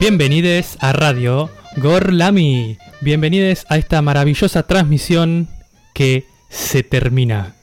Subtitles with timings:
[0.00, 2.78] Bienvenidos a Radio Gorlami.
[3.02, 5.46] Bienvenidos a esta maravillosa transmisión
[5.92, 7.54] que se termina.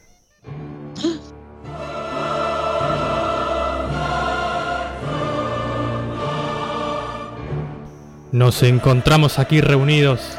[8.32, 10.38] Nos encontramos aquí reunidos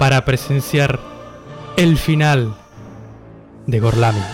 [0.00, 0.98] para presenciar
[1.76, 2.56] el final
[3.68, 4.24] de Gorlami.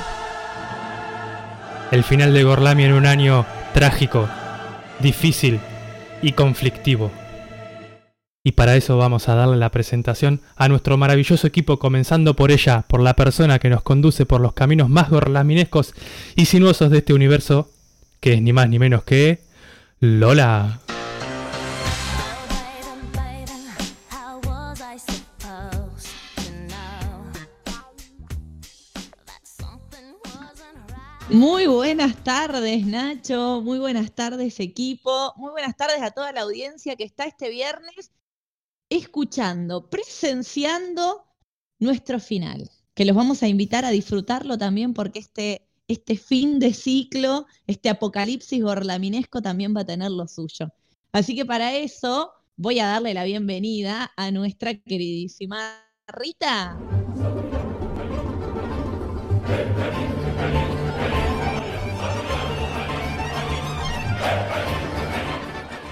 [1.90, 3.44] El final de Gorlami en un año
[3.74, 4.26] trágico,
[5.00, 5.60] difícil
[6.24, 7.10] y conflictivo.
[8.42, 12.84] Y para eso vamos a darle la presentación a nuestro maravilloso equipo, comenzando por ella,
[12.88, 15.94] por la persona que nos conduce por los caminos más gorlaminescos
[16.36, 17.70] y sinuosos de este universo,
[18.20, 19.40] que es ni más ni menos que
[20.00, 20.83] Lola.
[31.30, 33.62] Muy buenas tardes, Nacho.
[33.62, 35.32] Muy buenas tardes, equipo.
[35.36, 38.12] Muy buenas tardes a toda la audiencia que está este viernes
[38.90, 41.24] escuchando, presenciando
[41.78, 42.70] nuestro final.
[42.92, 47.88] Que los vamos a invitar a disfrutarlo también porque este, este fin de ciclo, este
[47.88, 50.74] apocalipsis gorlaminesco también va a tener lo suyo.
[51.10, 56.78] Así que para eso voy a darle la bienvenida a nuestra queridísima Rita.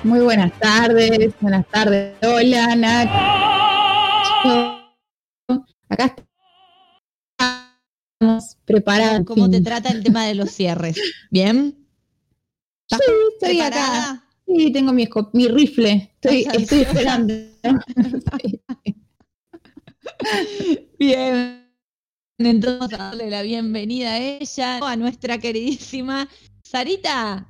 [0.05, 2.17] Muy buenas tardes, buenas tardes.
[2.23, 3.13] Hola, Nacho.
[5.89, 6.17] Acá
[8.19, 9.25] estamos preparados.
[9.27, 11.01] ¿Cómo te trata el tema de los cierres?
[11.31, 11.87] ¿Bien?
[12.89, 12.97] Sí,
[13.35, 14.25] estoy acá.
[14.45, 16.13] Sí, tengo mi, mi rifle.
[16.21, 17.33] Estoy, estoy esperando.
[20.99, 21.73] Bien.
[22.39, 26.29] Entonces, darle la bienvenida a ella, a nuestra queridísima
[26.65, 27.47] Sarita.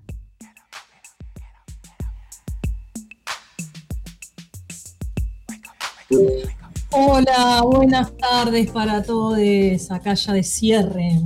[6.91, 9.39] Hola, buenas tardes para todos
[9.91, 11.23] acá ya de cierre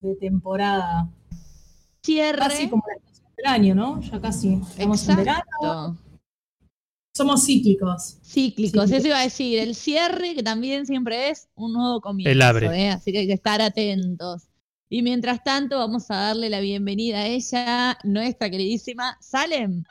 [0.00, 1.10] de temporada.
[2.02, 2.38] Cierre.
[2.38, 4.00] Casi como la estación del año, ¿no?
[4.00, 4.54] Ya casi.
[4.54, 5.98] Estamos en verano.
[7.14, 8.18] Somos cíclicos.
[8.22, 9.58] Cíclicos, eso iba a decir.
[9.58, 12.30] El cierre, que también siempre es un nuevo comienzo.
[12.30, 12.66] El abre.
[12.66, 12.90] ¿eh?
[12.90, 14.48] Así que hay que estar atentos.
[14.88, 19.82] Y mientras tanto, vamos a darle la bienvenida a ella, nuestra queridísima Salem.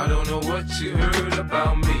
[0.00, 1.92] I don't know what you heard about me.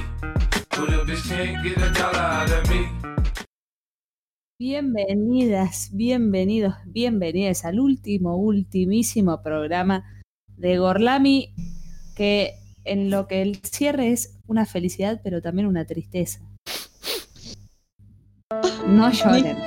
[4.58, 10.04] Bienvenidas, bienvenidos, bienvenidas al último, ultimísimo programa
[10.56, 11.54] de Gorlami,
[12.16, 16.40] que en lo que el cierre es una felicidad, pero también una tristeza.
[18.86, 19.58] No lloren.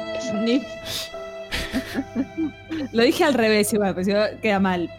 [2.94, 4.08] lo dije al revés igual, pues
[4.42, 4.90] queda mal.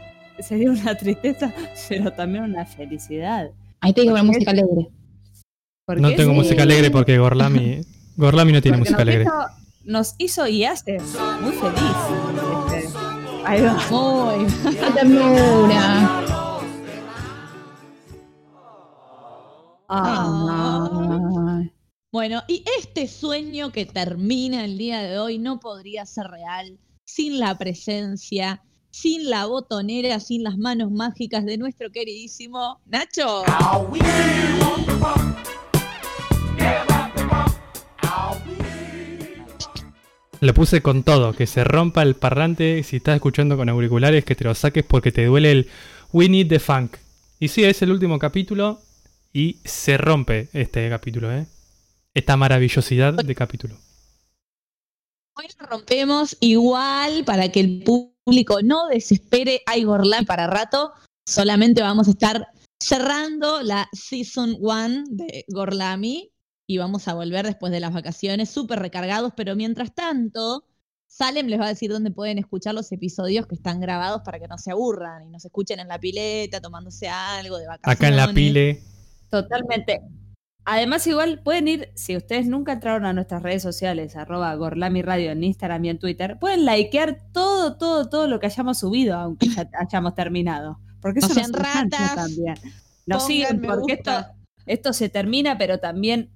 [0.41, 1.53] Sería una tristeza,
[1.89, 3.50] pero también una felicidad.
[3.81, 4.89] Ahí te digo una música alegre.
[5.99, 7.81] No tengo música alegre porque Gorlami,
[8.17, 9.27] Gorlami no tiene música alegre.
[9.84, 10.99] nos hizo y hace
[11.43, 11.83] muy feliz.
[12.75, 12.99] Este,
[13.44, 13.78] ahí va.
[13.91, 14.47] Muy.
[14.94, 16.25] ternura.
[22.11, 27.39] Bueno, y este sueño que termina el día de hoy no podría ser real sin
[27.39, 28.62] la presencia,
[28.94, 33.43] sin la botonera, sin las manos mágicas de nuestro queridísimo Nacho.
[40.41, 44.37] Le puse con todo, que se rompa el parlante si estás escuchando con auriculares, que
[44.37, 45.69] te lo saques porque te duele el
[46.12, 46.97] We Need the Funk.
[47.41, 48.81] Y sí, es el último capítulo
[49.32, 51.47] y se rompe este capítulo, ¿eh?
[52.15, 53.75] Esta maravillosidad de capítulo.
[55.37, 58.14] Hoy lo rompemos igual para que el público
[58.62, 59.62] no desespere.
[59.67, 60.93] Hay Gorlami para rato.
[61.27, 62.47] Solamente vamos a estar
[62.83, 66.31] cerrando la Season 1 de Gorlami
[66.67, 70.65] y vamos a volver después de las vacaciones súper recargados, pero mientras tanto,
[71.06, 74.49] Salem les va a decir dónde pueden escuchar los episodios que están grabados para que
[74.49, 77.99] no se aburran y nos escuchen en la pileta, tomándose algo de vacaciones.
[77.99, 78.82] Acá en la pile.
[79.31, 80.03] Totalmente.
[80.66, 85.31] Además, igual pueden ir, si ustedes nunca entraron a nuestras redes sociales, arroba Gorlami Radio
[85.31, 89.49] en Instagram y en Twitter, pueden likear todo, todo, todo lo que hayamos subido, aunque
[89.49, 90.78] ya hayamos terminado.
[91.00, 92.14] Porque eso no sean ratas.
[92.14, 92.55] También.
[93.06, 94.12] Nos siguen porque esto,
[94.64, 96.31] esto se termina, pero también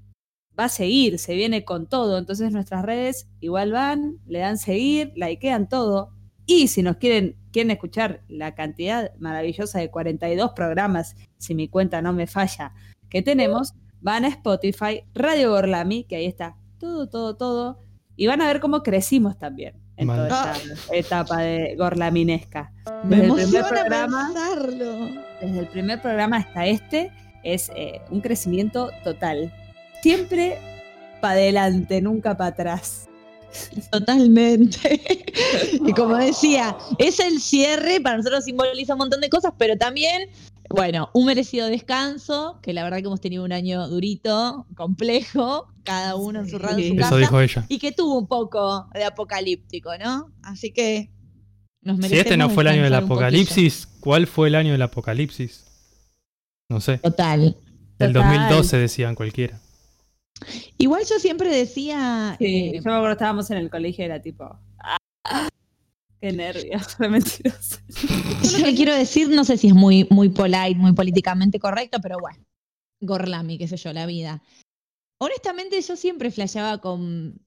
[0.58, 2.19] va a seguir, se viene con todo.
[2.19, 6.10] Entonces nuestras redes igual van, le dan seguir, likean todo.
[6.44, 12.02] Y si nos quieren, quieren escuchar la cantidad maravillosa de 42 programas, si mi cuenta
[12.02, 12.75] no me falla,
[13.08, 17.79] que tenemos, van a Spotify, Radio Gorlami, que ahí está todo, todo, todo.
[18.17, 19.75] Y van a ver cómo crecimos también.
[19.97, 22.73] en toda esta etapa de gorlaminesca.
[23.05, 24.93] Me Desde el primer programa, pensarlo.
[25.41, 27.12] desde el primer programa hasta este,
[27.45, 29.53] es eh, un crecimiento total.
[30.03, 30.59] Siempre
[31.21, 33.09] para adelante, nunca para atrás.
[33.91, 35.00] Totalmente.
[35.87, 40.29] y como decía, es el cierre, para nosotros simboliza un montón de cosas, pero también,
[40.69, 46.15] bueno, un merecido descanso, que la verdad que hemos tenido un año durito, complejo, cada
[46.17, 47.67] uno en su radio, en su casa, Eso dijo ella.
[47.69, 50.32] y que tuvo un poco de apocalíptico, ¿no?
[50.43, 51.11] Así que
[51.81, 54.82] nos Si merecemos este no fue el año del apocalipsis, ¿cuál fue el año del
[54.82, 55.65] apocalipsis?
[56.69, 56.99] No sé.
[56.99, 57.56] Total.
[57.99, 58.31] El Total.
[58.49, 59.59] 2012 decían cualquiera.
[60.76, 64.21] Igual yo siempre decía, Sí, eh, yo me acuerdo estábamos en el colegio y era
[64.21, 64.56] tipo.
[66.19, 67.76] "Ah, qué nervios, re mentiroso.
[68.53, 71.99] Yo lo que quiero decir, no sé si es muy, muy polite, muy políticamente correcto,
[72.03, 72.44] pero bueno.
[73.00, 74.43] Gorlami, qué sé yo, la vida.
[75.20, 77.41] Honestamente, yo siempre flasheaba con,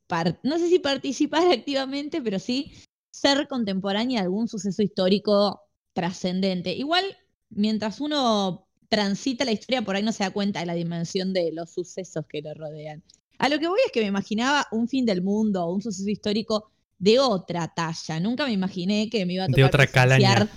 [0.43, 2.71] no sé si participar activamente, pero sí
[3.11, 5.61] ser contemporánea de algún suceso histórico
[5.93, 6.73] trascendente.
[6.73, 7.03] Igual,
[7.49, 11.51] mientras uno transita la historia, por ahí no se da cuenta de la dimensión de
[11.51, 13.03] los sucesos que lo rodean.
[13.37, 16.09] A lo que voy es que me imaginaba un fin del mundo o un suceso
[16.09, 16.71] histórico
[17.01, 18.19] de otra talla.
[18.19, 20.49] Nunca me imaginé que me iba a De tocar otra calaña.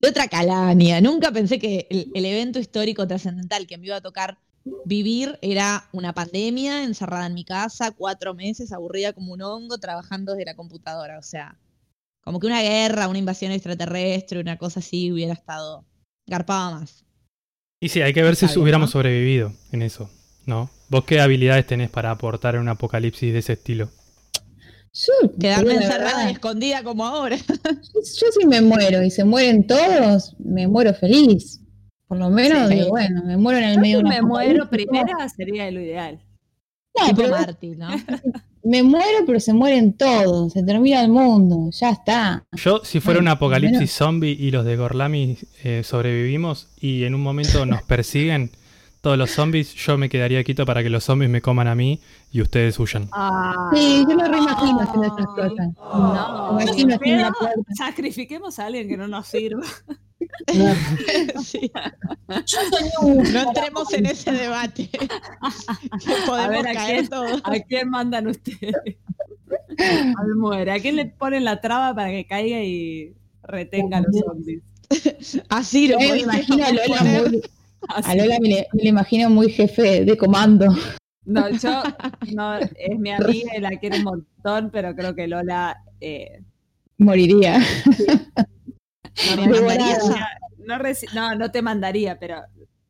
[0.00, 1.00] De otra calaña.
[1.00, 4.38] Nunca pensé que el, el evento histórico trascendental que me iba a tocar
[4.84, 10.32] vivir era una pandemia, encerrada en mi casa, cuatro meses, aburrida como un hongo, trabajando
[10.32, 11.16] desde la computadora.
[11.18, 11.56] O sea,
[12.22, 15.84] como que una guerra, una invasión extraterrestre, una cosa así hubiera estado.
[16.26, 17.04] Garpaba más.
[17.80, 18.92] Y sí, hay que ver si bien, hubiéramos ¿no?
[18.92, 20.10] sobrevivido en eso,
[20.44, 20.70] ¿no?
[20.88, 23.90] ¿Vos qué habilidades tenés para aportar en un apocalipsis de ese estilo?
[24.98, 27.36] Yo, Quedarme encerrada y escondida como ahora.
[27.46, 31.60] yo, yo si me muero y se mueren todos, me muero feliz.
[32.08, 32.76] Por lo menos, Sí.
[32.76, 35.80] digo, bueno, me muero en el Yo medio si de me muero primera sería lo
[35.80, 36.20] ideal.
[36.98, 37.88] No, tipo pero Marty, ¿no?
[38.64, 42.46] me muero, pero se mueren todos, se termina el mundo, ya está.
[42.52, 47.22] Yo, si fuera un apocalipsis zombie y los de Gorlami eh, sobrevivimos y en un
[47.22, 48.50] momento nos persiguen
[49.06, 52.00] todos los zombies, yo me quedaría quieto para que los zombies me coman a mí
[52.32, 53.08] y ustedes huyan.
[53.12, 55.68] Ah, Sí, yo me reimagino haciendo estas cosas.
[55.76, 57.72] No, Me imagino haciendo la pero puerta.
[57.76, 59.62] sacrifiquemos a alguien que no nos sirva.
[61.44, 61.70] Sí.
[62.28, 64.90] Yo soñé un- No entremos en ese debate.
[66.50, 67.08] Ver, ¿a caer quién?
[67.08, 67.40] todos.
[67.44, 68.74] ¿A quién mandan ustedes?
[69.78, 70.72] Al muere.
[70.72, 73.12] ¿A quién le ponen la traba para que caiga y
[73.44, 74.62] retenga a los zombies?
[75.48, 77.50] Así lo imagino a Lola, poner.
[77.94, 78.10] Así.
[78.10, 80.66] a Lola me, le- me la imagino muy jefe de comando.
[81.24, 81.82] No, yo
[82.34, 86.42] no, es mi amiga y la quiero un montón, pero creo que Lola eh,
[86.98, 87.58] Moriría.
[89.36, 89.98] no, Me mandaría
[90.66, 90.78] no,
[91.14, 92.42] no, no te mandaría, pero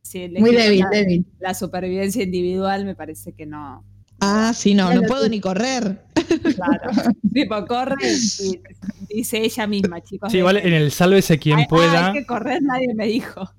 [0.02, 1.26] si Muy débil, la, débil.
[1.40, 3.84] la supervivencia individual me parece que no.
[4.20, 6.04] Ah, sí, no, no puedo ni correr.
[6.54, 6.90] Claro.
[7.34, 7.96] tipo, corre
[9.10, 10.32] y dice ella misma, chicos.
[10.32, 12.06] Sí, igual en el sálvese quien Ay, ah, pueda.
[12.08, 13.50] hay que correr, nadie me dijo.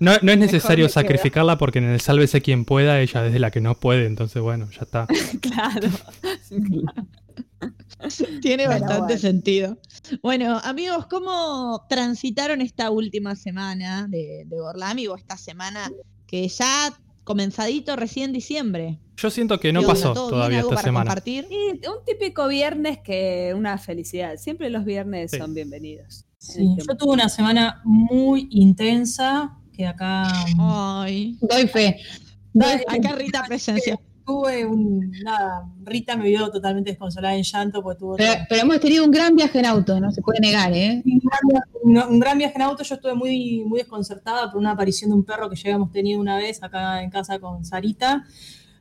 [0.00, 3.60] No, no es necesario sacrificarla porque en el sálvese quien pueda, ella es la que
[3.60, 5.06] no puede, entonces bueno, ya está.
[5.40, 5.88] Claro.
[8.40, 9.18] Tiene bastante bueno.
[9.18, 9.78] sentido.
[10.22, 15.90] Bueno, amigos, ¿cómo transitaron esta última semana de, de Gorlami o esta semana
[16.26, 16.92] que ya
[17.24, 19.00] comenzadito recién diciembre?
[19.16, 21.06] Yo siento que no pasó ¿Todo todavía esta semana.
[21.06, 21.46] compartir?
[21.50, 24.36] Y un típico viernes que una felicidad.
[24.36, 25.38] Siempre los viernes Sí.
[25.38, 26.26] son bienvenidos.
[26.38, 30.24] Sí, yo tuve una semana muy intensa, que acá
[30.58, 31.98] Ay, Doy fe.
[32.52, 33.98] Doy- acá Rita presencia.
[34.24, 38.80] tuve un, nada, Rita me vio totalmente desconsolada en llanto porque tuvo Pero, pero hemos
[38.80, 41.02] tenido un gran viaje en auto, no se puede negar, ¿eh?
[41.04, 41.70] un gran, viaje-
[42.08, 42.82] un- un gran viaje en auto.
[42.82, 46.18] Yo estuve muy, muy desconcertada por una aparición de un perro que ya habíamos tenido
[46.20, 48.24] una vez acá en casa con Sarita.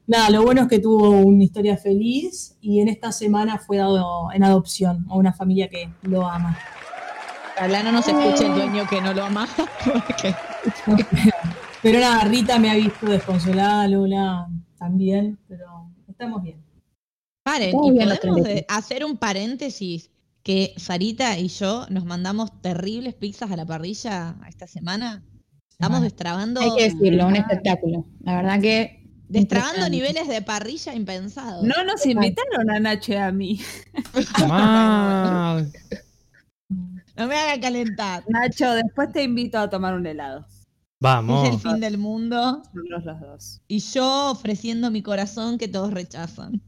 [0.07, 4.31] Nada, lo bueno es que tuvo una historia feliz y en esta semana fue dado
[4.31, 6.57] en adopción a una familia que lo ama.
[7.57, 9.47] Ojalá no nos escuche el dueño que no lo ama.
[9.85, 10.35] porque-
[11.81, 14.47] Pero nada, Rita me ha visto desconsolada, Lola
[14.79, 16.63] también, pero estamos bien.
[17.43, 18.55] Paren, Estamos y bien podemos 33.
[18.55, 20.09] de- hacer un paréntesis
[20.41, 25.23] que Sarita y yo nos mandamos terribles pizzas a la parrilla esta semana.
[25.69, 28.05] Estamos destrabando, Hay que decirlo, un espectáculo.
[28.23, 29.03] La verdad que.
[29.27, 31.63] destrabando niveles de parrilla impensados.
[31.63, 33.59] No nos invitaron a Nacho y a mí.
[37.17, 38.23] No me haga calentar.
[38.27, 40.45] Nacho, después te invito a tomar un helado.
[40.49, 40.65] Es el
[40.99, 41.61] Vamos.
[41.61, 43.61] fin del mundo Nosotros los dos.
[43.67, 46.61] y yo ofreciendo mi corazón que todos rechazan.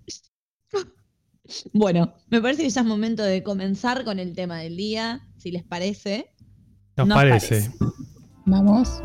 [1.73, 5.49] Bueno, me parece que ya es momento de comenzar con el tema del día, si
[5.51, 6.33] les parece.
[6.97, 7.71] Nos Nos parece.
[8.45, 8.99] Vamos.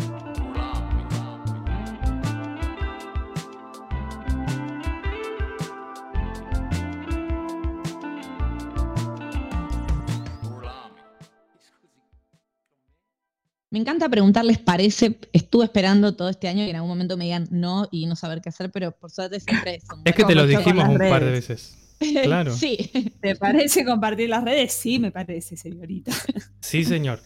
[13.72, 17.48] Me encanta preguntarles parece, estuve esperando todo este año que en algún momento me digan
[17.50, 19.84] no y no saber qué hacer, pero por suerte siempre es.
[20.04, 21.78] Es que te lo dijimos un par de veces.
[22.24, 22.52] Claro.
[22.52, 22.90] sí.
[23.20, 24.72] ¿Te parece compartir las redes?
[24.72, 26.12] Sí, me parece, señorita.
[26.60, 27.20] Sí, señor.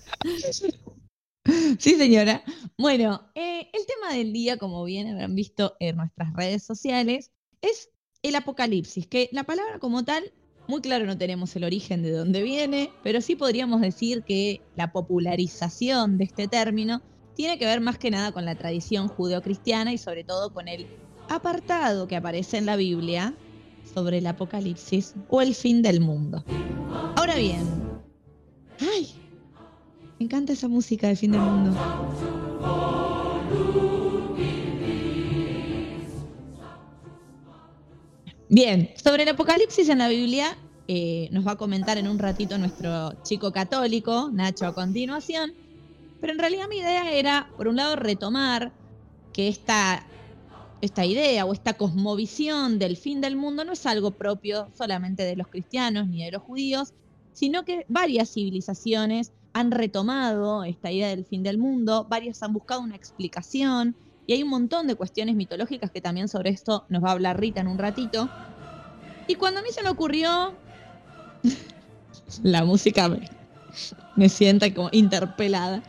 [1.79, 2.45] Sí, señora.
[2.79, 7.91] Bueno, eh, el tema del día, como bien habrán visto en nuestras redes sociales, es
[8.23, 10.33] el apocalipsis, que la palabra como tal,
[10.69, 14.93] muy claro no tenemos el origen de dónde viene, pero sí podríamos decir que la
[14.93, 17.03] popularización de este término
[17.35, 20.87] tiene que ver más que nada con la tradición judeocristiana y sobre todo con el
[21.29, 23.35] apartado que aparece en la Biblia
[23.95, 26.45] sobre el apocalipsis o el fin del mundo.
[27.15, 27.65] Ahora bien,
[28.81, 29.09] ay,
[30.19, 31.77] me encanta esa música del fin del mundo.
[38.49, 42.57] Bien, sobre el apocalipsis en la Biblia eh, nos va a comentar en un ratito
[42.59, 45.53] nuestro chico católico, Nacho, a continuación.
[46.21, 48.73] Pero en realidad mi idea era, por un lado, retomar
[49.33, 50.07] que esta,
[50.81, 55.35] esta idea o esta cosmovisión del fin del mundo no es algo propio solamente de
[55.35, 56.95] los cristianos ni de los judíos,
[57.33, 62.81] sino que varias civilizaciones han retomado esta idea del fin del mundo, varias han buscado
[62.81, 63.97] una explicación
[64.27, 67.41] y hay un montón de cuestiones mitológicas que también sobre esto nos va a hablar
[67.41, 68.29] Rita en un ratito.
[69.29, 70.55] Y cuando a mí se me ocurrió,
[72.43, 73.29] la música me,
[74.17, 75.83] me sienta como interpelada.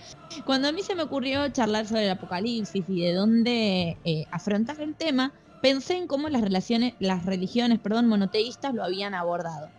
[0.45, 4.79] Cuando a mí se me ocurrió charlar sobre el apocalipsis y de dónde eh, afrontar
[4.81, 9.69] el tema, pensé en cómo las, relaciones, las religiones perdón, monoteístas lo habían abordado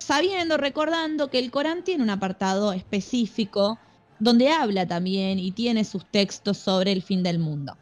[0.00, 3.78] sabiendo, recordando que el Corán tiene un apartado específico
[4.20, 7.76] donde habla también y tiene sus textos sobre el fin del mundo.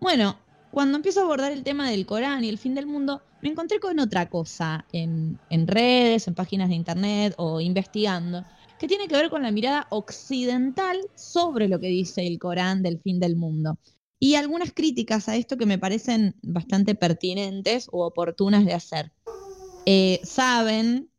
[0.00, 0.38] Bueno,
[0.70, 3.80] cuando empiezo a abordar el tema del Corán y el fin del mundo, me encontré
[3.80, 8.44] con otra cosa en, en redes, en páginas de internet o investigando,
[8.78, 13.00] que tiene que ver con la mirada occidental sobre lo que dice el Corán del
[13.00, 13.78] fin del mundo.
[14.18, 19.12] Y algunas críticas a esto que me parecen bastante pertinentes o oportunas de hacer.
[19.84, 21.12] Eh, saben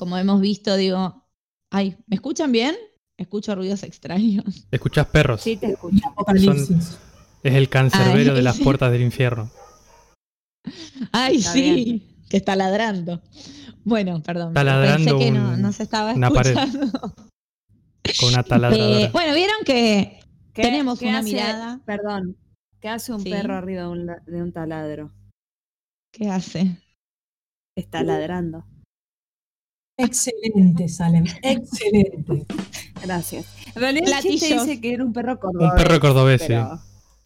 [0.00, 1.26] como hemos visto, digo,
[1.68, 2.74] ay, ¿me escuchan bien?
[3.20, 4.66] Escucho ruidos extraños.
[4.70, 5.42] ¿Escuchas perros?
[5.42, 6.02] Sí, te escucho.
[7.42, 9.50] es el cancerbero de las puertas del infierno.
[11.12, 13.20] Ay, sí, que está ladrando.
[13.84, 14.48] Bueno, perdón.
[14.48, 17.14] Está ladrando pensé que no, se estaba escuchando.
[18.18, 19.00] Con una taladradora.
[19.00, 20.18] Eh, bueno, vieron que
[20.54, 21.78] tenemos una mirada.
[21.84, 22.38] Perdón,
[22.80, 23.82] ¿qué hace un perro arriba
[24.26, 25.12] de un taladro?
[26.10, 26.74] ¿Qué hace?
[27.76, 28.64] Está ladrando.
[30.04, 31.24] Excelente, Salem.
[31.42, 32.46] Excelente.
[33.02, 33.46] Gracias.
[33.74, 35.70] En realidad el dice que era un perro cordobés.
[35.70, 36.54] Un perro cordobés, sí.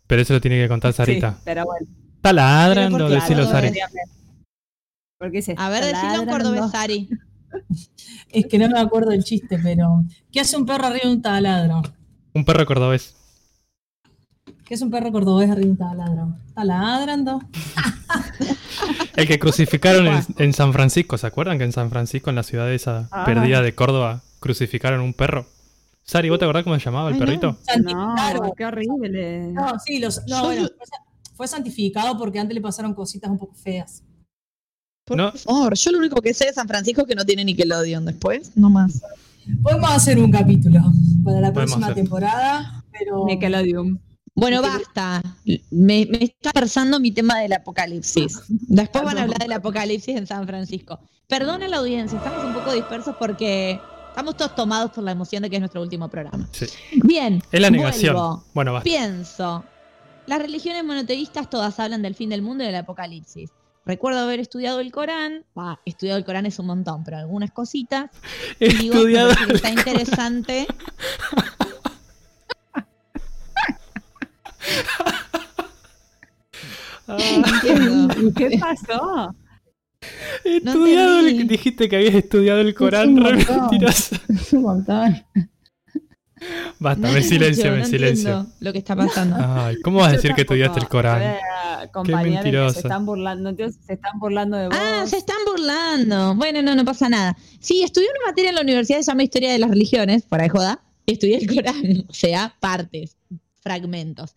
[0.06, 1.32] Pero eso lo tiene que contar Sarita.
[1.32, 1.86] Sí, pero bueno.
[2.16, 3.72] Está ladrando, decilo, Sari.
[5.56, 7.08] A ver, decilo en cordobés, Sari.
[8.30, 10.04] Es que no me acuerdo del chiste, pero.
[10.32, 11.82] ¿Qué hace un perro arriba de un taladro?
[12.32, 13.16] Un perro cordobés.
[14.64, 16.36] ¿Qué es un perro cordobés arriba un taladro?
[16.46, 17.40] ¿Está ladrando?
[19.16, 22.72] El que crucificaron en, San Francisco, ¿se acuerdan que en San Francisco, en la ciudad
[22.72, 23.24] esa ah.
[23.26, 25.46] perdida de Córdoba, crucificaron un perro?
[26.02, 27.58] Sari, ¿vos te acordás cómo se llamaba el perrito?
[27.82, 28.14] No,
[28.56, 29.52] qué horrible.
[29.52, 30.68] No, sí, los, no, bueno,
[31.34, 34.02] fue santificado porque antes le pasaron cositas un poco feas.
[35.04, 35.32] Por no.
[35.32, 38.52] favor, yo lo único que sé de San Francisco es que no tiene Nickelodeon después,
[38.56, 39.02] no más.
[39.62, 40.80] Podemos hacer un capítulo
[41.22, 43.26] para la próxima temporada, pero...
[43.26, 44.00] Nickelodeon.
[44.34, 45.22] Bueno, basta.
[45.70, 48.42] Me, está pensando mi tema del apocalipsis.
[48.48, 51.00] Después van a hablar del apocalipsis en San Francisco.
[51.28, 55.50] Perdona la audiencia, estamos un poco dispersos porque estamos todos tomados por la emoción de
[55.50, 56.48] que es nuestro último programa.
[56.52, 56.66] Sí.
[57.02, 57.42] Bien.
[57.52, 58.42] Es la negación.
[58.52, 58.84] bueno, basta.
[58.84, 59.64] Pienso.
[60.26, 63.50] Las religiones monoteístas todas hablan del fin del mundo y del apocalipsis.
[63.86, 65.44] Recuerdo haber estudiado el Corán.
[65.54, 68.10] Bah, estudiado el Corán es un montón, pero algunas cositas.
[68.60, 70.66] Y digo que está interesante.
[78.36, 79.34] ¿Qué pasó?
[80.44, 84.16] Estudiado dijiste que habías estudiado el Corán, re mentiroso.
[84.52, 85.24] un montón.
[86.78, 88.46] Basta, me silencio, me silencio.
[88.60, 89.36] Lo que está pasando.
[89.38, 91.36] Ay, ¿cómo vas a decir que estudiaste el Corán?
[92.04, 92.74] Qué mentiroso.
[92.74, 94.76] Se están burlando, se están burlando de vos.
[94.78, 96.34] Ah, se están burlando.
[96.34, 97.36] Bueno, no, no pasa nada.
[97.60, 100.44] Sí, estudié una materia en la universidad que se llama Historia de las Religiones, para
[100.44, 100.80] de joda.
[101.06, 103.16] Estudié el Corán, o sea, partes,
[103.60, 104.34] fragmentos.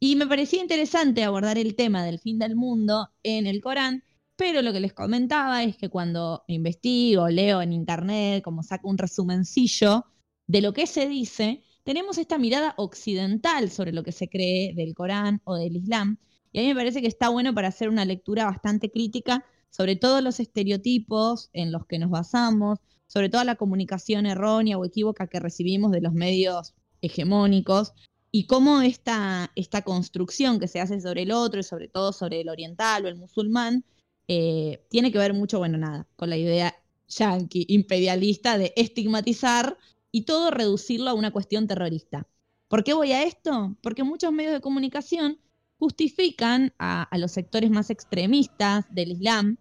[0.00, 4.04] Y me parecía interesante abordar el tema del fin del mundo en el Corán,
[4.36, 8.98] pero lo que les comentaba es que cuando investigo, leo en internet, como saco un
[8.98, 10.04] resumencillo
[10.46, 14.94] de lo que se dice, tenemos esta mirada occidental sobre lo que se cree del
[14.94, 16.18] Corán o del Islam.
[16.52, 19.96] Y a mí me parece que está bueno para hacer una lectura bastante crítica sobre
[19.96, 22.78] todos los estereotipos en los que nos basamos,
[23.08, 27.94] sobre toda la comunicación errónea o equívoca que recibimos de los medios hegemónicos
[28.30, 32.40] y cómo esta, esta construcción que se hace sobre el otro y sobre todo sobre
[32.40, 33.84] el oriental o el musulmán
[34.28, 36.74] eh, tiene que ver mucho, bueno, nada, con la idea
[37.08, 39.78] yanqui, imperialista de estigmatizar
[40.12, 42.26] y todo reducirlo a una cuestión terrorista.
[42.68, 43.76] ¿Por qué voy a esto?
[43.82, 45.38] Porque muchos medios de comunicación
[45.78, 49.56] justifican a, los sectores más extremistas del Islam,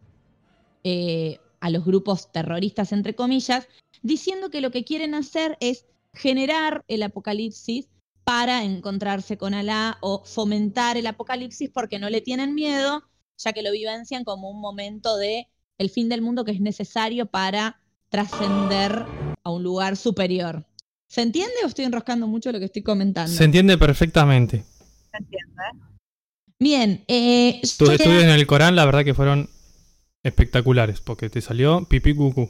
[0.84, 3.68] eh, a los grupos terroristas, entre comillas,
[4.02, 7.88] diciendo que lo que quieren hacer es generar el apocalipsis
[8.28, 13.02] para encontrarse con Alá o fomentar el apocalipsis porque no le tienen miedo,
[13.38, 17.28] ya que lo vivencian como un momento de el fin del mundo que es necesario
[17.28, 17.80] para
[18.10, 19.06] trascender
[19.42, 20.66] a un lugar superior.
[21.08, 23.32] ¿Se entiende o estoy enroscando mucho lo que estoy comentando?
[23.32, 24.66] Se entiende perfectamente.
[25.10, 25.64] Se entiende.
[26.60, 27.06] Bien.
[27.08, 29.50] Eh, Tus estudios en el Corán, la verdad que fueron
[30.24, 32.50] espectaculares, porque te salió pipí cucú.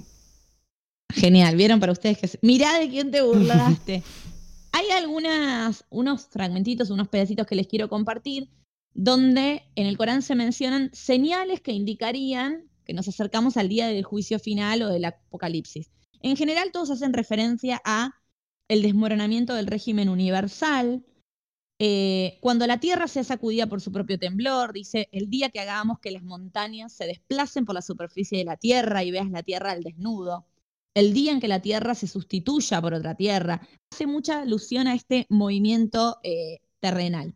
[1.13, 2.39] Genial, vieron para ustedes que...
[2.41, 4.01] Mirá de quién te burlaste.
[4.77, 8.51] Hay algunas, unos fragmentitos, unos pedacitos que les quiero compartir,
[8.93, 14.03] donde en el Corán se mencionan señales que indicarían que nos acercamos al día del
[14.03, 15.89] juicio final o del apocalipsis.
[16.21, 18.21] En general, todos hacen referencia a
[18.67, 21.03] el desmoronamiento del régimen universal.
[21.79, 25.97] Eh, cuando la tierra sea sacudida por su propio temblor, dice, el día que hagamos
[25.99, 29.71] que las montañas se desplacen por la superficie de la tierra y veas la tierra
[29.71, 30.45] al desnudo
[30.97, 33.61] el día en que la Tierra se sustituya por otra Tierra.
[33.91, 37.35] Hace mucha alusión a este movimiento eh, terrenal.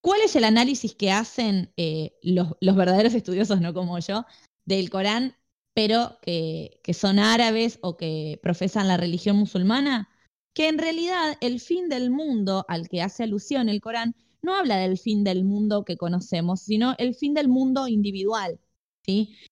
[0.00, 4.24] ¿Cuál es el análisis que hacen eh, los, verdaderos estudiosos, no como yo,
[4.64, 5.36] del Corán,
[5.74, 10.08] pero que, que son árabes o que profesan la religión musulmana?
[10.54, 14.78] Que en realidad el fin del mundo al que hace alusión el Corán no habla
[14.78, 18.58] del fin del mundo que conocemos, sino el fin del mundo individual.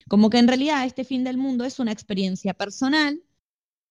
[0.09, 3.23] Como que en realidad este fin del mundo es una experiencia personal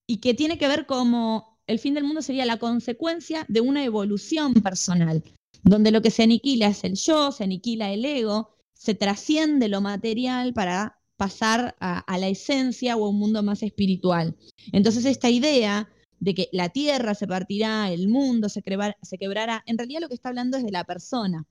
[0.07, 3.83] y que tiene que ver como el fin del mundo sería la consecuencia de una
[3.85, 5.23] evolución personal,
[5.63, 9.79] donde lo que se aniquila es el yo, se aniquila el ego, se trasciende lo
[9.79, 14.35] material para pasar a, la esencia o a un mundo más espiritual.
[14.73, 18.61] Entonces esta idea de que la tierra se partirá, el mundo se,
[19.01, 21.45] se quebrará, en realidad lo que está hablando es de la persona.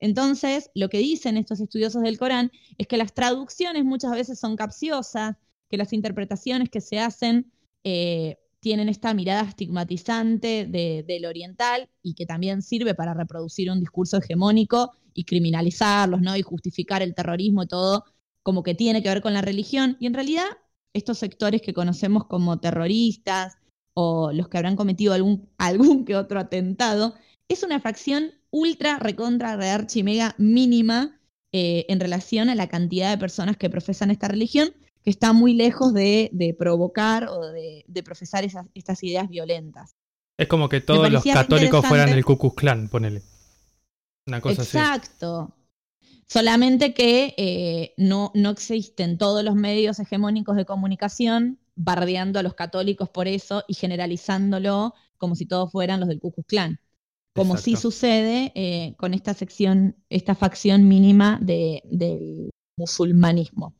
[0.00, 4.56] Entonces, lo que dicen estos estudiosos del Corán es que las traducciones muchas veces son
[4.56, 5.36] capciosas,
[5.68, 7.50] que las interpretaciones que se hacen
[7.84, 14.18] eh, tienen esta mirada estigmatizante del oriental y que también sirve para reproducir un discurso
[14.18, 16.36] hegemónico y criminalizarlos, ¿no?
[16.36, 18.04] Y justificar el terrorismo y todo,
[18.42, 19.96] como que tiene que ver con la religión.
[20.00, 20.46] Y en realidad,
[20.92, 23.56] estos sectores que conocemos como terroristas
[23.94, 27.14] o los que habrán cometido algún, algún que otro atentado,
[27.48, 31.20] es una fracción ultra, recontra, rearchi, mega mínima
[31.52, 34.70] eh, en relación a la cantidad de personas que profesan esta religión,
[35.02, 39.94] que está muy lejos de, provocar o de, profesar estas ideas violentas.
[40.36, 43.22] Es como que todos los católicos fueran el Ku Klux Klan, ponele.
[44.26, 45.54] Una cosa Exacto.
[46.26, 52.52] Solamente que eh, no, no existen todos los medios hegemónicos de comunicación bardeando a los
[52.52, 56.80] católicos por eso y generalizándolo como si todos fueran los del Ku Klux Klan
[57.38, 63.74] como sí sucede eh, con esta sección, esta facción mínima del musulmanismo.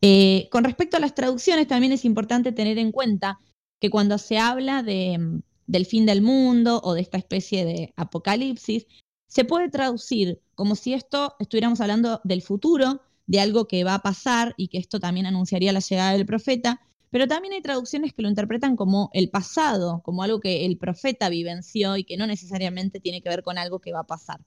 [0.00, 3.40] Eh, con respecto a las traducciones, también es importante tener en cuenta
[3.80, 8.86] que cuando se habla de, del fin del mundo o de esta especie de apocalipsis,
[9.28, 14.02] se puede traducir como si esto estuviéramos hablando del futuro, de algo que va a
[14.02, 16.80] pasar y que esto también anunciaría la llegada del profeta,
[17.10, 21.28] pero también hay traducciones que lo interpretan como el pasado, como algo que el profeta
[21.28, 24.40] vivenció y que no necesariamente tiene que ver con algo que va a pasar.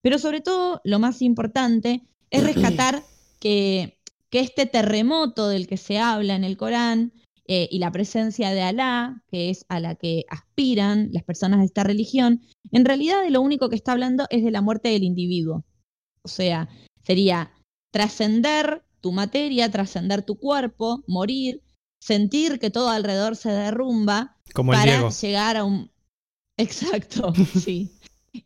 [0.00, 3.02] Pero sobre todo, lo más importante es rescatar
[3.40, 3.98] que,
[4.30, 7.12] que este terremoto del que se habla en el Corán
[7.46, 11.66] eh, y la presencia de Alá, que es a la que aspiran las personas de
[11.66, 12.42] esta religión,
[12.72, 15.64] en realidad de lo único que está hablando es de la muerte del individuo.
[16.22, 16.68] O sea,
[17.02, 17.50] sería
[17.90, 21.62] trascender tu materia, trascender tu cuerpo, morir,
[22.00, 25.90] sentir que todo alrededor se derrumba para llegar a un...
[26.56, 27.92] Exacto, sí.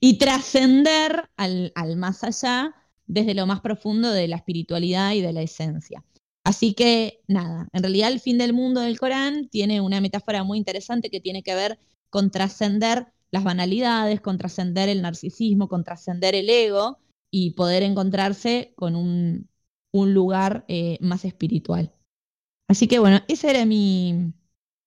[0.01, 2.75] Y trascender al, al más allá
[3.07, 6.05] desde lo más profundo de la espiritualidad y de la esencia.
[6.45, 10.59] Así que nada, en realidad el fin del mundo del Corán tiene una metáfora muy
[10.59, 11.79] interesante que tiene que ver
[12.11, 16.99] con trascender las banalidades, con trascender el narcisismo, con trascender el ego
[17.31, 19.49] y poder encontrarse con un,
[19.93, 21.93] un lugar eh, más espiritual.
[22.73, 24.33] Así que bueno, ese era mi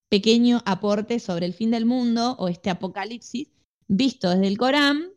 [0.09, 3.49] pequeño aporte sobre el fin del mundo o este apocalipsis
[3.87, 5.11] visto desde el Corán.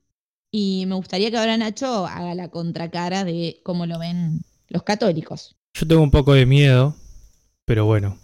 [0.53, 5.57] Y me gustaría que ahora Nacho haga la contracara de cómo lo ven los católicos.
[5.73, 6.95] Yo tengo un poco de miedo,
[7.65, 8.19] pero bueno.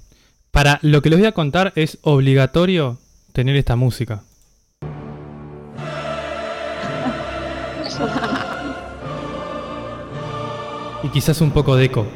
[0.50, 2.98] Para lo que les voy a contar es obligatorio
[3.32, 4.24] tener esta música.
[11.02, 12.06] y quizás un poco de eco,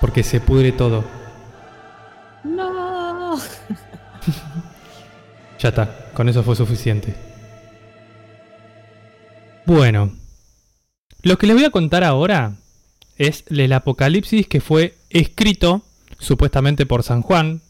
[0.00, 1.15] porque se pudre todo.
[5.58, 7.14] Ya está, con eso fue suficiente.
[9.64, 10.12] Bueno,
[11.22, 12.56] lo que les voy a contar ahora
[13.16, 15.82] es el Apocalipsis que fue escrito
[16.18, 17.62] supuestamente por San Juan.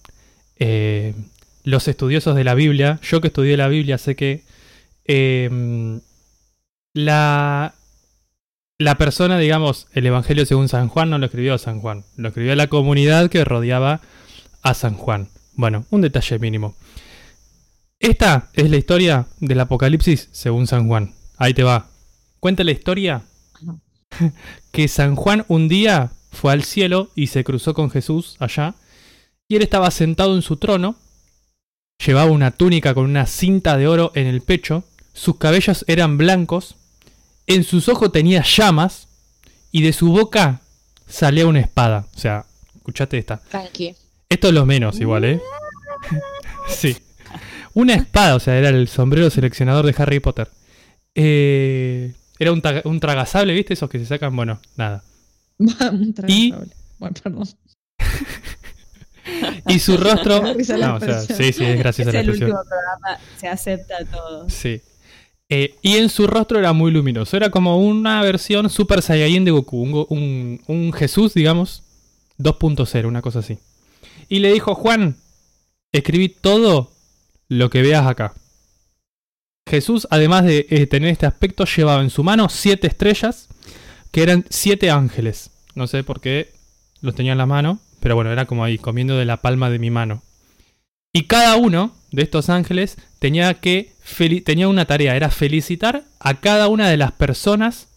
[0.59, 1.15] Eh,
[1.63, 4.43] los estudiosos de la Biblia, yo que estudié la Biblia sé que
[5.05, 6.01] eh,
[6.93, 7.75] la,
[8.79, 12.55] la persona, digamos, el Evangelio según San Juan no lo escribió San Juan, lo escribió
[12.57, 14.01] la comunidad que rodeaba
[14.63, 15.29] a San Juan.
[15.57, 16.77] Bueno, un detalle mínimo.
[17.99, 21.15] Esta es la historia del Apocalipsis según San Juan.
[21.39, 21.89] Ahí te va.
[22.41, 23.25] Cuenta la historia
[24.71, 28.75] que San Juan un día fue al cielo y se cruzó con Jesús allá.
[29.49, 30.97] Y él estaba sentado en su trono.
[32.05, 34.85] Llevaba una túnica con una cinta de oro en el pecho.
[35.15, 36.77] Sus cabellos eran blancos.
[37.47, 39.09] En sus ojos tenía llamas.
[39.73, 40.61] Y de su boca
[41.07, 42.07] salía una espada.
[42.15, 43.39] O sea, escuchate esta.
[43.39, 43.95] Tranqui.
[44.37, 45.41] Esto es lo menos igual, ¿eh?
[46.69, 46.95] sí.
[47.73, 50.49] Una espada, o sea, era el sombrero seleccionador de Harry Potter.
[51.15, 53.73] Eh, era un, un tragasable, ¿viste?
[53.73, 55.03] Esos que se sacan, bueno, nada.
[55.59, 56.75] Un Y- tragable.
[56.99, 57.49] Bueno, perdón.
[59.69, 60.43] Y su rostro...
[60.79, 62.51] No, o sea, sí, sí, es graciosa Es la el expresión.
[62.51, 64.49] último programa, se acepta todo.
[64.49, 64.81] Sí.
[65.49, 67.37] Eh, y en su rostro era muy luminoso.
[67.37, 69.83] Era como una versión Super Saiyajin de Goku.
[69.83, 71.83] Un, un- un Jesús, digamos,
[72.39, 73.59] 2.0, una cosa así.
[74.29, 75.17] Y le dijo, Juan,
[75.93, 76.93] escribí todo
[77.49, 78.35] lo que veas acá.
[79.69, 83.49] Jesús, además de eh, tener este aspecto, llevaba en su mano siete estrellas,
[84.13, 85.51] que eran siete ángeles.
[85.75, 86.53] No sé por qué
[87.01, 89.79] los tenía en la mano, pero bueno, era como ahí, comiendo de la palma de
[89.79, 90.23] mi mano.
[91.13, 93.95] Y cada uno de estos ángeles tenía que
[94.45, 97.89] tenía una tarea, era felicitar a cada una de las personas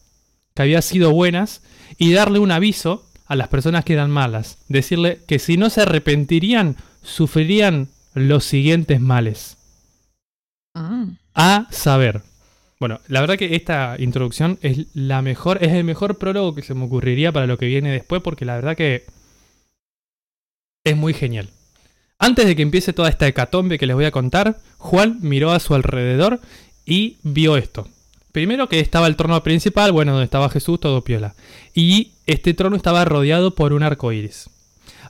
[0.56, 1.62] que había sido buenas
[1.98, 5.82] y darle un aviso a las personas que eran malas, decirle que si no se
[5.82, 9.56] arrepentirían, sufrirían los siguientes males.
[10.76, 11.06] Ah.
[11.36, 12.24] A saber.
[12.80, 16.74] Bueno, la verdad que esta introducción es la mejor, es el mejor prólogo que se
[16.74, 19.06] me ocurriría para lo que viene después, porque la verdad que
[20.84, 21.50] es muy genial.
[22.18, 25.60] Antes de que empiece toda esta hecatombe que les voy a contar, Juan miró a
[25.60, 26.42] su alrededor
[26.84, 27.88] y vio esto.
[28.32, 31.36] Primero que estaba el trono principal, bueno, donde estaba Jesús, todo piola.
[31.74, 34.50] Y este trono estaba rodeado por un arco iris.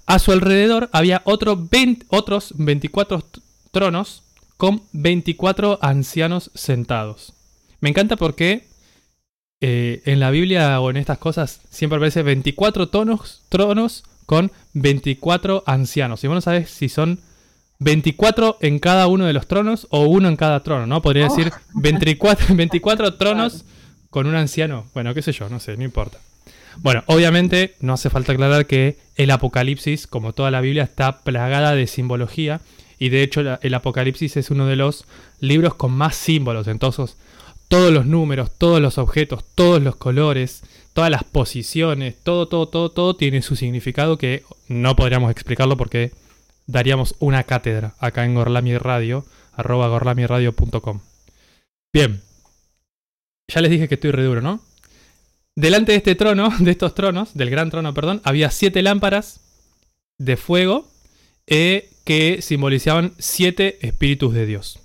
[0.05, 4.23] A su alrededor había otro 20 otros 24 t- tronos
[4.57, 7.33] con 24 ancianos sentados.
[7.81, 8.67] Me encanta porque
[9.61, 15.63] eh, en la Biblia o en estas cosas siempre aparece 24 tonos, tronos con 24
[15.65, 16.23] ancianos.
[16.23, 17.19] Y vos no sabes si son
[17.79, 21.01] 24 en cada uno de los tronos o uno en cada trono, ¿no?
[21.01, 21.35] Podría Oh.
[21.35, 23.63] decir 24, 24 tronos
[24.09, 24.85] con un anciano.
[24.93, 26.17] Bueno, qué sé yo, no sé, no importa.
[26.77, 31.73] Bueno, obviamente no hace falta aclarar que el Apocalipsis, como toda la Biblia, está plagada
[31.75, 32.61] de simbología.
[32.99, 35.05] Y de hecho el Apocalipsis es uno de los
[35.39, 36.67] libros con más símbolos.
[36.67, 37.15] Entonces,
[37.69, 40.63] todos los números, todos los objetos, todos los colores,
[40.93, 46.11] todas las posiciones, todo, todo, todo, todo tiene su significado que no podríamos explicarlo porque
[46.69, 51.01] daríamos una cátedra acá en Gorlami Radio, arroba gorlamiradio.com.
[51.91, 52.21] Bien,
[53.47, 54.61] ya les dije que estoy re duro, ¿no?
[55.55, 59.41] Delante de este trono, de estos tronos, del gran trono, perdón, había siete lámparas
[60.19, 60.87] de fuego
[61.47, 64.79] eh, que simbolizaban siete espíritus de Dios.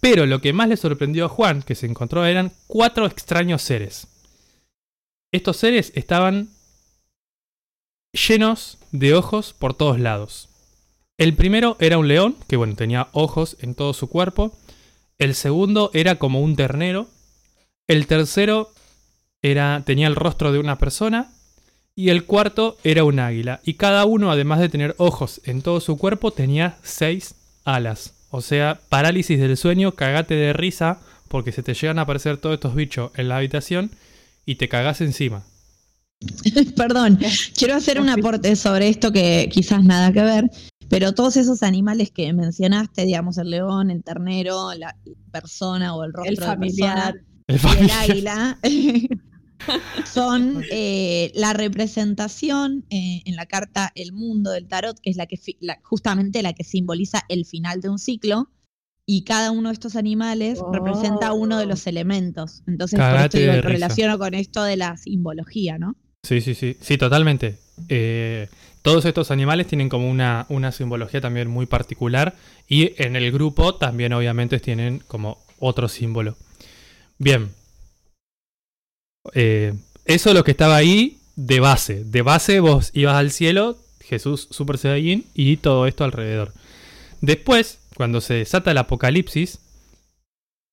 [0.00, 4.06] Pero lo que más le sorprendió a Juan, que se encontró, eran cuatro extraños seres.
[5.32, 6.50] Estos seres estaban
[8.12, 10.48] llenos de ojos por todos lados.
[11.18, 14.52] El primero era un león, que bueno, tenía ojos en todo su cuerpo.
[15.18, 17.08] El segundo era como un ternero.
[17.86, 18.70] El tercero
[19.40, 21.32] era, tenía el rostro de una persona.
[21.94, 23.60] Y el cuarto era un águila.
[23.64, 28.12] Y cada uno, además de tener ojos en todo su cuerpo, tenía seis alas.
[28.30, 32.54] O sea, parálisis del sueño, cagate de risa, porque se te llegan a aparecer todos
[32.54, 33.90] estos bichos en la habitación
[34.44, 35.44] y te cagás encima.
[36.76, 37.18] Perdón,
[37.56, 40.50] quiero hacer un aporte sobre esto que quizás nada que ver,
[40.88, 44.96] pero todos esos animales que mencionaste, digamos, el león, el ternero, la
[45.30, 47.14] persona o el rostro El de familiar.
[47.14, 48.10] persona, El y el familiar.
[48.10, 48.58] águila
[50.12, 55.26] son eh, la representación eh, en la carta El Mundo del Tarot, que es la
[55.26, 58.50] que fi- la- justamente la que simboliza el final de un ciclo.
[59.08, 60.72] Y cada uno de estos animales Oh.
[60.72, 62.64] representa uno de los elementos.
[62.66, 65.94] Entonces, por esto digo, relaciono con esto de la simbología, ¿no?
[66.24, 66.76] Sí, sí, sí.
[66.80, 67.56] Sí, totalmente.
[67.88, 68.48] Eh,
[68.86, 72.36] todos estos animales tienen como una, una simbología también muy particular.
[72.68, 76.36] Y en el grupo también obviamente tienen como otro símbolo.
[77.18, 77.50] Bien.
[79.34, 82.04] Eh, eso lo que estaba ahí de base.
[82.04, 86.52] De base vos ibas al cielo, Jesús Super Saiyajin y todo esto alrededor.
[87.20, 89.58] Después, cuando se desata el apocalipsis,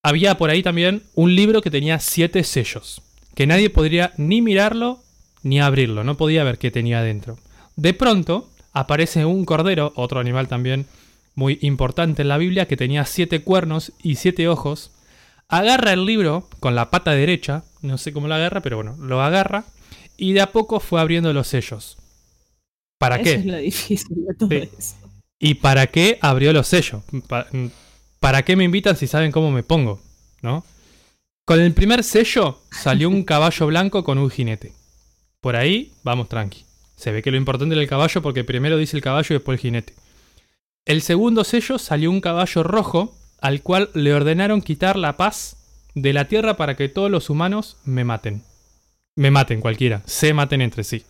[0.04, 3.02] había por ahí también un libro que tenía siete sellos.
[3.34, 5.02] Que nadie podría ni mirarlo
[5.42, 7.40] ni abrirlo, no podía ver qué tenía adentro.
[7.76, 10.86] De pronto aparece un cordero, otro animal también
[11.36, 14.92] muy importante en la Biblia, que tenía siete cuernos y siete ojos.
[15.48, 19.22] Agarra el libro con la pata derecha, no sé cómo lo agarra, pero bueno, lo
[19.22, 19.66] agarra
[20.18, 21.98] y de a poco fue abriendo los sellos.
[23.00, 23.34] ¿Para Eso qué?
[23.36, 24.70] es lo difícil de todo Sí.
[24.78, 24.96] eso.
[25.40, 27.04] ¿Y para qué abrió los sellos?
[27.28, 27.48] Pa-
[28.20, 30.00] ¿Para qué me invitan si saben cómo me pongo?
[30.42, 30.64] ¿No?
[31.46, 34.72] Con el primer sello salió un caballo blanco con un jinete.
[35.42, 36.64] Por ahí vamos tranqui.
[37.04, 39.58] Se ve que lo importante era el caballo porque primero dice el caballo y después
[39.58, 39.94] el jinete.
[40.86, 45.58] El segundo sello salió un caballo rojo al cual le ordenaron quitar la paz
[45.96, 48.44] de la tierra para que todos los humanos me maten.
[49.18, 51.04] Me maten cualquiera, se maten entre sí.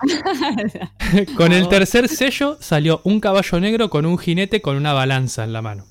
[1.36, 5.52] con el tercer sello salió un caballo negro con un jinete con una balanza en
[5.52, 5.84] la mano.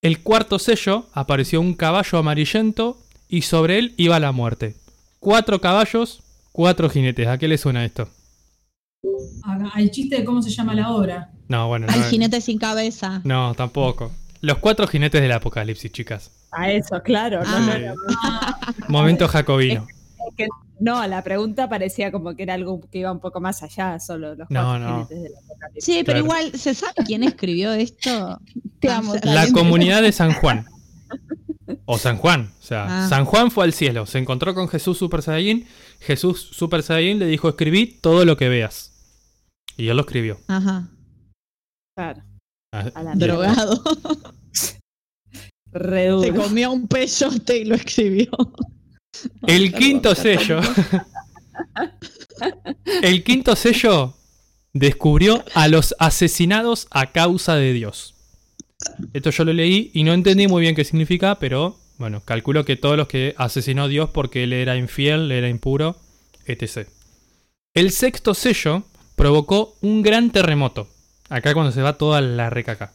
[0.00, 2.96] El cuarto sello apareció un caballo amarillento
[3.28, 4.74] y sobre él iba la muerte.
[5.20, 6.22] Cuatro caballos,
[6.52, 7.28] cuatro jinetes.
[7.28, 8.08] ¿A qué le suena esto?
[9.74, 11.30] Al chiste de cómo se llama la obra.
[11.48, 13.20] No, bueno, Al no, jinete sin cabeza.
[13.24, 14.10] no, tampoco.
[14.40, 16.30] Los cuatro jinetes del apocalipsis, chicas.
[16.52, 17.40] A eso, claro.
[17.44, 17.60] Ah.
[17.60, 17.94] no, no.
[18.88, 19.86] Momento jacobino.
[20.30, 20.46] Es que
[20.80, 24.34] no, la pregunta parecía como que era algo que iba un poco más allá, solo
[24.34, 24.94] los No, cuatro no.
[25.06, 25.84] jinetes del apocalipsis.
[25.84, 26.40] Sí, pero Claro.
[26.42, 28.40] igual, ¿se sabe quién escribió esto?
[28.80, 30.66] Te amo, se- La comunidad de San Juan.
[31.86, 32.50] O San Juan.
[32.60, 33.08] O sea, Ah.
[33.08, 34.04] San Juan fue al cielo.
[34.06, 35.66] Se encontró con Jesús Super Saiyajin.
[36.00, 38.92] Jesús Super Saiyajin le dijo: Escribí todo lo que veas.
[39.76, 40.38] Y él lo escribió.
[40.46, 40.88] Ajá.
[41.96, 42.22] Claro,
[42.72, 43.14] Ah, A.
[43.14, 43.82] Drogado.
[45.72, 48.28] Se comió un peyote y lo escribió.
[49.46, 50.60] El quinto sello.
[53.02, 54.14] El quinto sello
[54.72, 58.14] descubrió a los asesinados a causa de Dios.
[59.12, 62.76] Esto yo lo leí y no entendí muy bien qué significa, pero bueno, calculo que
[62.76, 65.96] todos los que asesinó Dios porque él era infiel, era impuro,
[66.46, 66.88] etc.
[67.72, 68.82] El sexto sello
[69.16, 70.88] provocó un gran terremoto.
[71.28, 72.92] Acá cuando se va toda la recaca.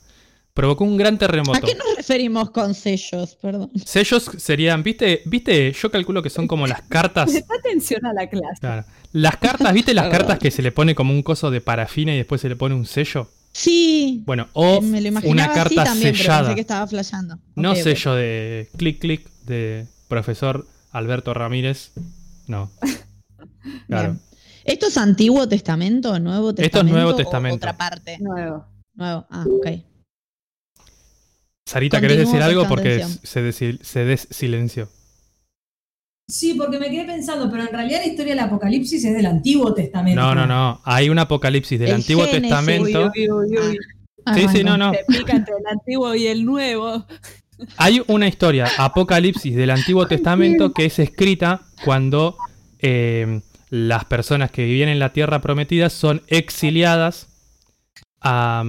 [0.53, 1.65] Provocó un gran ¿A terremoto.
[1.65, 3.35] qué nos referimos con sellos?
[3.41, 3.71] Perdón.
[3.85, 5.21] Sellos serían, ¿viste?
[5.25, 5.71] ¿Viste?
[5.71, 7.31] Yo calculo que son como las cartas.
[7.31, 8.59] Presta atención a la clase.
[8.59, 8.83] Claro.
[9.13, 12.17] Las cartas, ¿viste las cartas que se le pone como un coso de parafina y
[12.17, 13.29] después se le pone un sello?
[13.53, 14.21] Sí.
[14.25, 16.39] Bueno, o me lo una así carta pero sellada.
[16.41, 17.39] pensé que estaba flasheando.
[17.55, 21.91] No sello de clic clic de profesor Alberto Ramírez.
[22.47, 22.71] No.
[23.87, 24.13] Claro.
[24.13, 24.21] Bien.
[24.69, 26.95] ¿Esto es Antiguo Testamento o Nuevo Esto es Testamento?
[26.95, 27.55] Nuevo o Testamento.
[27.57, 28.17] otra parte.
[28.19, 28.65] Nuevo.
[28.95, 29.25] Nuevo.
[29.29, 29.67] Ah, ok.
[31.65, 32.67] Sarita, ¿querés decir algo?
[32.67, 34.89] Porque se, desi- se desilenció.
[36.27, 39.73] Sí, porque me quedé pensando, pero en realidad la historia del Apocalipsis es del Antiguo
[39.73, 40.21] Testamento.
[40.21, 40.81] No, no, no.
[40.83, 42.41] Hay un apocalipsis del El Antiguo Génesis.
[42.49, 43.11] Testamento.
[43.15, 43.77] Uy, uy, uy, uy.
[44.25, 44.77] Ah, Sí, sí, bueno.
[44.77, 44.93] no, no.
[44.93, 47.05] Se pica entre el antiguo y el nuevo.
[47.77, 52.37] Hay una historia, Apocalipsis del Antiguo Testamento, que es escrita cuando
[52.79, 57.27] eh, las personas que vivían en la tierra prometida son exiliadas
[58.21, 58.63] a,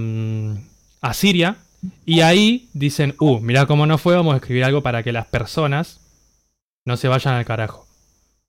[1.01, 1.57] a Siria.
[2.05, 5.25] Y ahí dicen, uh, mirá cómo no fue, vamos a escribir algo para que las
[5.25, 5.99] personas
[6.85, 7.87] no se vayan al carajo.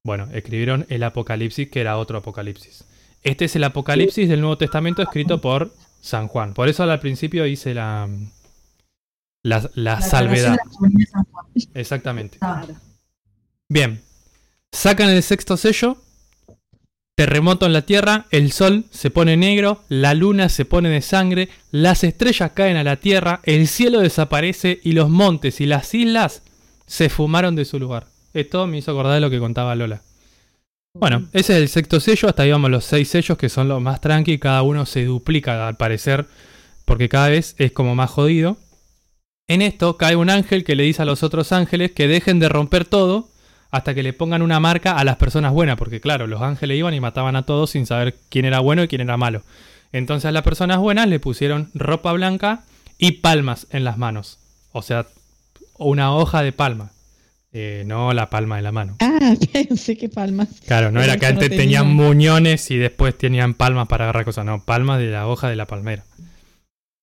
[0.05, 2.85] Bueno, escribieron el Apocalipsis, que era otro Apocalipsis.
[3.23, 6.53] Este es el Apocalipsis del Nuevo Testamento escrito por San Juan.
[6.53, 8.09] Por eso al principio hice la,
[9.45, 10.57] la, la salvedad.
[11.73, 12.39] Exactamente.
[13.69, 14.03] Bien.
[14.73, 16.02] Sacan el sexto sello.
[17.15, 21.51] Terremoto en la Tierra, el sol se pone negro, la luna se pone de sangre,
[21.71, 26.43] las estrellas caen a la Tierra, el cielo desaparece y los montes y las islas
[26.87, 28.07] se fumaron de su lugar.
[28.33, 30.01] Esto me hizo acordar de lo que contaba Lola.
[30.95, 33.81] Bueno, ese es el sexto sello, hasta ahí vamos los seis sellos que son los
[33.81, 36.27] más tranqui, cada uno se duplica al parecer,
[36.87, 38.57] porque cada vez es como más jodido.
[39.49, 42.49] En esto cae un ángel que le dice a los otros ángeles que dejen de
[42.49, 43.32] romper todo
[43.73, 46.93] hasta que le pongan una marca a las personas buenas, porque claro, los ángeles iban
[46.95, 49.43] y mataban a todos sin saber quién era bueno y quién era malo.
[49.93, 52.65] Entonces a las personas buenas le pusieron ropa blanca
[52.99, 54.39] y palmas en las manos.
[54.73, 55.07] O sea,
[55.79, 56.93] una hoja de palma.
[57.55, 58.97] Eh, no la palma de la mano.
[59.01, 60.49] Ah, pensé que palmas.
[60.67, 61.63] Claro, no Pero era que no antes tenía.
[61.63, 64.45] tenían muñones y después tenían palmas para agarrar cosas.
[64.45, 66.05] No, palmas de la hoja de la palmera.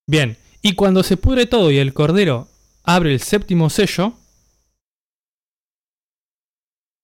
[0.07, 2.47] Bien, y cuando se pudre todo y el cordero
[2.83, 4.13] abre el séptimo sello,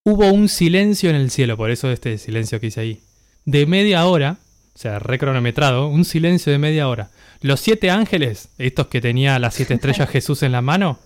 [0.06, 3.02] hubo un silencio en el cielo, por eso este silencio que hice ahí,
[3.44, 4.38] de media hora,
[4.74, 7.10] o sea, recronometrado, un silencio de media hora.
[7.42, 11.00] Los siete ángeles, estos que tenía las siete estrellas Jesús en la mano,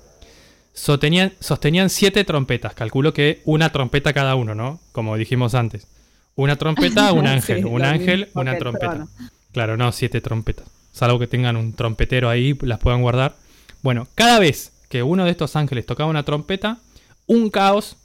[0.73, 2.73] sostenían, sostenían siete trompetas.
[2.73, 4.79] Calculo que una trompeta cada uno, ¿no?
[4.91, 5.87] Como dijimos antes.
[6.35, 7.59] Una trompeta, un ángel.
[7.59, 9.07] Sí, un ángel, una trompeta.
[9.53, 10.67] Claro, no, siete trompetas.
[10.91, 13.37] Salvo que tengan un trompetero ahí, las puedan guardar.
[13.81, 16.79] Bueno, cada vez que uno de estos ángeles tocaba una trompeta,
[17.27, 17.95] un caos,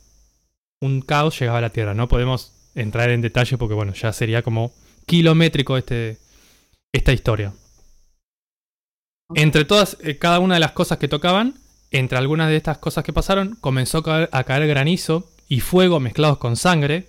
[0.84, 1.94] un caos llegaba a la Tierra.
[1.94, 4.72] No podemos entrar en detalle porque, bueno, ya sería como
[5.06, 6.18] kilométrico este,
[6.92, 7.52] esta historia.
[9.34, 11.54] Entre todas, eh, cada una de las cosas que tocaban,
[11.90, 16.00] entre algunas de estas cosas que pasaron, comenzó a caer, a caer granizo y fuego
[16.00, 17.08] mezclados con sangre.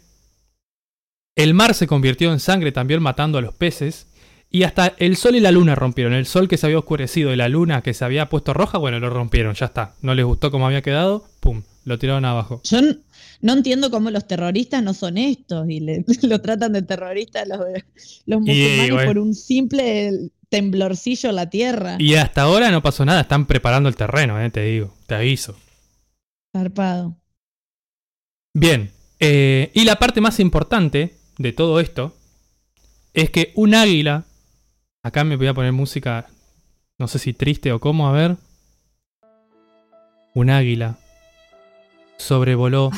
[1.35, 4.07] El mar se convirtió en sangre también matando a los peces.
[4.55, 6.13] Y hasta el sol y la luna rompieron.
[6.13, 9.01] El sol que se había oscurecido y la luna que se había puesto roja, bueno,
[9.01, 9.95] lo rompieron, ya está.
[10.01, 12.61] No les gustó cómo había quedado, pum, lo tiraron abajo.
[12.63, 12.79] Yo
[13.41, 17.59] no entiendo cómo los terroristas no son estos y le, lo tratan de terrorista los,
[18.25, 19.07] los musulmanes bueno.
[19.07, 21.97] por un simple temblorcillo en la tierra.
[21.99, 25.57] Y hasta ahora no pasó nada, están preparando el terreno, eh, te digo, te aviso.
[26.55, 27.17] Zarpado.
[28.53, 28.89] Bien,
[29.19, 32.15] eh, y la parte más importante de todo esto
[33.13, 34.23] es que un águila,
[35.05, 36.25] acá me voy a poner música,
[36.97, 38.37] no sé si triste o cómo, a ver.
[40.33, 40.97] Un águila
[42.17, 42.89] sobrevoló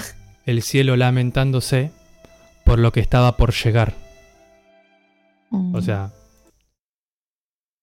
[0.45, 1.91] el cielo lamentándose
[2.63, 3.93] por lo que estaba por llegar.
[5.73, 6.13] O sea,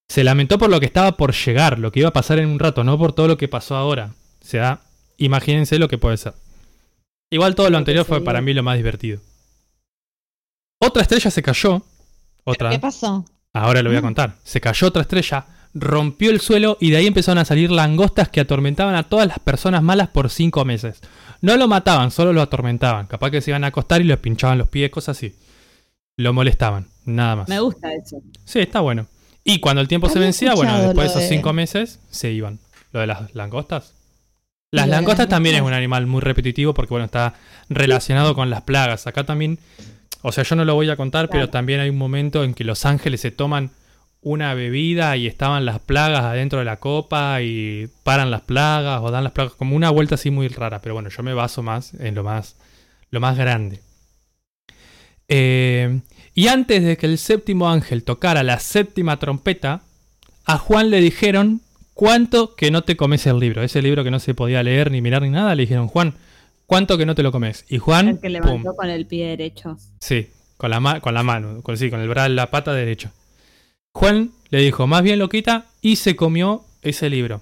[0.09, 2.57] se lamentó por lo que estaba por llegar, lo que iba a pasar en un
[2.57, 4.15] rato, no por todo lo que pasó ahora.
[4.41, 4.81] O sea,
[5.17, 6.33] imagínense lo que puede ser.
[7.29, 9.21] Igual todo lo anterior fue para mí lo más divertido.
[10.79, 11.83] Otra estrella se cayó.
[12.43, 12.71] Otra.
[12.71, 13.23] ¿Qué pasó?
[13.55, 14.03] Ahora lo voy a Ah.
[14.03, 14.35] contar.
[14.43, 18.39] Se cayó otra estrella, rompió el suelo y de ahí empezaron a salir langostas que
[18.41, 21.01] atormentaban a todas las personas malas por cinco meses.
[21.41, 23.07] No lo mataban, solo lo atormentaban.
[23.07, 25.35] Capaz que se iban a acostar y le pinchaban los pies, cosas así.
[26.17, 27.49] Lo molestaban, nada más.
[27.49, 28.17] Me gusta eso.
[28.45, 29.07] Sí, está bueno.
[29.43, 32.59] Y cuando el tiempo se vencía, bueno, después de esos cinco meses, se iban.
[32.93, 33.93] Lo de las langostas.
[34.71, 37.35] Las langostas también es un animal muy repetitivo porque, bueno, está
[37.69, 39.07] relacionado con las plagas.
[39.07, 39.59] Acá también,
[40.25, 42.63] o sea, yo no lo voy a contar, pero también hay un momento en que
[42.63, 43.69] los ángeles se toman
[44.21, 49.11] una bebida y estaban las plagas adentro de la copa y paran las plagas o
[49.11, 50.81] dan las plagas, como una vuelta así muy rara.
[50.81, 52.55] Pero bueno, yo me baso más en lo más,
[53.11, 53.81] lo más grande.
[55.27, 56.01] Eh,
[56.33, 59.83] y antes de que el séptimo ángel tocara la séptima trompeta,
[60.45, 61.61] a Juan le dijeron
[61.93, 63.61] cuánto que no te comes el libro.
[63.61, 66.15] Ese libro que no se podía leer ni mirar ni nada, le dijeron, Juan,
[66.65, 67.65] ¿cuánto que no te lo comes?
[67.69, 69.77] Y Juan, El que pum, levantó con el pie derecho.
[69.99, 73.11] sí, con la, ma- con la mano, con, sí, con el brazo, la pata derecha.
[73.93, 77.41] Juan le dijo, más bien lo quita, y se comió ese libro.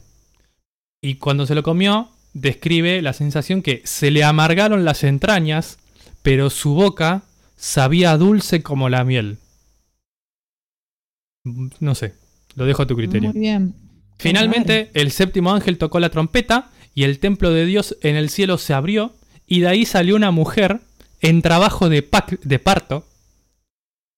[1.02, 5.78] Y cuando se lo comió, describe la sensación que se le amargaron las entrañas,
[6.22, 7.24] pero su boca
[7.56, 9.38] sabía dulce como la miel.
[11.80, 12.14] No sé,
[12.56, 13.32] lo dejo a tu criterio.
[13.34, 13.76] Muy bien.
[14.18, 18.58] Finalmente, el séptimo ángel tocó la trompeta y el templo de Dios en el cielo
[18.58, 19.14] se abrió
[19.48, 20.82] y de ahí salió una mujer
[21.22, 23.06] en trabajo de, parto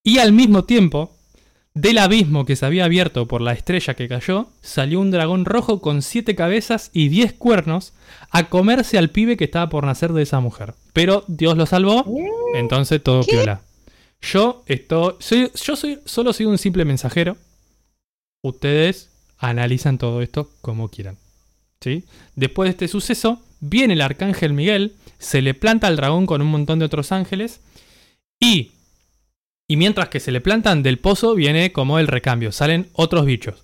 [0.02, 1.16] y al mismo tiempo,
[1.74, 5.80] del abismo que se había abierto por la estrella que cayó, salió un dragón rojo
[5.80, 7.92] con siete cabezas y diez cuernos
[8.30, 10.74] a comerse al pibe que estaba por nacer de esa mujer.
[10.92, 12.04] Pero Dios lo salvó,
[12.54, 13.32] entonces todo ¿Qué?
[13.32, 13.60] piola.
[14.20, 17.36] Yo estoy, soy, yo soy, solo soy un simple mensajero.
[18.42, 21.18] Ustedes analizan todo esto como quieran.
[22.34, 26.48] Después de este suceso, viene el arcángel Miguel, se le planta al dragón con un
[26.48, 27.60] montón de otros ángeles
[28.40, 28.72] y,
[29.68, 33.62] y mientras que se le plantan del pozo viene como el recambio, salen otros bichos.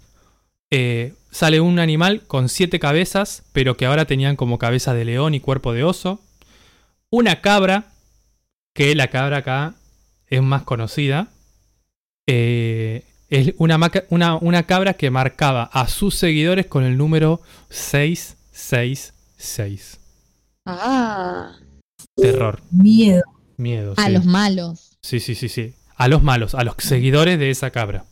[0.70, 5.34] Eh, sale un animal con siete cabezas, pero que ahora tenían como cabeza de león
[5.34, 6.20] y cuerpo de oso.
[7.10, 7.92] Una cabra,
[8.74, 9.74] que la cabra acá
[10.28, 11.28] es más conocida.
[12.26, 13.78] Eh, es una,
[14.10, 17.40] una, una cabra que marcaba a sus seguidores con el número
[17.70, 19.98] 666.
[20.66, 21.52] Ah.
[22.16, 23.22] Terror, Miedo.
[23.56, 23.94] miedo.
[23.96, 24.12] A sí.
[24.12, 24.96] los malos.
[25.02, 25.74] Sí, sí, sí, sí.
[25.96, 28.04] A los malos, a los seguidores de esa cabra.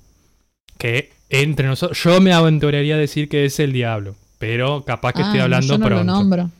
[0.78, 4.16] Que entre nosotros, yo me aventuraría a decir que es el diablo.
[4.38, 6.12] Pero capaz que estoy Ah, hablando yo no lo pronto.
[6.12, 6.50] nombro.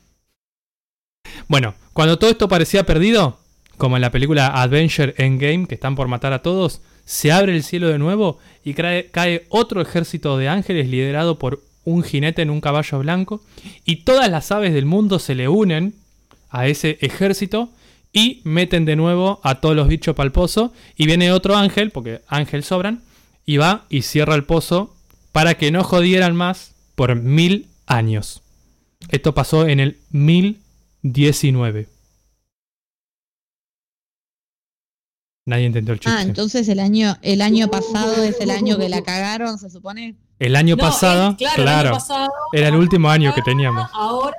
[1.49, 3.39] Bueno, cuando todo esto parecía perdido,
[3.79, 7.65] como en la película Adventure Endgame, que están por matar a todos, se abre el
[7.65, 12.61] cielo de nuevo y cae, otro ejército de ángeles liderado por un jinete en un
[12.61, 13.43] caballo blanco,
[13.85, 15.97] y todas las aves del mundo se le unen
[16.51, 17.71] a ese ejército
[18.13, 21.91] y meten de nuevo a todos los bichos para el pozo, y viene otro ángel,
[21.91, 23.03] porque ángel sobran,
[23.45, 24.95] y va y cierra el pozo
[25.33, 28.41] para que no jodieran más por mil años.
[29.09, 31.89] Esto pasó en el 1019.
[35.47, 36.17] Nadie entendió el chiste.
[36.19, 40.15] Ah, entonces el año, el año pasado es el año que la cagaron, se supone.
[40.39, 43.43] el año No, pasado, es- claro, claro, el año pasado, era el último año que
[43.43, 43.89] teníamos.
[43.93, 44.37] ahora.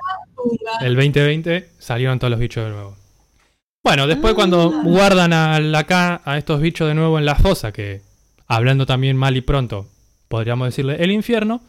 [0.80, 2.96] El 2020 salieron todos los bichos de nuevo.
[3.84, 8.00] Bueno, después cuando guardan a, acá a estos bichos de nuevo en la fosa, que
[8.48, 9.88] hablando también mal y pronto,
[10.28, 11.60] podríamos decirle el infierno,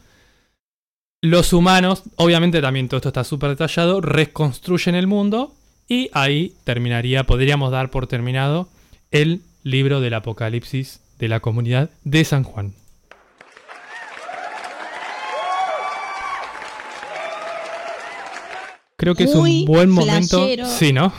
[1.22, 5.54] los humanos, obviamente también todo esto está súper detallado, reconstruyen el mundo
[5.88, 8.68] y ahí terminaría, podríamos dar por terminado
[9.14, 12.74] el libro del Apocalipsis de la comunidad de San Juan.
[18.96, 20.48] Creo que es un buen momento.
[20.66, 21.12] Sí, ¿no?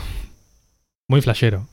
[1.08, 1.66] Muy flashero.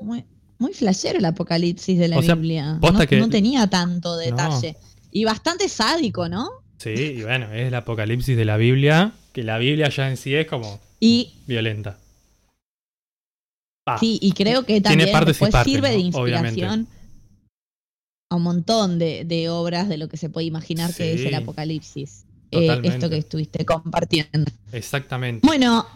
[0.00, 0.24] Muy,
[0.58, 2.80] muy flashero el apocalipsis de la Biblia.
[2.80, 4.76] No, tenía tanto detalle.
[5.12, 6.50] Y bastante sádico, ¿no?
[6.78, 10.34] Sí, y bueno, es el apocalipsis de la Biblia, que la Biblia ya en sí
[10.34, 10.80] es como
[11.46, 11.98] violenta.
[14.00, 15.10] Sí, y creo que también
[15.64, 16.88] sirve de inspiración
[18.30, 22.24] a un montón de, obras de lo que se puede imaginar que es el apocalipsis.
[22.50, 24.50] Eh, esto que estuviste compartiendo.
[24.72, 25.46] Exactamente.
[25.46, 25.86] Bueno,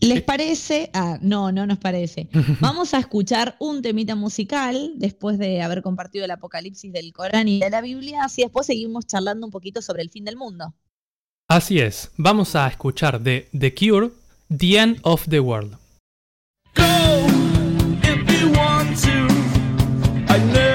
[0.00, 0.90] ¿Les parece?
[0.94, 2.28] Ah, no, no nos parece.
[2.60, 7.60] Vamos a escuchar un temita musical después de haber compartido el apocalipsis del Corán y
[7.60, 10.74] de la Biblia, así después seguimos charlando un poquito sobre el fin del mundo.
[11.48, 14.10] Así es, vamos a escuchar de The Cure,
[14.56, 15.79] The End of the World.
[20.30, 20.69] I never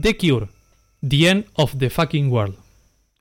[0.00, 0.48] The Cure,
[1.00, 2.56] The End of the Fucking World.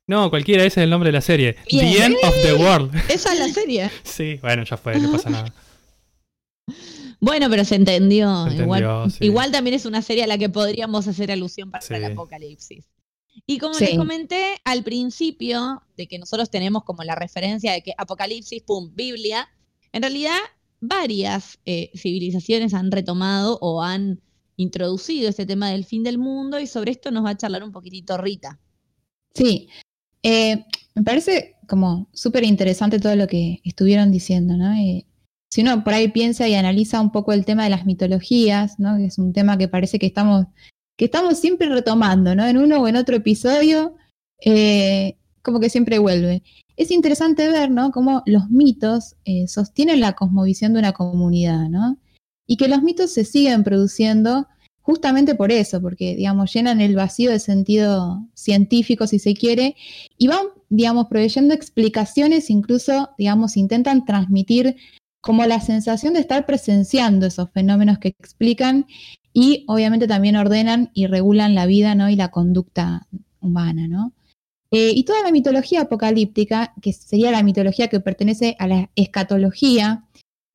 [0.08, 1.56] No, cualquiera, ese es el nombre de la serie.
[1.68, 2.96] the End of the World.
[3.10, 3.90] Esa es la serie.
[4.04, 5.54] sí, bueno, ya fue, no pasa nada.
[7.22, 8.46] Bueno, pero se entendió.
[9.20, 12.86] igual, también es una serie a la que podríamos hacer alusión para el apocalipsis.
[13.48, 17.94] Y como les comenté al principio, de que nosotros tenemos como la referencia de que
[17.98, 19.50] Apocalipsis, pum, Biblia,
[19.92, 20.38] en realidad
[20.82, 24.22] varias eh, civilizaciones han retomado o han
[24.58, 27.72] introducido este tema del fin del mundo y sobre esto nos va a charlar un
[27.72, 28.60] poquitito Rita.
[29.34, 29.68] Sí,
[30.24, 34.74] eh, me parece como súper interesante todo lo que estuvieron diciendo, ¿no?
[34.74, 35.06] Eh,
[35.52, 38.98] si uno por ahí piensa y analiza un poco el tema de las mitologías, ¿no?
[38.98, 40.48] Que es un tema que parece que estamos,
[40.98, 42.46] que estamos siempre retomando, ¿no?
[42.46, 43.96] En uno o en otro episodio,
[44.44, 46.44] eh, como que siempre vuelve.
[46.78, 47.92] Es interesante ver, ¿no?
[47.92, 49.16] Cómo los mitos
[49.48, 51.98] sostienen la cosmovisión de una comunidad, ¿no?
[52.48, 54.48] Y que los mitos se siguen produciendo
[54.82, 59.76] justamente por eso, porque, digamos, llenan el vacío de sentido científico, si se quiere,
[60.18, 64.76] y van, digamos, proveyendo explicaciones, incluso, digamos, intentan transmitir
[65.22, 68.86] como la sensación de estar presenciando esos fenómenos que explican
[69.34, 72.10] y obviamente también ordenan y regulan la vida ¿no?
[72.10, 73.08] y la conducta
[73.42, 73.88] humana.
[73.88, 74.14] ¿no?
[74.70, 80.05] Eh, y toda la mitología apocalíptica, que sería la mitología que pertenece a la escatología,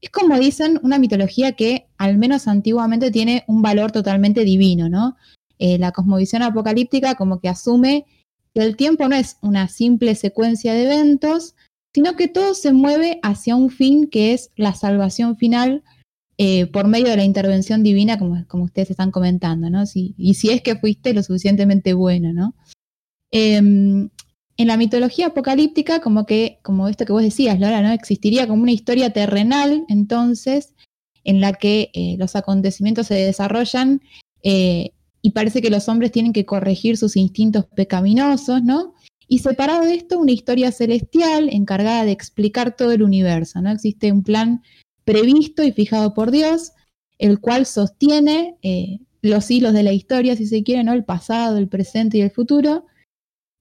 [0.01, 5.17] es como dicen, una mitología que al menos antiguamente tiene un valor totalmente divino, ¿no?
[5.59, 8.07] Eh, la cosmovisión apocalíptica como que asume
[8.55, 11.55] que el tiempo no es una simple secuencia de eventos,
[11.93, 15.83] sino que todo se mueve hacia un fin que es la salvación final
[16.39, 19.85] eh, por medio de la intervención divina, como, como ustedes están comentando, ¿no?
[19.95, 22.55] y si es que fuiste lo suficientemente bueno, ¿no?
[23.31, 24.09] Em,
[24.61, 27.93] en la mitología apocalíptica, como que, como esto que vos decías, Laura, ¿no?
[27.93, 30.75] Existiría como una historia terrenal, entonces,
[31.25, 34.03] en la que eh, los acontecimientos se desarrollan
[34.43, 34.91] eh,
[35.23, 38.93] y parece que los hombres tienen que corregir sus instintos pecaminosos, ¿no?
[39.29, 43.71] Y separado de esto, una historia celestial encargada de explicar todo el universo, ¿no?
[43.71, 44.63] Existe un plan
[45.07, 46.73] previsto y fijado por Dios,
[47.17, 50.93] el cual sostiene eh, los hilos de la historia, si se quiere, ¿no?
[50.93, 52.85] El pasado, el presente y el futuro,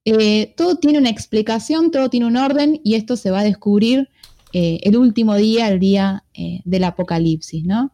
[0.06, 4.10] eh, todo tiene una explicación, todo tiene un orden y esto se va a descubrir
[4.54, 7.92] eh, el último día, el día eh, del apocalipsis, ¿no?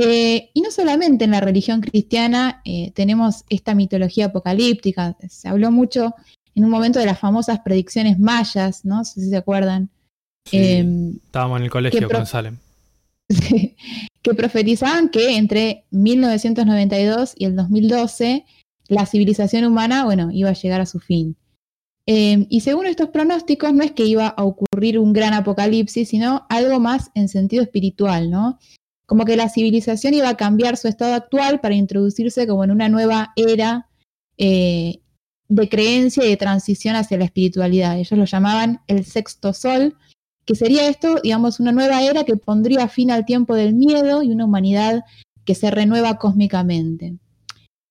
[0.00, 2.62] y no solamente en la religión cristiana
[2.94, 6.14] tenemos esta mitología apocalíptica, se habló mucho
[6.54, 8.98] en un momento de las famosas predicciones mayas, ¿no?
[8.98, 9.90] No sé si se acuerdan.
[10.52, 12.58] estábamos en el colegio con Salem.
[14.22, 18.44] que profetizaban que entre 1992 y el 2012
[18.88, 21.36] la civilización humana, bueno, iba a llegar a su fin.
[22.06, 26.46] Em, y según estos pronósticos, no es que iba a ocurrir un gran apocalipsis, sino
[26.48, 28.58] algo más en sentido espiritual, ¿no?
[29.06, 32.88] Como que la civilización iba a cambiar su estado actual para introducirse como en una
[32.88, 33.88] nueva era
[34.38, 35.00] eh,
[35.48, 37.98] de creencia y de transición hacia la espiritualidad.
[37.98, 39.96] Ellos lo llamaban el sexto sol,
[40.46, 44.30] que sería esto, digamos, una nueva era que pondría fin al tiempo del miedo y
[44.30, 45.04] una humanidad
[45.44, 47.18] que se renueva cósmicamente.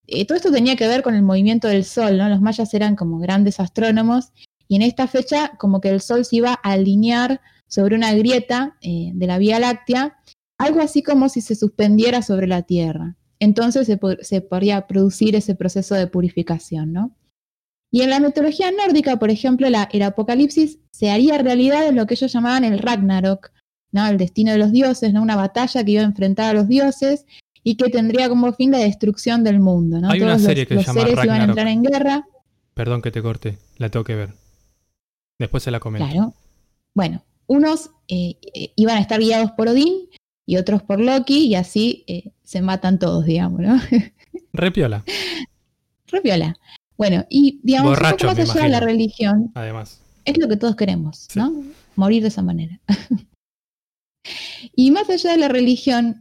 [0.08, 2.30] Eh, todo esto tenía que ver con el movimiento del Sol, ¿no?
[2.30, 4.32] Los mayas eran como grandes astrónomos
[4.68, 8.78] y en esta fecha como que el Sol se iba a alinear sobre una grieta
[8.82, 10.18] eh, de la Vía Láctea,
[10.58, 13.18] algo así como si se suspendiera sobre la Tierra.
[13.40, 13.86] Entonces
[14.22, 17.16] se, podría producir ese proceso de purificación, ¿no?
[17.92, 22.06] Y en la mitología nórdica, por ejemplo, la, el apocalipsis se haría realidad en lo
[22.06, 23.52] que ellos llamaban el Ragnarok,
[23.92, 24.06] ¿no?
[24.08, 25.22] el destino de los dioses, ¿no?
[25.22, 27.26] una batalla que iba a enfrentar a los dioses
[27.68, 30.00] y que tendría como fin la destrucción del mundo.
[30.00, 30.10] ¿no?
[30.10, 32.26] Hay una serie que se llama seres iban a entrar en guerra.
[32.74, 34.36] Perdón que te corte, la tengo que ver.
[35.38, 36.08] Después se la comento.
[36.08, 36.34] Claro.
[36.96, 40.08] Bueno, unos eh, eh, iban a estar guiados por Odín
[40.46, 43.78] y otros por Loki y así eh, se matan todos, digamos, ¿no?
[44.54, 45.04] Repiola.
[46.08, 46.56] Repiola.
[46.98, 51.66] Bueno, y digamos, más allá de la religión, además, es lo que todos queremos, ¿no?
[51.98, 52.80] Morir de esa manera.
[54.74, 56.16] y más allá de la religión,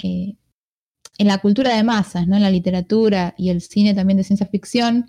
[1.18, 2.36] en la cultura de masas, ¿no?
[2.36, 5.06] en la literatura y el cine también de ciencia ficción,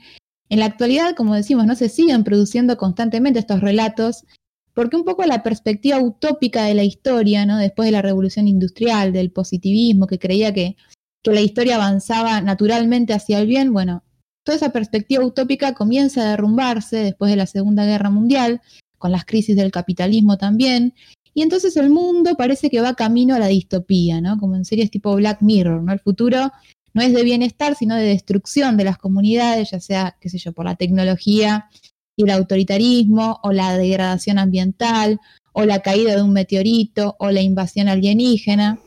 [0.50, 4.26] en la actualidad, como decimos, no se siguen produciendo constantemente estos relatos,
[4.74, 7.58] porque un poco la perspectiva utópica de la historia, ¿no?
[7.58, 10.78] después de la revolución industrial, del positivismo, que creía que,
[11.24, 14.04] que la historia avanzaba naturalmente hacia el bien, bueno,
[14.44, 18.62] toda esa perspectiva utópica comienza a derrumbarse después de la Segunda Guerra Mundial,
[18.98, 20.94] con las crisis del capitalismo también,
[21.38, 24.40] y entonces el mundo parece que va camino a la distopía, ¿no?
[24.40, 25.94] Como en series tipo Black Mirror, ¿no?
[25.94, 26.52] El futuro
[26.96, 30.52] no es de bienestar, sino de destrucción de las comunidades, ya sea, qué sé yo,
[30.52, 31.70] por la tecnología
[32.16, 35.20] y el autoritarismo, o la degradación ambiental,
[35.54, 38.80] o la caída de un meteorito, o la invasión alienígena,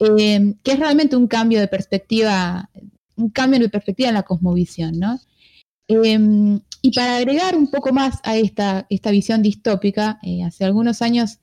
[0.00, 2.68] em, que es realmente un cambio de perspectiva,
[3.16, 5.18] un cambio de perspectiva en la cosmovisión, ¿no?
[5.88, 11.00] Em, y para agregar un poco más a esta, esta visión distópica, eh, hace algunos
[11.00, 11.38] años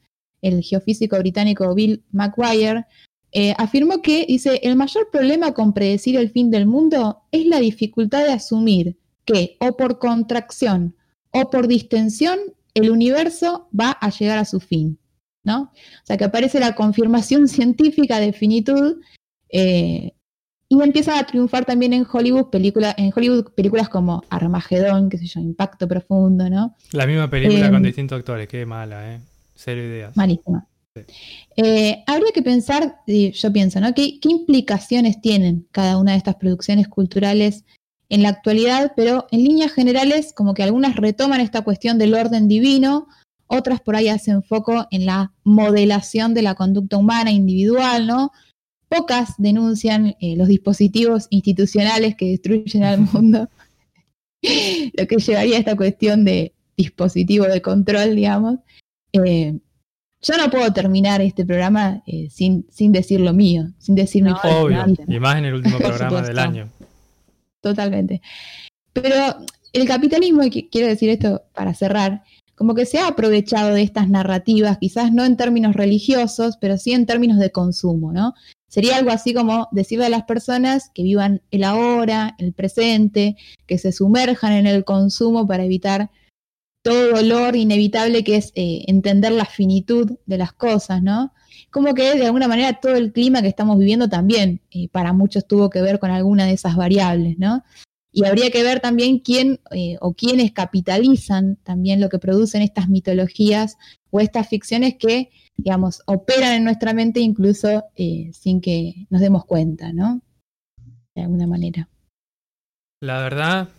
[0.48, 2.86] el geofísico británico Bill McGuire
[3.32, 7.60] eh, afirmó que, dice, el mayor problema con predecir el fin del mundo es la
[7.60, 10.96] dificultad de asumir que o por contracción
[11.32, 12.40] o por distensión
[12.74, 14.98] el universo va a llegar a su fin,
[15.44, 15.64] ¿no?
[15.64, 19.02] O sea, que aparece la confirmación científica de finitud
[19.50, 20.14] eh,
[20.70, 25.48] y empieza a triunfar también en Hollywood, en Hollywood películas como Armagedón, que se llama
[25.48, 26.76] Impacto Profundo, ¿no?
[26.92, 29.20] La misma película con em, distintos actores, qué mala, ¿eh?
[29.58, 30.16] Cero ideas.
[30.16, 30.68] Malísima.
[31.56, 33.94] Eh, habría que pensar, yo pienso, ¿no?
[33.94, 37.66] ¿Qué, implicaciones tienen cada una de estas producciones culturales
[38.10, 38.94] en la actualidad?
[38.96, 43.08] Pero en líneas generales, como que algunas retoman esta cuestión del orden divino,
[43.48, 48.32] otras por ahí hacen foco en la modelación de la conducta humana individual, ¿no?
[48.90, 53.50] Pocas denuncian eh, los dispositivos institucionales que destruyen al mundo,
[54.42, 58.60] lo que llevaría a esta cuestión de dispositivo de control, digamos.
[59.14, 59.58] Eh,
[60.22, 64.32] yo no puedo terminar este programa eh, sin, sin decir lo mío, sin decir mi
[64.32, 66.70] Obvio, y más en el último programa del año.
[67.62, 68.22] Totalmente.
[68.94, 69.38] Pero
[69.74, 72.24] el capitalismo, y quiero decir esto para cerrar,
[72.56, 76.94] como que se ha aprovechado de estas narrativas, quizás no en términos religiosos, pero sí
[76.94, 78.34] en términos de consumo, ¿no?
[78.68, 83.38] Sería algo así como decirle a las personas que vivan el ahora, el presente,
[83.68, 86.10] que se sumerjan en el consumo para evitar
[86.88, 91.34] todo dolor inevitable que es eh, entender la finitud de las cosas, ¿no?
[91.70, 95.46] Como que de alguna manera todo el clima que estamos viviendo también eh, para muchos
[95.46, 97.66] tuvo que ver con alguna de esas variables, ¿no?
[98.14, 102.88] Y habría que ver también quién eh, o quiénes capitalizan también lo que producen estas
[102.88, 103.78] mitologías
[104.10, 107.84] o estas ficciones que, digamos, operan en nuestra mente incluso
[108.32, 110.22] sin que nos demos cuenta, ¿no?
[111.14, 111.90] De alguna manera.
[113.02, 113.70] La verdad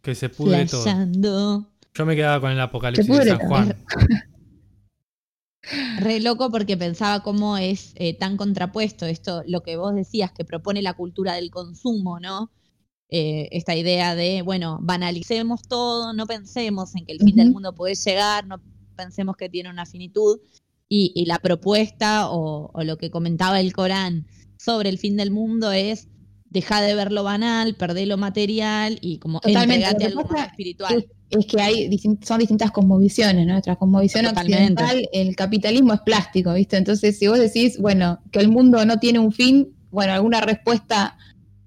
[0.00, 1.69] que se pude todo.
[2.00, 3.76] Yo me quedaba con el apocalipsis de San Juan.
[5.98, 10.46] Re loco porque pensaba cómo es eh, tan contrapuesto esto, lo que vos decías, que
[10.46, 12.50] propone la cultura del consumo, ¿no?
[13.10, 17.74] Eh, esta idea de, bueno, banalicemos todo, no pensemos en que el fin del mundo
[17.74, 18.62] puede llegar, no
[18.96, 20.40] pensemos que tiene una finitud.
[20.88, 24.26] Y, la propuesta o, lo que comentaba el Corán
[24.56, 26.08] sobre el fin del mundo es
[26.46, 31.19] deja de ver lo banal, perder lo material y como entregate algo más espiritual es
[31.30, 33.52] que hay son distintas cosmovisiones, ¿no?
[33.52, 36.76] Nuestra cosmovisión occidental, el capitalismo es plástico, ¿viste?
[36.76, 41.16] Entonces, si vos decís, bueno, que el mundo no tiene un fin, bueno, alguna respuesta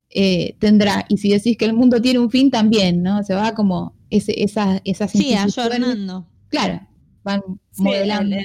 [0.09, 1.05] eh, tendrá.
[1.07, 3.23] Y si decís que el mundo tiene un fin, también, ¿no?
[3.23, 6.27] Se va como ese, esa, esas Sí, ayornando.
[6.49, 6.81] Claro,
[7.23, 7.41] van
[7.77, 8.35] modelando.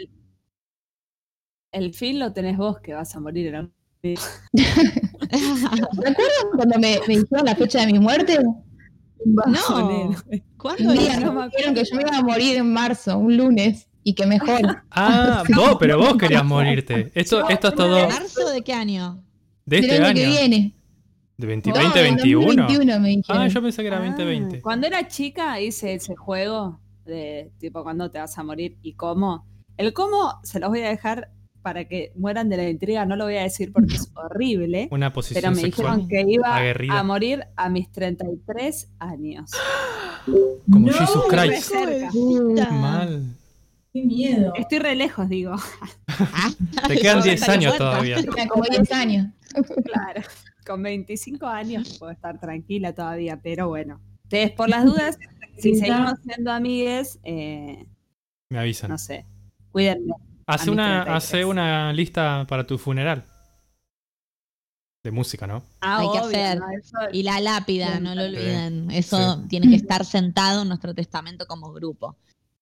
[1.73, 3.71] El, fin lo tenés vos, que vas a morir en
[6.01, 8.39] ¿Recuerdan cuando me, me dijeron la fecha de mi muerte?
[9.25, 10.15] No.
[10.59, 14.27] ¿Cuándo día nos dijeron que yo iba a morir en marzo, un lunes, y que
[14.27, 14.83] mejor.
[14.91, 17.13] Ah, vos, pero vos querías morirte.
[17.15, 18.09] Esto, esto es todo.
[18.09, 19.23] ¿Marzo de qué año?
[19.65, 20.15] De este año.
[20.15, 20.75] que viene.
[21.37, 22.67] ¿De 2021?
[23.29, 24.57] ah, yo pensé que era 2020.
[24.57, 28.95] Ah, cuando era chica hice ese juego de tipo cuándo te vas a morir y
[28.95, 29.47] cómo.
[29.77, 31.31] El cómo se los voy a dejar
[31.63, 34.89] para que mueran de la intriga, no lo voy a decir porque es horrible.
[34.91, 39.51] Una posición Pero me dijeron que iba a morir a mis 33 años.
[40.71, 41.73] Como no, Jesus Christ.
[42.71, 43.23] Mal.
[43.93, 44.53] Qué miedo.
[44.55, 45.57] Estoy re lejos, digo.
[46.89, 48.19] Te quedan 10 años todavía.
[48.49, 49.27] Como 10 años.
[49.85, 50.23] Claro.
[50.67, 54.01] Con 25 años puedo estar tranquila todavía, pero bueno.
[54.25, 55.19] Ustedes, por las dudas,
[55.59, 57.87] si seguimos siendo amigues, eh,
[58.51, 58.91] me avisan.
[58.91, 59.25] No sé.
[59.73, 60.13] Cuídenme.
[60.47, 63.25] Hace una, hace una lista para tu funeral.
[65.05, 65.63] De música, ¿no?
[65.81, 66.61] Ah, Hay que hacer.
[67.13, 68.91] y la lápida, no lo olviden.
[68.91, 72.17] Eso tiene que estar sentado en nuestro testamento como grupo.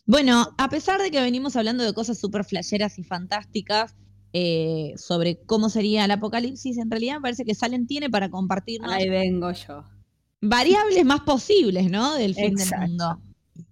[0.04, 3.96] Bueno, a pesar de que venimos hablando de cosas súper flasheras y fantásticas
[4.32, 8.92] eh, sobre cómo sería el apocalipsis, en realidad me parece que Salen tiene para compartirnos.
[8.92, 9.82] Ahí vengo yo.
[10.42, 12.14] Variables más posibles, ¿no?
[12.14, 13.18] Del fin del mundo.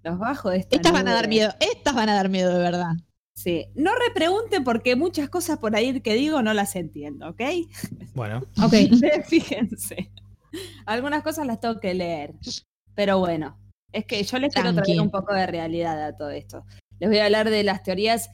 [0.02, 2.58] Los bajos de esta Estas van a dar miedo, estas van a dar miedo de
[2.58, 2.92] verdad.
[3.34, 7.42] Sí, no repregunte porque muchas cosas por ahí que digo no las entiendo, ¿ok?
[8.14, 8.42] Bueno.
[8.62, 8.72] Ok.
[9.28, 10.10] Fíjense.
[10.86, 12.34] Algunas cosas las tengo que leer.
[12.94, 13.58] Pero bueno,
[13.92, 16.64] es que yo les quiero traer un poco de realidad a todo esto.
[17.00, 18.30] Les voy a hablar de las teorías,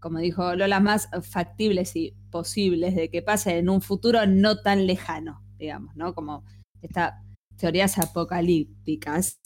[0.00, 4.86] como dijo Lola, más factibles y posibles de que pase en un futuro no tan
[4.86, 6.14] lejano, digamos, ¿no?
[6.14, 6.44] Como
[6.82, 7.14] estas
[7.56, 9.38] teorías apocalípticas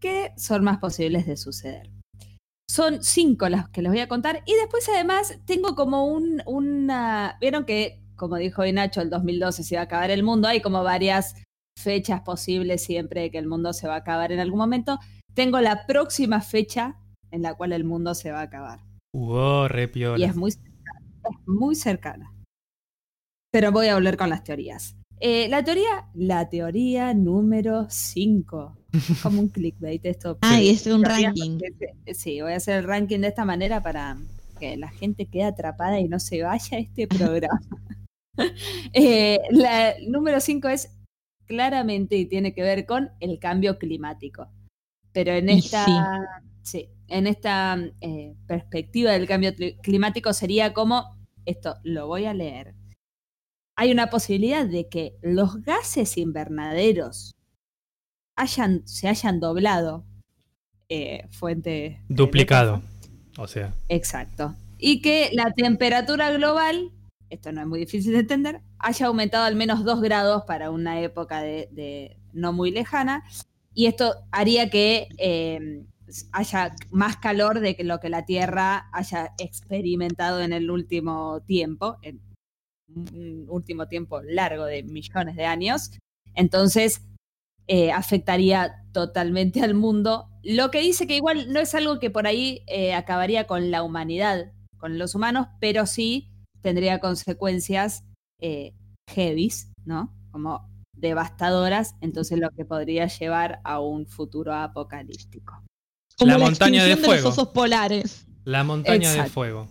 [0.00, 1.90] que son más posibles de suceder.
[2.70, 4.42] Son cinco las que les voy a contar.
[4.46, 7.38] Y después, además, tengo como un, una.
[7.40, 10.48] Vieron que, como dijo Nacho, el 2012 se iba a acabar el mundo.
[10.48, 11.34] Hay como varias
[11.78, 14.98] fechas posibles siempre que el mundo se va a acabar en algún momento.
[15.34, 16.98] tengo la próxima fecha
[17.30, 18.80] en la cual el mundo se va a acabar.
[19.14, 20.18] Wow, re piola.
[20.18, 21.00] Y es muy cercana.
[21.30, 22.34] Es muy cercana.
[23.52, 24.96] Pero voy a volver con las teorías.
[25.20, 28.77] Eh, la teoría, la teoría número 5.
[29.22, 30.38] Como un clickbait esto.
[30.40, 31.58] Ay, es un ranking.
[32.14, 34.16] Sí, voy a hacer el ranking de esta manera para
[34.58, 37.60] que la gente quede atrapada y no se vaya a este programa.
[38.92, 40.96] Eh, la número 5 es
[41.46, 44.46] claramente y tiene que ver con el cambio climático.
[45.10, 51.16] Pero en Y esta, sí, en esta eh, perspectiva del cambio cli- climático sería como,
[51.46, 52.74] esto lo voy a leer,
[53.76, 57.32] hay una posibilidad de que los gases invernaderos
[58.38, 60.04] hayan, se hayan doblado,
[60.88, 62.00] eh, fuente...
[62.08, 62.80] Duplicado.
[63.36, 64.54] O sea, Exacto.
[64.78, 66.92] Y que la temperatura global,
[67.30, 71.00] esto no es muy difícil de entender, haya aumentado al menos 2 grados para una
[71.00, 73.24] época de, de no muy lejana.
[73.74, 75.84] Y esto haría que eh,
[76.32, 81.98] haya más calor de que lo que la Tierra haya experimentado en el último tiempo,
[82.02, 82.20] en
[82.94, 85.90] un último tiempo largo de millones de años.
[86.34, 87.02] Entonces,
[87.68, 90.28] eh, afectaría totalmente al mundo.
[90.42, 93.82] Lo que dice que igual no es algo que por ahí eh, acabaría con la
[93.82, 96.30] humanidad, con los humanos, pero sí
[96.62, 98.04] tendría consecuencias
[98.40, 98.74] eh,
[99.08, 100.12] heavies, ¿no?
[100.32, 105.62] Como devastadoras, entonces lo que podría llevar a un futuro apocalíptico.
[106.18, 107.22] Como La montaña de fuego.
[107.28, 108.26] los osos polares.
[108.44, 109.68] la montaña de fuego.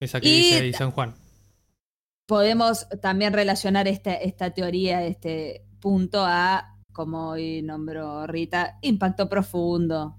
[0.00, 1.14] Esa que Y- dice ahí San Juan.
[2.26, 10.16] podemos también relacionar esta, esta teoría, este punto a, como hoy nombró Rita, Impacto Profundo,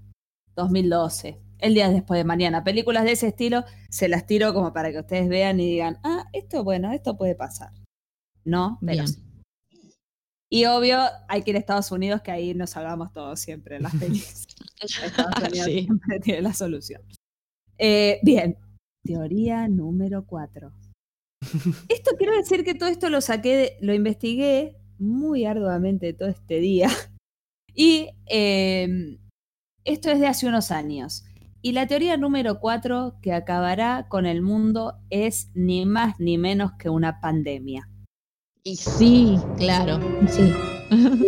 [0.56, 2.64] 2012, el día después de mañana.
[2.64, 6.24] Películas de ese estilo se las tiro como para que ustedes vean y digan, ah,
[6.32, 7.70] esto, bueno, esto puede pasar.
[8.44, 9.22] No, pero sí.
[10.50, 10.98] Y obvio,
[11.28, 14.46] hay que ir a Estados Unidos, que ahí nos hagamos todos siempre en las pelis.
[14.80, 15.72] Estados Unidos Sí.
[15.84, 17.00] siempre tiene la solución.
[17.78, 18.58] Eh, bien,
[19.02, 20.70] teoría número 4.
[21.88, 26.60] Esto quiero decir que todo esto lo saqué, de- lo investigué muy arduamente todo este
[26.60, 26.88] día.
[27.74, 29.16] Y eh,
[29.84, 31.24] esto es de hace unos años.
[31.62, 36.72] Y la teoría número 4 que acabará con el mundo es ni más ni menos
[36.72, 37.88] que una pandemia.
[38.62, 40.00] Y sí, claro.
[40.28, 40.52] Sí.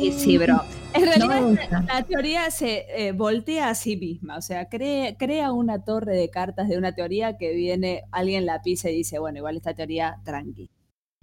[0.00, 0.60] Y sí, bro.
[0.92, 5.82] En realidad la teoría se eh, voltea a sí misma, o sea, crea, crea una
[5.82, 9.56] torre de cartas de una teoría que viene, alguien la pisa y dice, bueno, igual
[9.56, 10.70] esta teoría tranqui.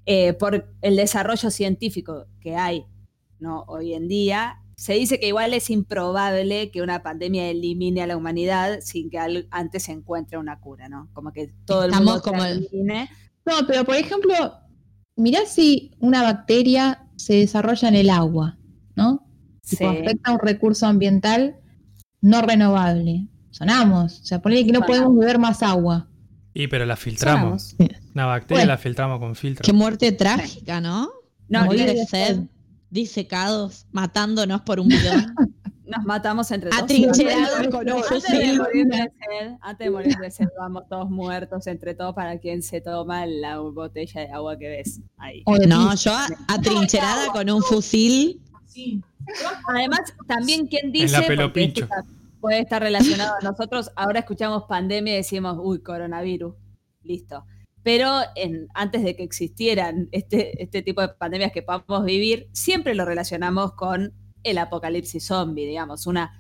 [0.05, 2.85] Eh, por el desarrollo científico que hay
[3.39, 3.63] ¿no?
[3.67, 8.17] hoy en día, se dice que igual es improbable que una pandemia elimine a la
[8.17, 11.09] humanidad sin que al- antes se encuentre una cura, ¿no?
[11.13, 12.67] Como que todo el mundo como el-.
[13.45, 14.33] No, pero por ejemplo,
[15.15, 18.57] mirá si una bacteria se desarrolla en el agua,
[18.95, 19.27] ¿no?
[19.61, 19.83] Sí.
[19.85, 21.57] afecta a un recurso ambiental
[22.21, 23.27] no renovable.
[23.51, 24.21] Sonamos.
[24.21, 24.97] O sea, ponele que no Sonamos.
[24.97, 26.07] podemos beber más agua.
[26.53, 27.75] Y pero la filtramos.
[27.77, 28.00] Sonamos.
[28.13, 28.73] Una bacteria Bueno.
[28.73, 29.63] la filtramos con filtro.
[29.63, 31.09] Qué muerte trágica, ¿no?
[31.47, 32.39] No, Morir no, de sed,
[32.89, 35.33] disecados, matándonos por un bidón.
[35.85, 36.83] nos matamos entre todos.
[36.83, 38.57] Atrincherados con un Antes de fusil.
[38.59, 42.61] morir de sed, antes de morir de sed, vamos todos muertos entre todos para quien
[42.63, 45.43] se toma la botella de agua que ves ahí.
[45.67, 46.13] No, yo
[46.47, 48.41] atrincherada con un fusil.
[48.67, 49.01] Sí.
[49.67, 51.87] Además, también quien En dice, la pelo porque esto pincho.
[51.89, 52.05] ta-
[52.39, 56.55] puede estar relacionado a nosotros, ahora escuchamos pandemia y decimos, uy, coronavirus,
[57.03, 57.43] listo.
[57.83, 62.93] Pero en, antes de que existieran este, este tipo de pandemias que podamos vivir, siempre
[62.95, 64.13] lo relacionamos con
[64.43, 66.31] el apocalipsis zombie, digamos, una,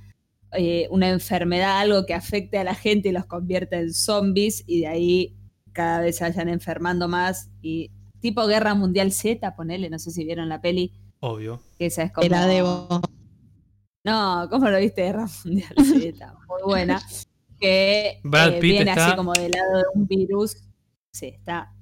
[0.53, 4.81] eh, una enfermedad, algo que afecte a la gente y los convierte en zombies y
[4.81, 5.35] de ahí
[5.71, 10.23] cada vez se vayan enfermando más y tipo Guerra Mundial Z, ponele, no sé si
[10.25, 11.61] vieron la peli, Obvio.
[11.79, 12.27] que esa es como...
[12.27, 13.01] La debo.
[14.03, 15.03] No, ¿cómo lo viste?
[15.03, 17.01] Guerra Mundial Z, muy buena.
[17.59, 20.55] Que Brad eh, Pitt viene está- así como del lado de un virus.
[21.13, 21.73] Sí, está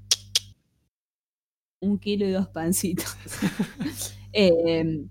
[1.81, 3.15] un kilo y dos pancitos.
[4.31, 5.07] Eh,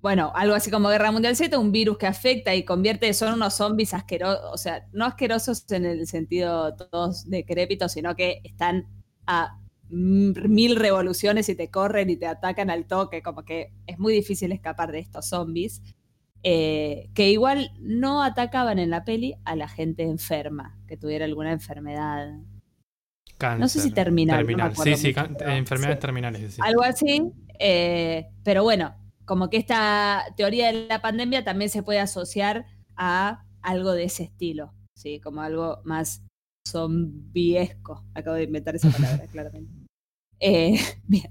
[0.00, 3.52] bueno, algo así como Guerra Mundial Z, un virus que afecta y convierte, son unos
[3.52, 8.86] zombies asquerosos, o sea, no asquerosos en el sentido todos decrépitos, sino que están
[9.26, 14.14] a mil revoluciones y te corren y te atacan al toque, como que es muy
[14.14, 15.82] difícil escapar de estos zombies,
[16.42, 21.52] eh, que igual no atacaban en la peli a la gente enferma, que tuviera alguna
[21.52, 22.30] enfermedad,
[23.38, 23.60] Cáncer.
[23.60, 24.76] No sé si terminal, no Terminal.
[24.76, 26.00] sí, sí, mucho, enfermedades sí.
[26.00, 26.54] terminales.
[26.54, 26.60] sí.
[26.64, 31.98] algo así, eh, pero bueno, como que esta teoría de la pandemia también se puede
[31.98, 32.66] asociar
[32.96, 35.20] a algo de ese estilo, ¿sí?
[35.20, 36.22] Como algo más
[36.66, 38.04] zombiesco.
[38.14, 39.86] Acabo de inventar esa palabra, claramente.
[40.40, 41.30] Eh, bien.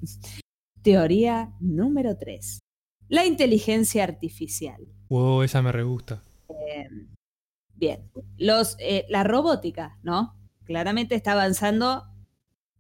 [0.82, 2.60] Teoría número 3.
[3.08, 4.88] La inteligencia artificial.
[5.10, 6.24] Wow, esa me re gusta.
[6.50, 6.88] Eh,
[7.74, 8.12] bien.
[8.38, 10.36] Los, eh, la robótica, ¿no?
[10.66, 12.06] Claramente está avanzando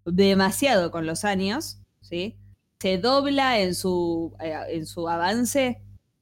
[0.06, 2.38] demasiado con los años, ¿sí?
[2.80, 5.82] Se dobla en su, eh, en su avance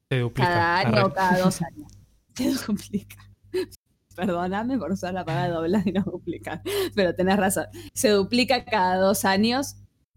[0.09, 0.47] Se duplica.
[0.49, 1.03] cada año Arre.
[1.03, 1.91] o cada dos años.
[2.35, 3.17] Se duplica.
[4.15, 6.61] Perdóname por usar la palabra doblar y no duplicar,
[6.95, 7.65] pero tenés razón.
[7.93, 9.75] Se duplica cada dos años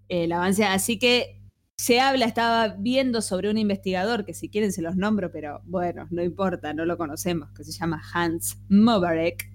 [0.08, 1.42] eh, el avance, así que
[1.78, 6.06] se habla, estaba viendo sobre un investigador, que si quieren se los nombro, pero bueno,
[6.10, 9.50] no importa, no lo conocemos, que se llama Hans Mobarek,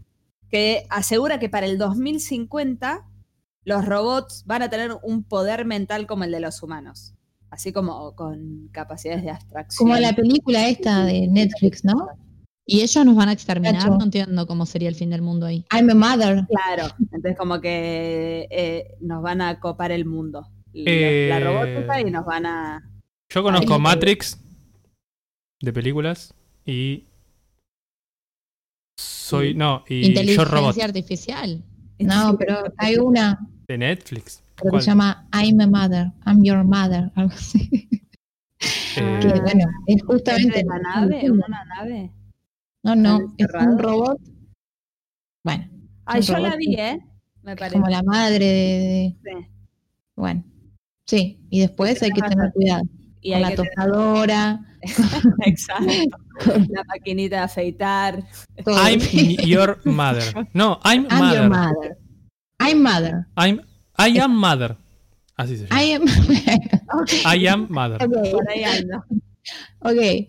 [0.51, 3.07] que asegura que para el 2050
[3.63, 7.13] los robots van a tener un poder mental como el de los humanos,
[7.49, 9.87] así como con capacidades de abstracción.
[9.87, 12.07] Como la película esta de Netflix, ¿no?
[12.65, 15.65] Y ellos nos van a exterminar, no entiendo cómo sería el fin del mundo ahí.
[15.71, 16.45] I'm a mother.
[16.47, 20.47] Claro, entonces como que eh, nos van a copar el mundo.
[20.73, 22.89] La- Eh, La robótica y nos van a...
[23.29, 23.77] Yo conozco.
[23.79, 24.37] Matrix
[25.61, 26.33] de películas
[26.65, 27.05] y.
[28.97, 29.53] Soy.
[29.53, 31.63] No, y Yo Inteligencia Robot artificial.
[31.99, 34.41] No, pero hay una de Netflix.
[34.55, 37.69] creo que se llama I'm a mother, I'm your mother, algo así.
[38.97, 40.59] Eh, Que bueno, es justamente.
[40.59, 41.25] ¿Es de la nave?
[41.25, 42.11] ¿En una nave?
[42.83, 44.19] No, no, ¿Están es un robot.
[45.43, 45.67] Bueno,
[46.05, 46.99] Ay, Un yo la vi, ¿eh?
[47.43, 47.75] Me es parece.
[47.77, 49.47] como la madre de, de- Sí.
[50.15, 50.43] Bueno,
[51.05, 52.83] sí, y después hay que tener cuidado.
[53.21, 54.59] Y con la tostadora,
[55.45, 56.17] Exacto.
[56.69, 58.23] La maquinita de afeitar.
[58.63, 58.75] todo.
[58.75, 58.99] I'm
[59.45, 60.47] your mother.
[60.53, 61.39] No, I'm, I'm mother.
[61.39, 61.97] your mother.
[62.59, 63.27] I'm mother.
[63.37, 63.61] I'm,
[63.97, 64.77] I am mother.
[65.37, 65.81] Así se llama.
[65.81, 66.05] I am.
[67.41, 68.03] I am mother.
[68.03, 69.03] ok, Por ahí ando.
[69.79, 70.27] ok.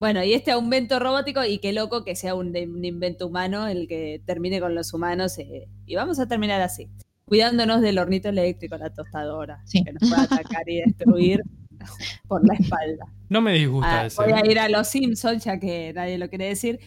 [0.00, 3.86] Bueno, y este aumento robótico, y qué loco que sea un, un invento humano el
[3.86, 5.38] que termine con los humanos.
[5.38, 6.88] eh, y vamos a terminar así,
[7.24, 9.84] cuidándonos del hornito eléctrico, la tostadora, Sí.
[9.84, 11.42] que nos puede atacar y destruir
[12.28, 13.06] por la espalda.
[13.28, 14.22] No me disgusta Ah, ese.
[14.22, 16.80] voy a ir a los Simpsons, ya que nadie lo quiere decir.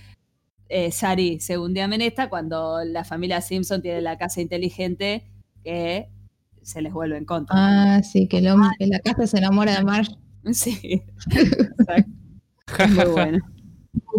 [0.69, 5.29] Eh, Sari, según Diamen esta, cuando la familia Simpson tiene la casa inteligente
[5.63, 6.09] que
[6.63, 7.55] se les vuelve en contra.
[7.57, 10.15] Ah, sí, que, el hombre, que la casa se enamora de Marge.
[10.53, 12.11] Sí, exacto.
[12.89, 13.39] Muy bueno.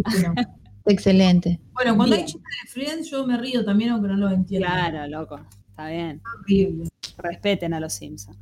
[0.86, 1.60] Excelente.
[1.72, 4.66] Bueno, cuando hay chistes de Friends, yo me río también, aunque no lo entiendo.
[4.66, 5.40] Claro, loco.
[5.68, 6.20] Está bien.
[6.40, 6.88] Horrible.
[7.18, 8.36] Respeten a los Simpsons.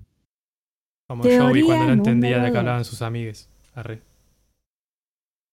[1.09, 3.48] Como yo vi Teoría cuando no entendía de qué hablaban sus amigues.
[3.74, 4.02] Arre.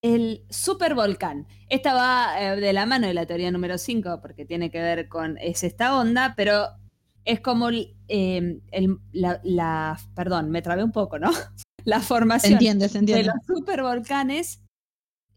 [0.03, 1.47] El supervolcán.
[1.69, 5.07] Esta va eh, de la mano de la teoría número 5 porque tiene que ver
[5.09, 6.67] con es esta onda, pero
[7.25, 11.29] es como el, eh, el- la, la- Perdón, me trabé un poco, ¿no?
[11.83, 14.63] La Se formación entiende, se de los supervolcanes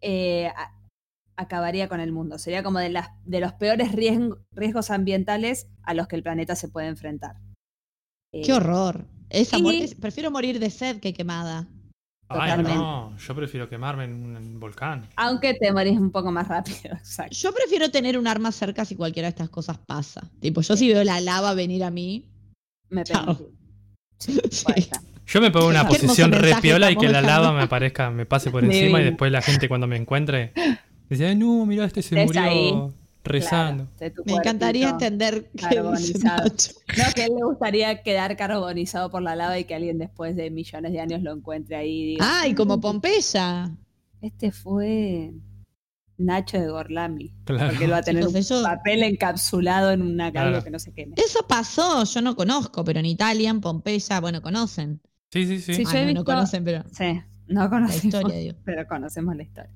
[0.02, 0.74] eh, a-
[1.36, 2.38] acabaría con el mundo.
[2.38, 6.54] Sería como de, las, de los peores riesg- riesgos ambientales a los que el planeta
[6.54, 7.36] se puede enfrentar.
[8.32, 9.06] Eh, Qué horror.
[9.30, 9.58] Esa
[10.00, 11.66] prefiero morir de sed que quemada.
[12.28, 13.16] Ay, no.
[13.18, 15.06] Yo prefiero quemarme en un volcán.
[15.16, 17.36] Aunque te morís un poco más rápido, exacto.
[17.36, 20.30] Yo prefiero tener un arma cerca si cualquiera de estas cosas pasa.
[20.40, 22.24] Tipo, yo si veo la lava venir a mí.
[22.90, 23.04] Me.
[23.06, 23.12] Sí,
[24.50, 24.64] Sí.
[24.82, 25.00] ser.
[25.26, 27.42] Yo me pongo en una posición re mensaje piola y que la dejando.
[27.44, 30.52] lava me aparezca, me pase por encima y después la gente cuando me encuentre
[31.08, 32.74] dice, "Ay, no, mira, este se murió ahí.
[33.24, 33.84] Rezando.
[33.84, 36.44] Claro, de tu Me encantaría entender carbonizado.
[36.44, 36.72] Nacho.
[36.96, 40.36] No, que a él le gustaría quedar carbonizado por la lava y que alguien después
[40.36, 43.70] de millones de años lo encuentre ahí y diga, Ay, como Pompeya.
[44.20, 45.32] este fue
[46.16, 47.34] Nacho de Gorlami.
[47.44, 47.70] Claro.
[47.70, 50.48] Porque él va a tener Chicos, un eso- papel encapsulado en una Claro.
[50.50, 51.14] algo que no se queme.
[51.16, 55.00] Eso pasó, yo no conozco, pero en Italia, en Pompeya, bueno, conocen.
[55.32, 55.74] Sí, sí, sí.
[55.74, 58.56] Sí, Ah, yo no, no visto- conocen, pero Sí, no la conocemos, historia, digo.
[58.64, 59.72] pero conocemos la historia.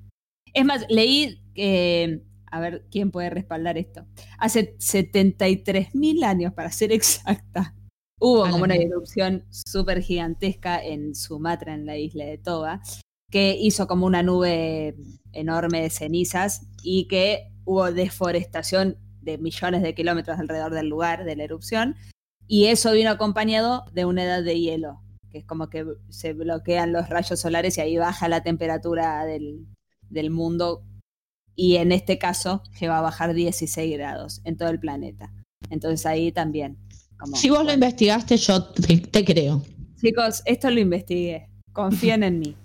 [0.53, 4.05] Es más, leí que, a ver quién puede respaldar esto.
[4.37, 7.75] Hace 73 mil años, para ser exacta,
[8.19, 12.81] hubo A la como una erupción súper gigantesca en Sumatra, en la isla de Toba,
[13.29, 14.95] que hizo como una nube
[15.33, 21.35] enorme de cenizas y que hubo deforestación de millones de kilómetros alrededor del lugar de
[21.35, 21.95] la erupción.
[22.47, 26.91] Y eso vino acompañado de una edad de hielo, que es como que se bloquean
[26.91, 29.67] los rayos solares y ahí baja la temperatura del,
[30.09, 30.83] del mundo.
[31.61, 35.33] Y en este caso lleva a bajar 16 grados en todo el planeta.
[35.69, 36.77] Entonces ahí también.
[37.17, 39.61] como, Si vos lo investigaste, yo te, te creo.
[39.99, 41.49] Chicos, esto lo investigué.
[41.73, 42.55] Confíen en mí.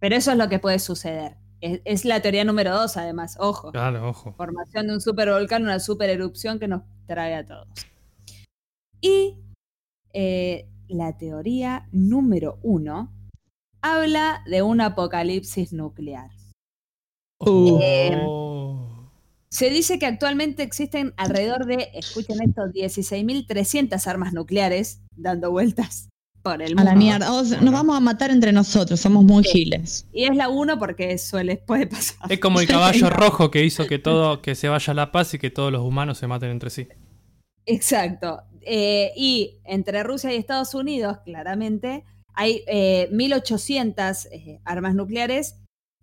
[0.00, 1.36] Pero eso es lo que puede suceder.
[1.60, 3.36] Es, es la teoría número dos, además.
[3.38, 3.70] Ojo.
[3.70, 4.32] Claro, ojo.
[4.32, 7.68] Formación de un supervolcán, una supererupción que nos trae a todos.
[9.00, 9.36] Y
[10.14, 13.12] eh, la teoría número uno
[13.82, 16.41] habla de un apocalipsis nuclear.
[17.50, 18.78] Uh.
[19.48, 26.08] Se dice que actualmente existen alrededor de, escuchen esto, 16.300 armas nucleares dando vueltas
[26.42, 26.84] por el A mundo.
[26.84, 27.32] la mierda.
[27.32, 30.06] O sea, nos vamos a matar entre nosotros, somos muy giles.
[30.12, 32.32] Y es la uno porque suele, puede pasar.
[32.32, 35.38] Es como el caballo rojo que hizo que todo, que se vaya la paz y
[35.38, 36.88] que todos los humanos se maten entre sí.
[37.66, 38.42] Exacto.
[38.62, 45.56] Eh, y entre Rusia y Estados Unidos, claramente, hay eh, 1.800 eh, armas nucleares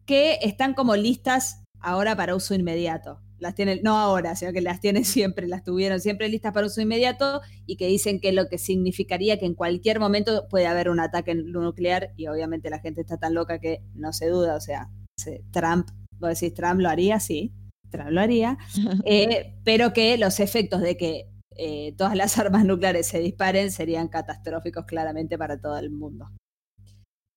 [0.09, 3.19] que están como listas ahora para uso inmediato.
[3.37, 6.81] Las tienen, no ahora, sino que las tienen siempre, las tuvieron siempre listas para uso
[6.81, 10.99] inmediato y que dicen que lo que significaría que en cualquier momento puede haber un
[10.99, 14.89] ataque nuclear y obviamente la gente está tan loca que no se duda, o sea,
[15.15, 17.53] se- Trump, vos decís, Trump lo haría, sí,
[17.91, 18.57] Trump lo haría,
[19.05, 24.07] eh, pero que los efectos de que eh, todas las armas nucleares se disparen serían
[24.07, 26.25] catastróficos claramente para todo el mundo.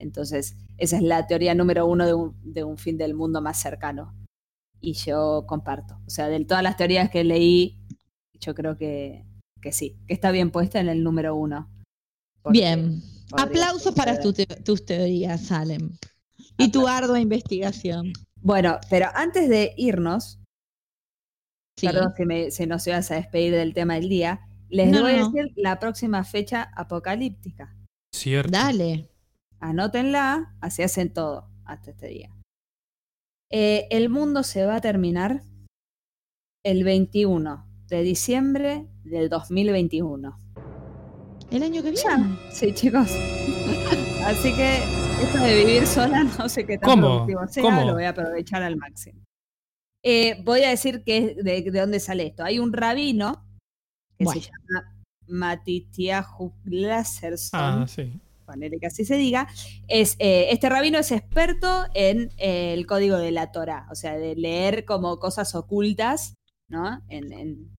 [0.02, 3.60] Entonces, esa es la teoría número uno de un, de un fin del mundo más
[3.60, 4.14] cercano.
[4.80, 5.98] Y yo comparto.
[6.06, 7.78] O sea, de todas las teorías que leí,
[8.40, 9.24] yo creo que,
[9.60, 11.70] que sí, que está bien puesta en el número uno.
[12.50, 13.00] Bien.
[13.32, 14.46] Aplausos para suceder.
[14.48, 15.96] tu te- tus teorías, Salem.
[16.58, 18.12] Y tu ardua investigación.
[18.40, 20.38] Bueno, pero antes de irnos,
[21.78, 21.86] Sí.
[21.86, 25.12] perdón si, me, si nos ibas a despedir del tema del día, les No, voy
[25.12, 27.74] a decir la próxima fecha apocalíptica.
[28.14, 28.50] Cierto.
[28.50, 29.08] Dale.
[29.62, 32.30] Anótenla, así hacen todo hasta este día.
[33.50, 35.42] Eh, el mundo se va a terminar
[36.64, 40.36] el 21 de diciembre del 2021.
[41.50, 42.02] El año que viene.
[42.02, 43.08] Ya, sí, chicos.
[44.24, 44.78] Así que
[45.22, 47.26] esto de vivir sola no sé qué tan ¿Cómo?
[47.26, 47.84] productivo sea, ¿Cómo?
[47.84, 49.20] lo voy a aprovechar al máximo.
[50.02, 52.42] Eh, voy a decir que de, de dónde sale esto.
[52.42, 53.44] Hay un rabino
[54.16, 54.40] que Bueno.
[54.40, 58.12] se llama Matitiahu Glasserson Ah, sí.
[58.42, 59.48] Ponele que así se diga,
[59.88, 64.16] es, eh, este rabino es experto en eh, el código de la Torah, o sea,
[64.18, 66.34] de leer como cosas ocultas,
[66.68, 67.00] ¿no?
[67.08, 67.74] En, en-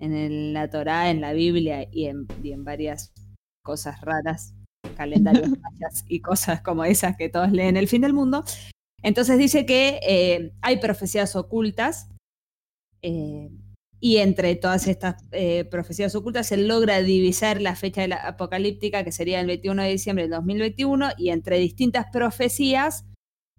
[0.00, 3.12] en la Torah, en la Biblia y en, y en varias
[3.64, 4.54] cosas raras,
[4.96, 5.48] calendarios
[6.08, 8.44] y cosas como esas que todos leen el fin del mundo.
[9.02, 12.08] Entonces dice que eh, hay profecías ocultas
[14.00, 19.04] y entre todas estas eh, profecías ocultas él logra divisar la fecha de la apocalíptica,
[19.04, 23.04] que sería el 21 de diciembre del 2021, y entre distintas profecías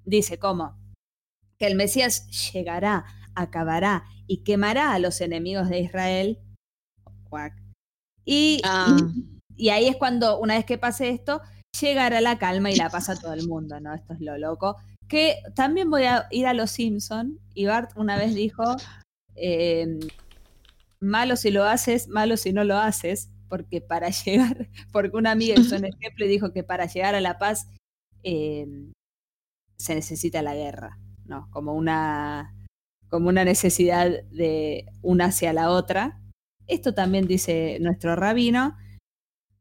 [0.05, 0.79] dice cómo
[1.59, 6.39] que el Mesías llegará, acabará y quemará a los enemigos de Israel.
[8.25, 8.97] Y, Ah.
[9.55, 11.41] y, y ahí es cuando, una vez que pase esto,
[11.79, 13.93] llegará la calma y la paz a todo el mundo, ¿no?
[13.93, 14.77] Esto es lo loco.
[15.07, 18.63] Que también voy a ir a Los Simpson y Bart una vez dijo,
[19.35, 19.99] eh,
[21.01, 25.59] malo si lo haces, malo si no lo haces, porque para llegar, porque una amiga
[25.59, 27.67] hizo un ejemplo y dijo que para llegar a la paz
[28.23, 28.67] eh,
[29.77, 31.49] se necesita la guerra, ¿no?
[31.51, 32.53] Como una,
[33.07, 36.21] como una necesidad de una hacia la otra.
[36.67, 38.77] Esto también dice nuestro rabino.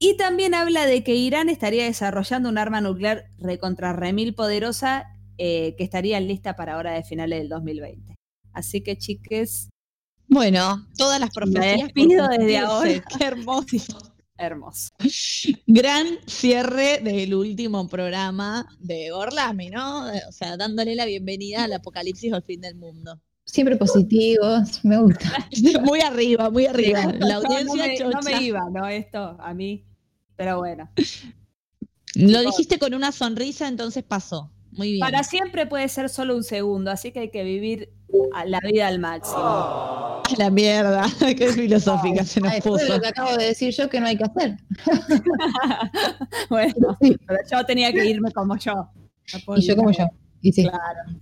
[0.00, 5.06] Y también habla de que Irán estaría desarrollando un arma nuclear recontra remil poderosa
[5.38, 8.14] eh, que estaría lista para ahora de finales del 2020.
[8.52, 9.70] Así que, chiques,
[10.28, 11.84] Bueno, todas las profecías.
[11.84, 13.04] despido por desde ahora.
[13.18, 13.98] Qué hermoso.
[14.36, 14.90] hermoso.
[15.66, 20.06] Gran cierre del último programa de Orlami, ¿no?
[20.06, 23.18] O sea, dándole la bienvenida al apocalipsis o al fin del mundo.
[23.46, 25.48] Siempre positivos, me gusta.
[25.82, 27.14] Muy arriba, muy arriba.
[27.18, 28.86] La audiencia no, me, me iba, ¿no?
[28.86, 29.86] Esto a mí.
[30.36, 30.90] Pero bueno.
[32.14, 34.52] Lo dijiste con una sonrisa, entonces pasó.
[34.72, 35.00] Muy bien.
[35.00, 37.90] Para siempre puede ser solo un segundo, así que hay que vivir
[38.34, 39.38] a la vida al máximo.
[39.40, 41.06] A la mierda.
[41.36, 42.94] Qué filosófica se nos Ay, fue puso.
[42.94, 44.56] lo que acabo de decir yo que no hay que hacer.
[46.50, 48.72] bueno, Sí, pero yo tenía que irme como yo.
[49.46, 50.06] No y yo como yo.
[50.42, 50.62] Y sí.
[50.62, 51.20] Claro.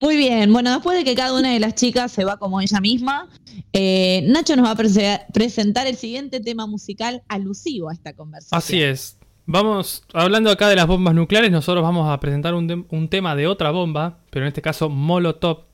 [0.00, 2.80] Muy bien, bueno, después de que cada una de las chicas se va como ella
[2.80, 3.30] misma,
[3.72, 8.58] eh, Nacho nos va a prese- presentar el siguiente tema musical alusivo a esta conversación.
[8.58, 9.18] Así es.
[9.46, 13.46] Vamos, hablando acá de las bombas nucleares, nosotros vamos a presentar un, un tema de
[13.46, 15.65] otra bomba, pero en este caso Molotov.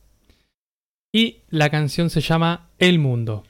[1.14, 3.44] Y la canción se llama El Mundo.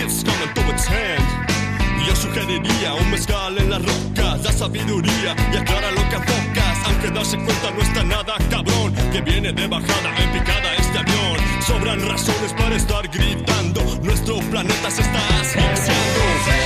[0.00, 1.28] End.
[2.06, 6.78] Yo sugeriría un mezcal en las rocas, da sabiduría y aclara lo que enfocas.
[6.86, 11.38] Aunque darse cuenta no está nada cabrón, que viene de bajada en picada este avión.
[11.66, 16.63] Sobran razones para estar gritando, nuestro planeta se está asfixiando.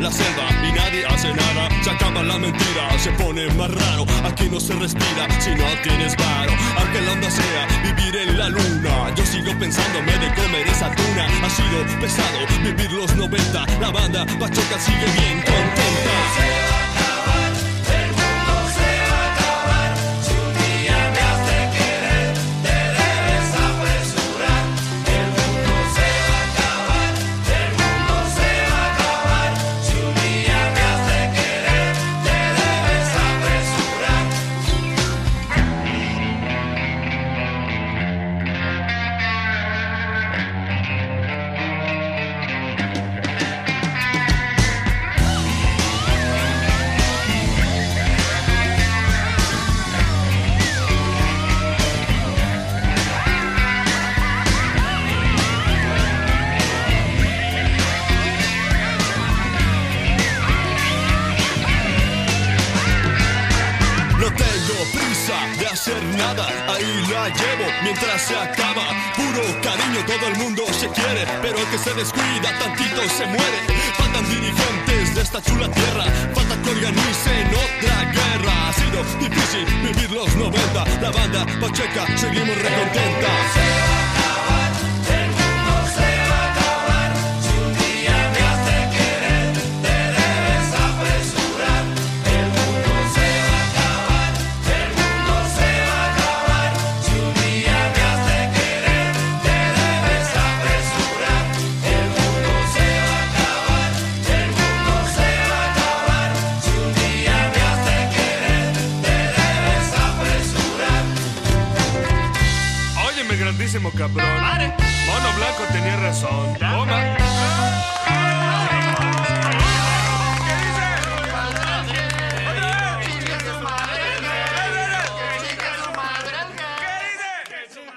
[0.00, 1.68] La selva y nadie hace nada.
[1.82, 4.04] Se acaba la mentira, se pone más raro.
[4.24, 6.52] Aquí no se respira si no tienes varo.
[6.78, 11.26] Aunque la onda sea vivir en la luna, yo sigo pensándome de comer esa tuna.
[11.44, 13.66] Ha sido pesado vivir los 90.
[13.80, 15.93] La banda Pachoca sigue bien contenta.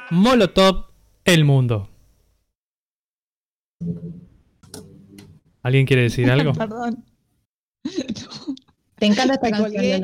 [0.10, 0.86] Molotov,
[1.26, 1.90] el mundo.
[5.62, 6.54] ¿Alguien quiere decir algo?
[6.54, 7.04] Perdón.
[8.96, 10.02] Te encanta esta Me canción, colgué.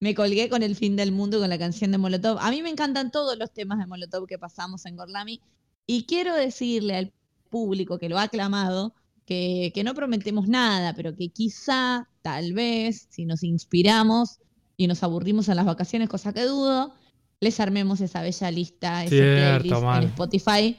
[0.00, 2.38] Me colgué con el fin del mundo con la canción de Molotov.
[2.40, 5.40] A mí me encantan todos los temas de Molotov que pasamos en Gorlami.
[5.86, 7.12] Y quiero decirle al
[7.50, 8.94] público que lo ha aclamado
[9.26, 14.40] que, que no prometemos nada, pero que quizá, tal vez, si nos inspiramos
[14.76, 16.94] y nos aburrimos en las vacaciones, cosa que dudo,
[17.40, 20.76] les armemos esa bella lista, ese Cierto, playlist en Spotify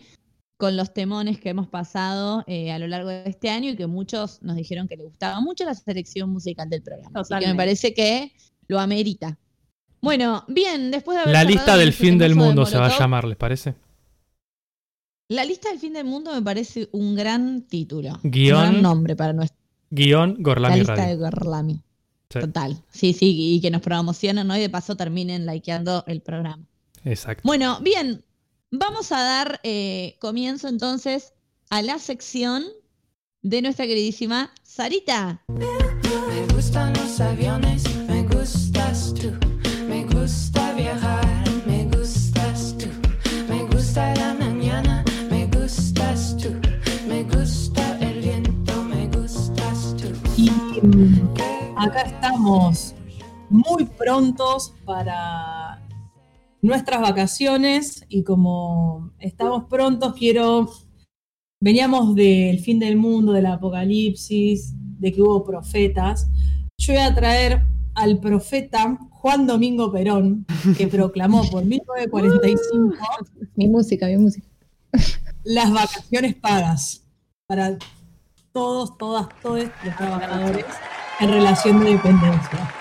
[0.57, 3.87] con los temones que hemos pasado eh, a lo largo de este año y que
[3.87, 7.21] muchos nos dijeron que les gustaba mucho la selección musical del programa.
[7.21, 7.57] Así que me Totalmente.
[7.57, 8.33] parece que
[8.67, 9.37] lo amerita.
[10.01, 12.99] Bueno, bien, después de haber La lista del fin del de mundo se va a
[12.99, 13.75] llamar, ¿les parece?
[15.29, 18.19] La lista del fin del mundo me parece un gran título.
[18.23, 19.57] Guión, Un gran nombre para nuestra
[19.91, 21.07] Guión la Gorlami lista Radio.
[21.09, 21.81] de Gorlami.
[22.29, 22.39] Sí.
[22.39, 22.83] Total.
[22.91, 24.55] Sí, sí, y que nos promocionen, ¿no?
[24.55, 26.63] Y de paso terminen likeando el programa.
[27.03, 27.41] Exacto.
[27.43, 28.23] Bueno, bien,
[28.71, 31.33] vamos a dar eh, comienzo entonces
[31.69, 32.63] a la sección
[33.41, 35.43] de nuestra queridísima Sarita.
[35.47, 37.83] Me gustan los aviones,
[51.79, 52.93] acá estamos
[53.49, 55.81] muy prontos para
[56.61, 60.69] nuestras vacaciones y como estamos prontos quiero,
[61.61, 66.29] veníamos del fin del mundo, del apocalipsis, de que hubo profetas.
[66.77, 67.63] Yo voy a traer
[67.95, 70.45] al profeta Juan Domingo Perón,
[70.77, 72.95] que proclamó por 1945
[73.55, 74.47] Mi música, mi música.
[75.45, 77.05] las vacaciones pagas
[77.47, 77.77] para
[78.51, 80.65] todos, todas, todos los trabajadores
[81.19, 82.73] en relación de dependencia.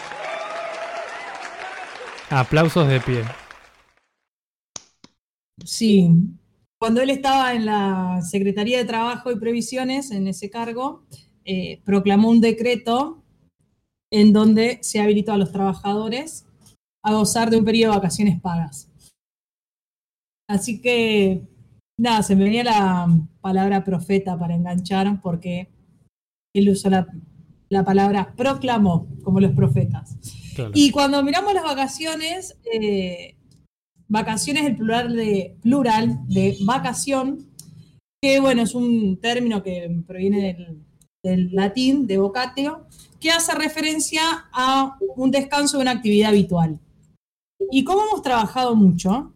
[2.31, 3.24] Aplausos de pie.
[5.65, 6.10] Sí.
[6.81, 11.05] Cuando él estaba en la Secretaría de Trabajo y Previsiones, en ese cargo,
[11.44, 13.24] eh, proclamó un decreto
[14.12, 16.47] en donde se habilitó a los trabajadores
[17.02, 18.89] a gozar de un periodo de vacaciones pagas.
[20.48, 21.43] Así que,
[21.98, 23.09] nada, se me venía la
[23.40, 25.69] palabra profeta para enganchar porque
[26.55, 27.06] él usó la,
[27.69, 30.16] la palabra proclamó, como los profetas.
[30.55, 30.73] Claro.
[30.74, 33.36] Y cuando miramos las vacaciones, eh,
[34.09, 37.47] vacaciones el plural de, plural de vacación,
[38.20, 40.82] que bueno, es un término que proviene del,
[41.23, 42.86] del latín, de vocatio,
[43.20, 44.23] que hace referencia
[44.53, 46.81] a un descanso de una actividad habitual.
[47.70, 49.32] Y como hemos trabajado mucho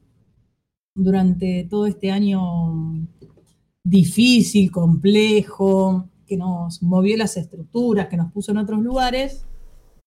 [0.95, 3.07] durante todo este año
[3.85, 9.45] difícil, complejo, que nos movió las estructuras, que nos puso en otros lugares,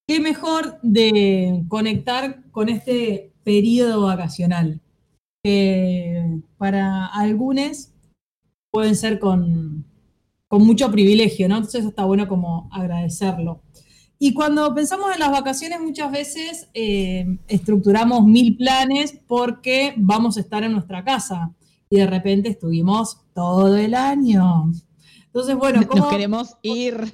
[0.08, 4.80] qué mejor de conectar con este periodo vacacional,
[5.44, 7.90] que para algunos
[8.72, 9.84] pueden ser con,
[10.48, 11.58] con mucho privilegio, ¿no?
[11.58, 13.62] Entonces está bueno como agradecerlo.
[14.18, 20.40] Y cuando pensamos en las vacaciones, muchas veces eh, estructuramos mil planes porque vamos a
[20.40, 21.54] estar en nuestra casa
[21.88, 24.72] y de repente estuvimos todo el año.
[25.36, 27.12] Entonces, bueno, ¿cómo Nos queremos ir.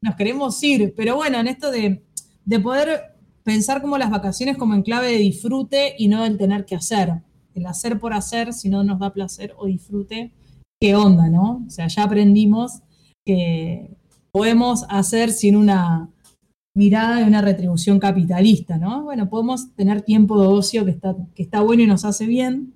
[0.00, 0.92] nos queremos ir?
[0.96, 2.04] Pero bueno, en esto de,
[2.44, 3.14] de poder
[3.44, 7.22] pensar como las vacaciones como en clave de disfrute y no del tener que hacer.
[7.54, 10.34] El hacer por hacer, si no nos da placer o disfrute,
[10.80, 11.62] qué onda, ¿no?
[11.64, 12.82] O sea, ya aprendimos
[13.24, 13.96] que
[14.32, 16.10] podemos hacer sin una
[16.74, 19.04] mirada de una retribución capitalista, ¿no?
[19.04, 22.74] Bueno, podemos tener tiempo de ocio que está, que está bueno y nos hace bien.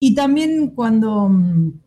[0.00, 1.85] Y también cuando mm,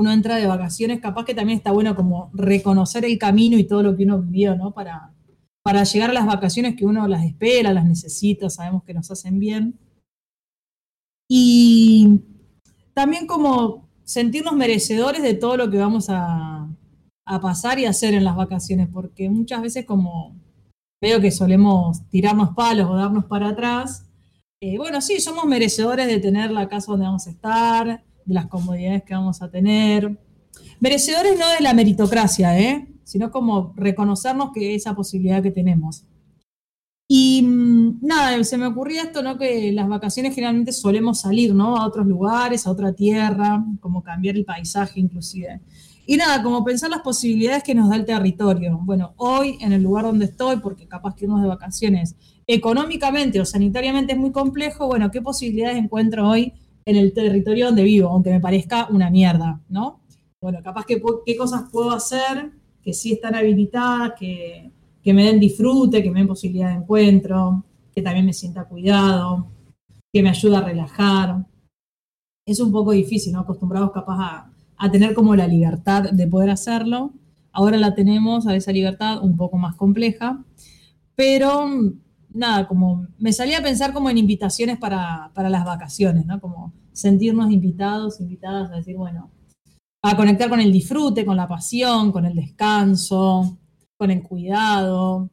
[0.00, 3.82] uno entra de vacaciones, capaz que también está bueno como reconocer el camino y todo
[3.82, 4.72] lo que uno vivió, ¿no?
[4.72, 5.12] Para,
[5.62, 9.38] para llegar a las vacaciones que uno las espera, las necesita, sabemos que nos hacen
[9.38, 9.78] bien.
[11.28, 12.22] Y
[12.94, 16.68] también como sentirnos merecedores de todo lo que vamos a,
[17.40, 20.34] pasar y hacer en las vacaciones, porque muchas veces como
[21.00, 24.10] veo que solemos tirarnos palos o darnos para atrás,
[24.60, 28.46] eh, bueno, sí, somos merecedores de tener la casa donde vamos a estar, de las
[28.46, 30.18] comodidades que vamos a tener.
[30.80, 32.88] Merecedores no de la meritocracia, ¿eh?
[33.04, 36.04] sino como reconocernos que esa posibilidad que tenemos.
[37.08, 39.36] Y mm, nada, se me ocurría esto, ¿no?
[39.36, 41.76] Que las vacaciones generalmente solemos salir, ¿no?
[41.76, 45.60] A otros lugares, a otra tierra, como cambiar el paisaje inclusive.
[46.06, 48.78] Y nada, como pensar las posibilidades que nos da el territorio.
[48.82, 52.14] Bueno, hoy en el lugar donde estoy, porque capaz que irnos de vacaciones
[52.46, 56.52] económicamente o sanitariamente es muy complejo, bueno, ¿qué posibilidades encuentro hoy
[56.84, 58.08] en el territorio donde vivo?
[58.08, 60.00] Aunque me parezca una mierda, ¿no?
[60.40, 62.50] Bueno, capaz que qué cosas puedo hacer
[62.82, 64.70] que sí están habilitadas, que,
[65.02, 69.48] que me den disfrute, que me den posibilidad de encuentro, que también me sienta cuidado,
[70.12, 71.46] que me ayude a relajar.
[72.46, 73.40] Es un poco difícil, ¿no?
[73.40, 77.12] Acostumbrados capaz a, a tener como la libertad de poder hacerlo.
[77.52, 80.42] Ahora la tenemos, a esa libertad un poco más compleja,
[81.14, 81.68] pero
[82.32, 86.40] nada, como me salía a pensar como en invitaciones para, para las vacaciones, ¿no?
[86.40, 89.30] Como sentirnos invitados, invitadas a decir, bueno,
[90.02, 93.58] a conectar con el disfrute, con la pasión, con el descanso,
[93.98, 95.30] con el cuidado,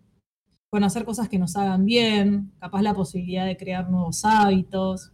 [0.70, 5.12] con hacer cosas que nos hagan bien, capaz la posibilidad de crear nuevos hábitos,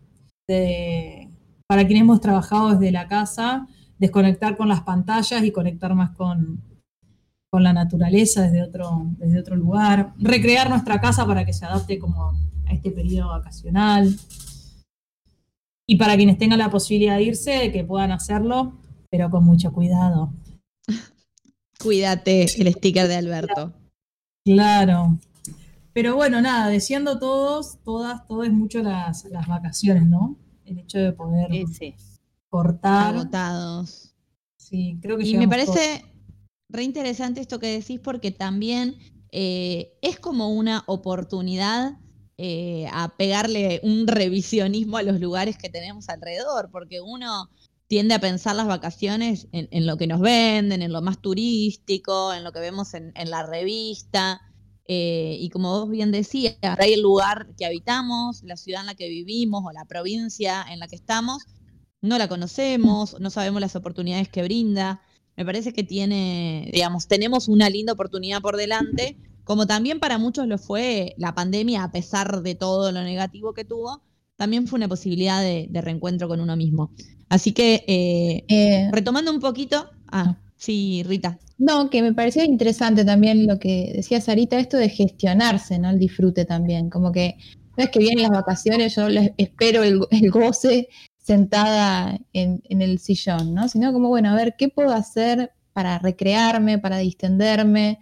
[0.47, 1.29] de,
[1.67, 3.67] para quienes hemos trabajado desde la casa,
[3.99, 6.61] desconectar con las pantallas y conectar más con,
[7.53, 11.99] con la naturaleza desde otro, desde otro lugar, recrear nuestra casa para que se adapte
[11.99, 12.31] como
[12.65, 14.17] a este periodo vacacional.
[15.85, 18.79] Y para quienes tengan la posibilidad de irse, que puedan hacerlo,
[19.11, 20.33] pero con mucho cuidado.
[21.79, 23.71] Cuídate, el sticker de Alberto.
[24.43, 25.19] Claro.
[25.93, 30.39] Pero bueno, nada, deseando todos, todas, todos mucho las, las vacaciones, ¿no?
[30.65, 31.51] El hecho de poder
[32.49, 33.13] cortar.
[33.13, 34.15] Agotados.
[34.57, 36.03] Sí, creo que Y me parece
[36.73, 38.97] re interesante esto que decís porque también
[39.31, 41.93] eh, es como una oportunidad
[42.37, 47.49] eh, a pegarle un revisionismo a los lugares que tenemos alrededor, porque uno
[47.87, 52.43] tiende a pensar las vacaciones en, lo que nos venden, en lo más turístico, en
[52.43, 54.41] lo que vemos en, en la revista.
[54.87, 58.95] eh, y como vos bien decías, hay el lugar que habitamos, la ciudad en la
[58.95, 61.45] que vivimos o la provincia en la que estamos,
[62.01, 65.01] no la conocemos, no sabemos las oportunidades que brinda.
[65.35, 70.47] Me parece que tiene, digamos, tenemos una linda oportunidad por delante, como también para muchos
[70.47, 74.03] lo fue la pandemia, a pesar de todo lo negativo que tuvo,
[74.35, 76.91] también fue una posibilidad de, de reencuentro con uno mismo.
[77.29, 83.05] Así que, eh, Eh, retomando un poquito, ah, sí, Rita, No, que me pareció interesante
[83.05, 85.89] también lo que decía Sarita, esto de gestionarse, ¿no?
[85.91, 86.89] El disfrute también.
[86.89, 87.35] Como que
[87.77, 90.89] no es que vienen las vacaciones, yo les espero el, el goce
[91.23, 93.67] sentada en, el sillón, ¿no?
[93.69, 97.99] Sino como, bueno, a ver, ¿qué puedo hacer para recrearme, para distenderme,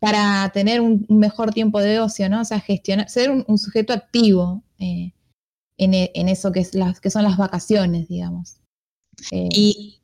[0.00, 2.40] para tener un, mejor tiempo de ocio, ¿no?
[2.40, 5.12] O sea, gestionar, ser un, sujeto activo eh,
[5.78, 8.56] en, e- en eso que son las vacaciones, digamos.
[9.30, 10.00] Eh, Y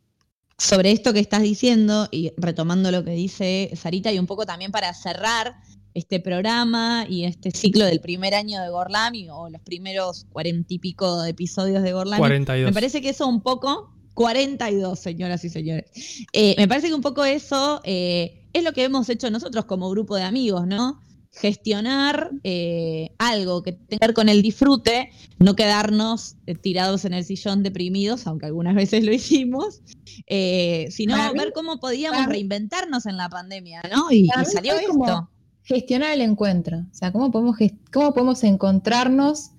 [0.57, 4.71] sobre esto que estás diciendo, y retomando lo que dice Sarita, y un poco también
[4.71, 5.57] para cerrar
[5.95, 10.79] este programa y este ciclo del primer año de Gorlami, o los primeros cuarenta y
[10.79, 12.71] pico de episodios de Gorlami, 42.
[12.71, 15.85] me parece que eso un poco, 42, señoras y señores,
[16.33, 19.89] Eh, me parece que un poco eso eh, es lo que hemos hecho nosotros como
[19.91, 21.01] grupo de amigos, ¿no?
[21.35, 27.15] gestionar eh, algo que tenga que ver con el disfrute, no quedarnos eh, tirados en
[27.15, 29.81] el sillón deprimidos, aunque algunas veces lo hicimos,
[30.27, 34.11] eh, sino mí- ver cómo podíamos reinventarnos en la pandemia, ¿no?
[34.13, 34.89] Y, salió esto.
[34.93, 35.31] como
[35.65, 36.79] gestionar el encuentro.
[36.91, 37.57] O sea, cómo podemos,
[37.93, 39.51] cómo podemos encontrarnos,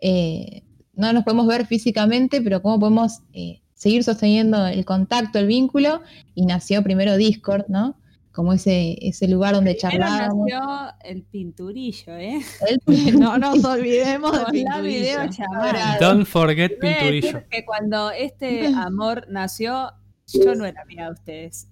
[0.00, 0.62] eh,
[0.94, 6.02] no nos podemos ver físicamente, pero cómo podemos eh, seguir sosteniendo el contacto, el vínculo.
[6.34, 7.96] Y nació primero Discord, ¿no?
[8.32, 10.46] Como ese, ese lugar donde charlábamos.
[10.48, 12.40] nació el pinturillo, ¿eh?
[12.86, 14.84] El- No nos olvidemos de Con la Pinturillo.
[15.00, 15.98] videollamada.
[16.00, 17.42] Don't forget Pinturillo.
[17.50, 19.92] que cuando este amor nació,
[20.32, 21.66] yo no era amiga de ustedes.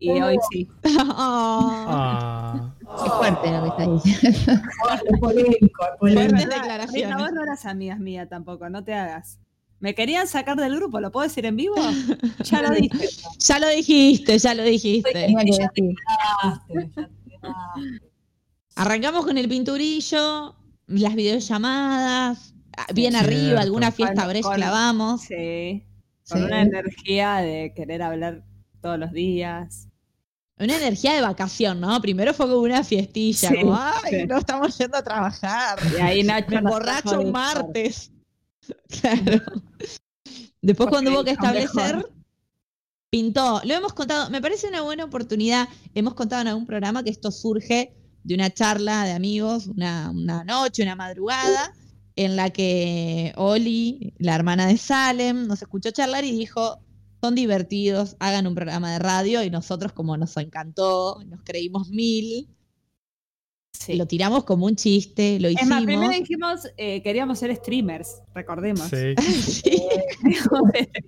[0.00, 0.68] Y hoy sí.
[0.98, 2.74] Oh, Ah.
[3.04, 4.62] Es fuerte lo que está diciendo.
[5.12, 5.98] Es polémico, es polémico.
[5.98, 7.16] Fuertes Rita, declaraciones.
[7.18, 9.38] vos no eras amiga mía tampoco, no te hagas.
[9.80, 11.00] ¿Me querían sacar del grupo?
[11.00, 11.74] ¿Lo puedo decir en vivo?
[12.44, 13.08] Ya lo dije.
[13.38, 15.12] Ya lo dijiste, ya lo dijiste.
[15.12, 15.96] Tenía que Ya te decir.
[15.96, 18.00] quedaste, ya te quedaste.
[18.76, 20.54] Arrancamos con el pinturillo,
[20.86, 25.22] las videollamadas, ah, bien arriba, alguna fiesta brecha con- clavamos.
[25.22, 25.84] Sí.
[26.28, 26.44] Con Sí.
[26.44, 28.44] una energía de querer hablar
[28.80, 29.88] todos los días.
[30.62, 32.00] Una energía de vacación, ¿no?
[32.00, 34.26] Primero fue como una fiestilla, Sí, como, ay, sí.
[34.26, 35.78] no estamos yendo a trabajar.
[35.96, 38.10] Y ahí Nacho Me trajo un martes.
[39.00, 39.42] Claro.
[40.62, 42.12] Después cuando hubo que establecer, mejor.
[43.10, 43.60] pintó.
[43.64, 45.68] Lo hemos contado, me parece una buena oportunidad.
[45.94, 50.44] Hemos contado en algún programa que esto surge de una charla de amigos, una, una
[50.44, 51.74] noche, una madrugada,
[52.14, 56.78] en la que Oli, la hermana de Salem, nos escuchó charlar y dijo,
[57.22, 62.48] son divertidos, hagan un programa de radio y nosotros como nos encantó, nos creímos mil,
[63.74, 63.94] Sí.
[63.94, 65.70] lo tiramos como un chiste, lo Es hicimos.
[65.70, 68.88] más, primero dijimos eh, queríamos ser streamers, recordemos.
[68.88, 69.14] Sí.
[69.62, 69.82] Sí.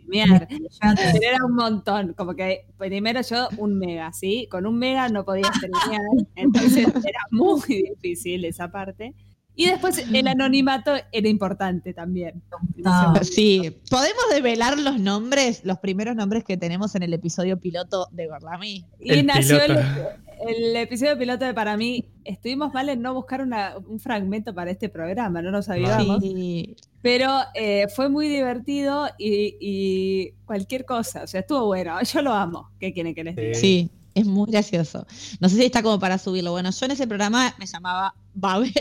[0.06, 0.48] Streamear.
[0.48, 4.48] Pero era un montón, como que primero yo un mega, ¿sí?
[4.50, 6.00] Con un mega no podía streamear,
[6.36, 9.14] entonces era muy difícil esa parte.
[9.56, 12.42] Y después el anonimato era importante también.
[12.84, 13.14] Ah.
[13.22, 18.26] Sí, podemos develar los nombres, los primeros nombres que tenemos en el episodio piloto de
[18.26, 18.84] Gorlami.
[18.98, 20.08] Y El nació el, piloto.
[20.48, 22.04] el episodio piloto de Para mí.
[22.24, 26.20] Estuvimos mal en no buscar una- un fragmento para este programa, no nos avivamos.
[26.22, 26.74] Sí.
[27.00, 31.22] Pero eh, fue muy divertido y, y cualquier cosa.
[31.22, 31.96] O sea, estuvo bueno.
[32.02, 32.70] Yo lo amo.
[32.80, 33.54] ¿Qué quieren que les diga?
[33.54, 35.06] Sí, es muy gracioso.
[35.40, 36.52] No sé si está como para subirlo.
[36.52, 38.72] Bueno, yo en ese programa me llamaba Babel.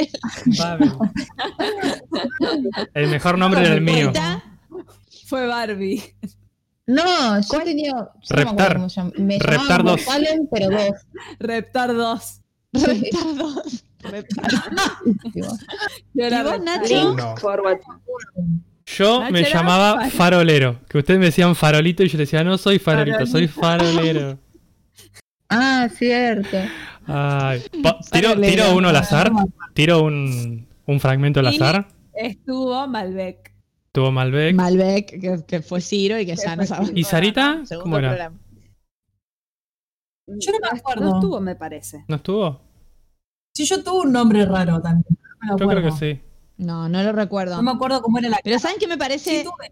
[0.58, 0.92] Babel.
[2.94, 4.12] El mejor nombre era el mío.
[5.26, 6.04] Fue Barbie.
[6.86, 7.92] No, yo tenía.
[7.92, 8.06] yo no
[8.36, 8.74] me acuerdo Reptar.
[8.76, 9.12] cómo se llama.
[9.18, 10.06] Me Reptar llamaban dos.
[10.06, 10.98] Vocalen, pero dos.
[11.40, 12.42] Reptar 2.
[12.74, 13.84] Reptar dos.
[15.34, 15.58] tipo.
[16.14, 16.62] Yo era ¿Y vos, Reptar.
[16.62, 17.14] Nacho?
[17.16, 17.36] No.
[18.86, 20.12] Yo Nacho me llamaba faro.
[20.12, 24.38] farolero, que ustedes me decían farolito y yo les decía, no soy farolito, soy farolero.
[25.54, 26.58] Ah, cierto.
[27.06, 27.62] Ay,
[28.12, 29.32] tiro, tiro uno al azar,
[29.74, 31.88] tiro un, un fragmento al Y- azar.
[32.14, 33.54] Estuvo Malbec.
[33.92, 34.56] Tuvo Malbec.
[34.56, 36.92] Malbec, que, que fue Ciro y que ya no sabemos.
[36.96, 37.62] ¿Y Sarita?
[37.66, 38.10] Segundo ¿Cómo era?
[38.10, 38.40] programa.
[40.28, 41.04] Yo no me acuerdo.
[41.06, 42.06] No estuvo, me parece.
[42.08, 42.62] ¿No estuvo?
[43.54, 45.06] Sí, yo tuve un nombre raro también.
[45.48, 46.22] No Yo creo que sí.
[46.58, 47.56] No, no lo recuerdo.
[47.58, 49.40] No me acuerdo cómo era la Pero ¿saben qué me parece?
[49.40, 49.72] Sí, tuve.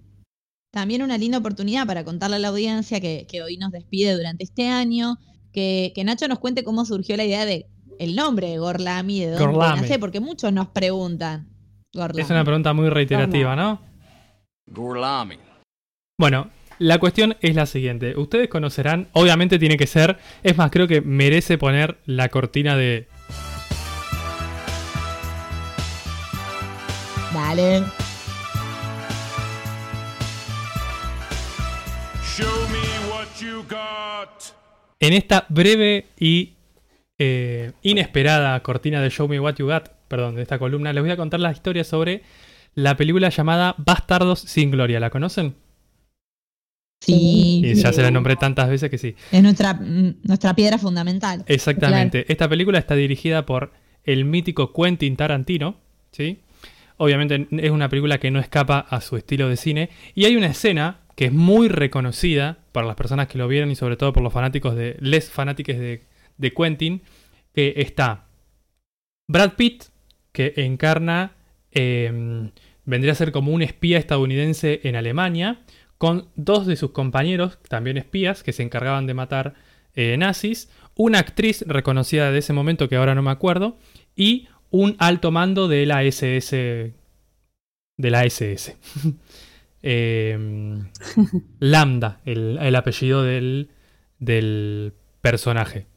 [0.72, 4.44] también una linda oportunidad para contarle a la audiencia que, que hoy nos despide durante
[4.44, 5.18] este año,
[5.52, 7.68] que, que Nacho nos cuente cómo surgió la idea de
[8.00, 9.82] el nombre de Gorlami, de dónde Gorlami.
[9.82, 11.50] nace, porque muchos nos preguntan.
[11.94, 12.22] Gorlami.
[12.22, 13.82] Es una pregunta muy reiterativa, ¿no?
[14.66, 15.38] Gurlami.
[16.18, 16.50] Bueno,
[16.80, 18.18] la cuestión es la siguiente.
[18.18, 23.08] Ustedes conocerán, obviamente tiene que ser, es más, creo que merece poner la cortina de...
[27.34, 27.84] Dale.
[32.24, 34.51] Show me what you got.
[35.02, 36.54] En esta breve y
[37.18, 41.12] eh, inesperada cortina de Show Me What You Got, perdón, de esta columna, les voy
[41.12, 42.22] a contar la historia sobre
[42.76, 45.00] la película llamada Bastardos sin Gloria.
[45.00, 45.56] ¿La conocen?
[47.00, 47.64] Sí.
[47.66, 49.16] Y ya se la nombré tantas veces que sí.
[49.32, 51.44] Es nuestra, mm, nuestra piedra fundamental.
[51.48, 52.32] Exactamente.
[52.32, 53.72] Esta película está dirigida por
[54.04, 55.78] el mítico Quentin Tarantino,
[56.12, 56.42] ¿sí?
[56.98, 59.90] Obviamente es una película que no escapa a su estilo de cine.
[60.14, 63.76] Y hay una escena que es muy reconocida para las personas que lo vieron y
[63.76, 64.98] sobre todo por los fanáticos de.
[65.00, 66.04] les fanáticos de,
[66.38, 67.02] de Quentin.
[67.54, 68.28] Que está
[69.28, 69.86] Brad Pitt,
[70.32, 71.34] que encarna.
[71.72, 72.50] eh,
[72.86, 75.62] vendría a ser como un espía estadounidense en Alemania.
[75.98, 79.54] Con dos de sus compañeros, también espías, que se encargaban de matar
[79.94, 80.70] eh, nazis.
[80.96, 83.78] Una actriz reconocida de ese momento, que ahora no me acuerdo.
[84.16, 86.94] Y un alto mando de la SS.
[87.98, 88.78] De la SS.
[89.84, 90.38] Eh,
[91.60, 93.70] Lambda, el, el apellido del,
[94.20, 95.88] del personaje.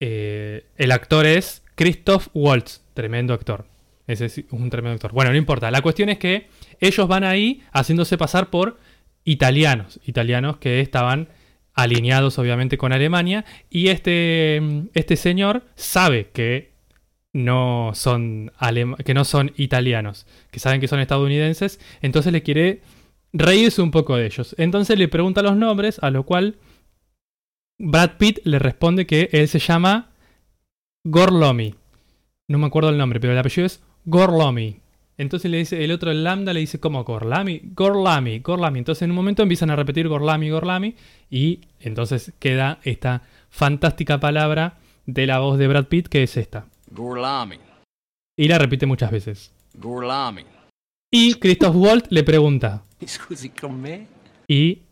[0.00, 3.66] Eh, el actor es Christoph Waltz, tremendo actor.
[4.06, 5.12] Ese es un tremendo actor.
[5.12, 5.70] Bueno, no importa.
[5.70, 6.48] La cuestión es que
[6.80, 8.78] ellos van ahí haciéndose pasar por
[9.24, 10.00] italianos.
[10.04, 11.28] Italianos que estaban
[11.74, 13.44] alineados obviamente con Alemania.
[13.70, 16.72] Y este, este señor sabe que
[17.32, 18.52] no son
[19.04, 22.82] que no son italianos, que saben que son estadounidenses, entonces le quiere
[23.32, 24.54] reírse un poco de ellos.
[24.58, 26.56] Entonces le pregunta los nombres, a lo cual
[27.78, 30.10] Brad Pitt le responde que él se llama
[31.04, 31.74] Gorlomi.
[32.48, 34.80] No me acuerdo el nombre, pero el apellido es Gorlomi.
[35.18, 38.78] Entonces le dice, el otro, el lambda, le dice como Gorlami, Gorlami, Gorlami.
[38.78, 40.94] Entonces en un momento empiezan a repetir Gorlami, Gorlami.
[41.28, 46.66] Y entonces queda esta fantástica palabra de la voz de Brad Pitt, que es esta.
[46.90, 47.58] Gurlami.
[48.36, 49.52] Y la repite muchas veces.
[49.74, 50.44] Gurlami.
[51.10, 52.84] Y Christoph Waltz le pregunta.
[53.06, 54.06] Scusi con me?
[54.46, 54.82] Y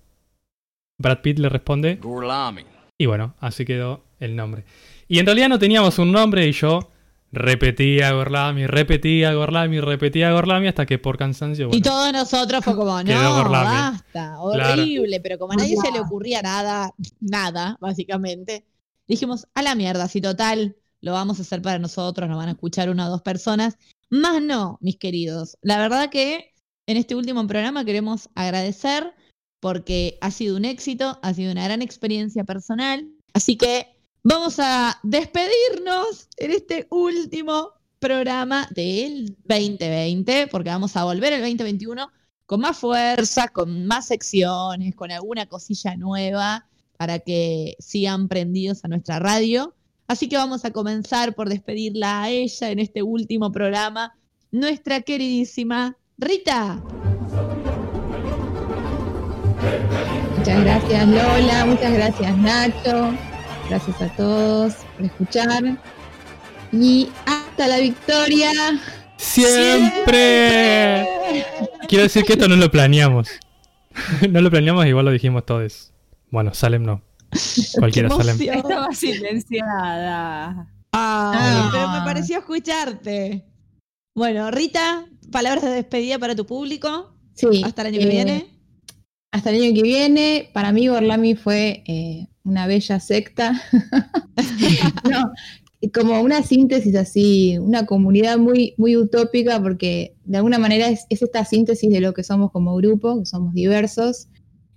[0.99, 1.97] Brad Pitt le responde.
[1.97, 2.65] Gurlami.
[2.99, 4.65] Y bueno, así quedó el nombre.
[5.09, 6.91] Y en realidad no teníamos un nombre y yo
[7.33, 11.67] repetía Gorlami, repetía Gorlami, repetía Gorlami hasta que por cansancio.
[11.67, 16.01] Y bueno, todos nosotros fue como, no, basta, horrible, pero como a nadie se le
[16.01, 18.65] ocurría nada, nada, básicamente,
[19.07, 22.53] dijimos, a la mierda, si total, lo vamos a hacer para nosotros, nos van a
[22.53, 23.79] escuchar una o dos personas.
[24.11, 25.57] Más no, mis queridos.
[25.63, 26.53] La verdad que
[26.89, 29.15] en este último programa queremos agradecer
[29.61, 33.09] porque ha sido un éxito, ha sido una gran experiencia personal.
[33.35, 33.87] Así que
[34.25, 37.71] vamos a despedirnos en este último
[38.01, 42.11] programa del 2020, porque vamos a volver el 2021
[42.47, 46.67] con más fuerza, con más secciones, con alguna cosilla nueva
[46.97, 49.77] para que sigan prendidos a nuestra radio.
[50.09, 54.15] Así que vamos a comenzar por despedirla a ella en este último programa,
[54.51, 56.81] nuestra queridísima Rita.
[60.39, 63.15] Muchas gracias Lola, muchas gracias Nacho,
[63.69, 65.79] gracias a todos por escuchar
[66.73, 68.53] y hasta la victoria.
[69.17, 71.07] ¡Siempre!
[71.89, 73.29] Quiero decir que esto no lo planeamos.
[74.31, 75.93] no lo planeamos, igual lo dijimos todos.
[76.31, 77.03] Bueno, Salem no.
[77.79, 78.59] Cualquiera, emoción.
[78.59, 80.69] Estaba silenciada.
[80.93, 81.69] Ay, Ah.
[81.73, 83.45] pero me pareció escucharte.
[84.15, 87.13] Bueno, Rita, palabras de despedida para tu público.
[87.35, 88.47] Sí, Hasta el año que eh, viene.
[89.31, 93.61] Hasta el año que viene, para mí Gorlami fue eh, una bella secta.
[95.11, 95.33] no,
[95.93, 101.21] como una síntesis así, una comunidad muy, muy utópica, porque de alguna manera es, es
[101.21, 104.29] esta síntesis de lo que somos como grupo, que somos diversos,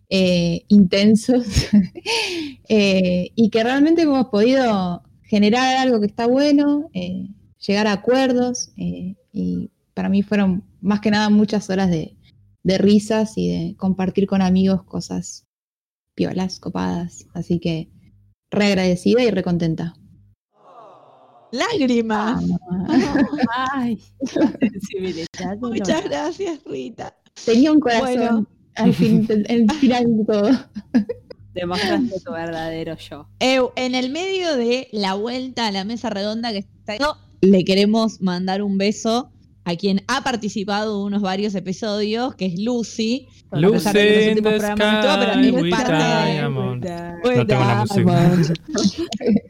[0.10, 1.46] eh, intensos,
[2.70, 7.28] eh, y que realmente hemos podido generar algo que está bueno, eh,
[7.66, 12.18] llegar a acuerdos, eh, y para mí fueron más que nada muchas horas de,
[12.64, 15.46] de risas y de compartir con amigos cosas
[16.16, 17.28] piolas, copadas.
[17.34, 17.90] Así que
[18.50, 19.96] re agradecida y re contenta.
[21.52, 22.44] Lágrimas.
[25.40, 25.70] No.
[25.70, 27.16] Muchas gracias, Rita.
[27.46, 28.48] Tenía un corazón Bueno.
[28.76, 30.50] Al, fin, al final de todo.
[31.54, 33.28] Demostraste tu verdadero yo.
[33.40, 36.96] Eu, en el medio de la vuelta a la mesa redonda que está
[37.42, 39.32] le queremos mandar un beso
[39.66, 43.28] a quien ha participado de unos varios episodios, que es Lucy.
[43.52, 46.86] Lucy in últimos the pero sky es with parte de- diamond.
[47.24, 48.32] With No tengo la música.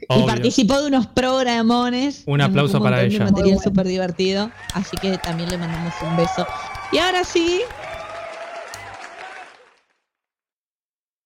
[0.18, 2.24] Y participó de unos programones.
[2.26, 3.20] Un aplauso un para ella.
[3.26, 3.62] material bueno.
[3.62, 4.52] súper divertido.
[4.74, 6.48] Así que también le mandamos un beso.
[6.92, 7.62] Y ahora sí.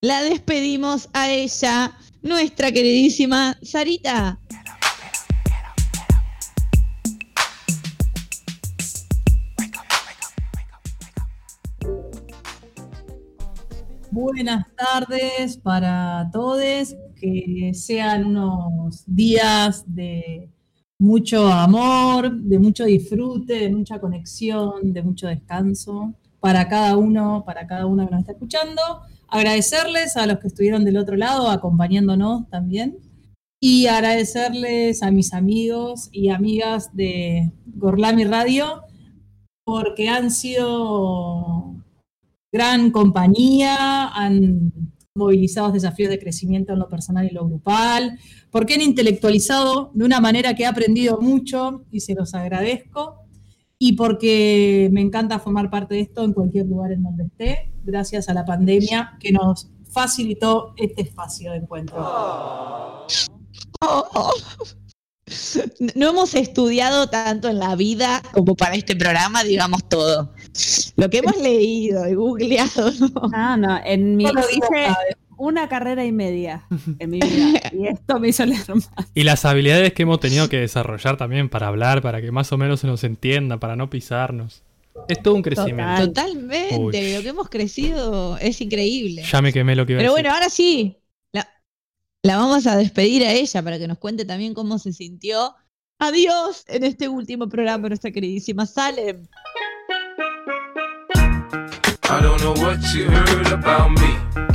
[0.03, 4.37] La despedimos a ella, nuestra queridísima Sarita.
[14.11, 20.49] Buenas tardes para todos, que sean unos días de
[20.99, 27.65] mucho amor, de mucho disfrute, de mucha conexión, de mucho descanso para cada uno, para
[27.65, 28.81] cada uno que nos está escuchando.
[29.33, 32.99] Agradecerles a los que estuvieron del otro lado acompañándonos también.
[33.59, 38.83] Y agradecerles a mis amigos y amigas de Gorlami Radio
[39.65, 41.73] porque han sido
[42.51, 44.71] gran compañía, han
[45.15, 48.19] movilizado desafíos de crecimiento en lo personal y lo grupal,
[48.51, 53.22] porque han intelectualizado de una manera que he aprendido mucho y se los agradezco,
[53.85, 58.29] y porque me encanta formar parte de esto en cualquier lugar en donde esté, gracias
[58.29, 61.97] a la pandemia que nos facilitó este espacio de encuentro.
[61.97, 63.05] Oh,
[63.81, 64.31] oh.
[65.95, 70.33] No hemos estudiado tanto en la vida como para este programa, digamos todo.
[70.95, 73.29] Lo que hemos leído y googleado, ¿no?
[73.33, 74.43] Ah, no, en mi No lo.
[75.37, 76.65] Una carrera y media
[76.99, 77.61] en mi vida.
[77.71, 78.89] y esto me hizo leer más.
[79.13, 82.57] Y las habilidades que hemos tenido que desarrollar también para hablar, para que más o
[82.57, 84.63] menos se nos entienda, para no pisarnos.
[85.07, 86.07] Es todo un crecimiento.
[86.07, 86.29] Total.
[86.33, 87.13] Totalmente, Uy.
[87.15, 89.23] lo que hemos crecido es increíble.
[89.23, 90.35] Ya me quemé lo que iba Pero a bueno, decir.
[90.35, 90.97] ahora sí,
[91.31, 91.49] la,
[92.21, 95.55] la vamos a despedir a ella para que nos cuente también cómo se sintió.
[95.99, 99.27] Adiós en este último programa, nuestra queridísima Salem.
[101.15, 104.52] I don't know what you heard about me,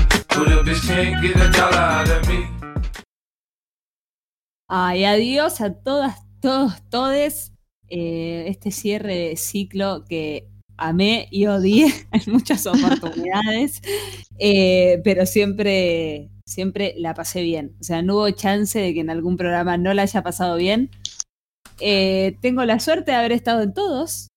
[4.71, 7.53] Ay, adiós a todas, todos, todes.
[7.89, 10.47] Eh, este cierre de ciclo que
[10.77, 13.81] amé y odié en muchas oportunidades,
[14.39, 17.75] Eh, pero siempre, siempre la pasé bien.
[17.81, 20.91] O sea, no hubo chance de que en algún programa no la haya pasado bien.
[21.81, 24.29] Eh, tengo la suerte de haber estado en todos,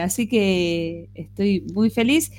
[0.00, 2.30] así que estoy muy feliz.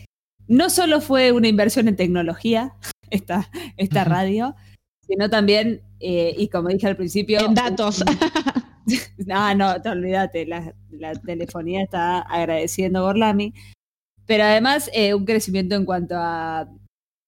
[0.47, 2.73] No solo fue una inversión en tecnología,
[3.09, 4.55] esta, esta radio,
[5.01, 8.03] sino también, eh, y como dije al principio, En datos.
[9.25, 13.53] no, no, te olvídate, la, la telefonía está agradeciendo Gorlami,
[14.25, 16.69] pero además eh, un crecimiento en cuanto a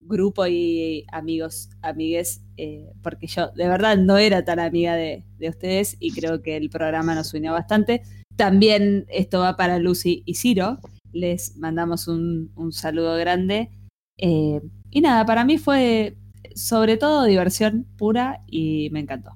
[0.02, 5.50] grupo y amigos, amigues, eh, porque yo de verdad no era tan amiga de, de
[5.50, 8.04] ustedes y creo que el programa nos unió bastante.
[8.36, 10.80] También esto va para Lucy y Ciro,
[11.16, 13.72] les mandamos un, un saludo grande.
[14.18, 14.62] Eh,
[14.92, 16.18] y nada, para mí fue
[16.56, 19.32] sobre todo diversión pura y me encantó.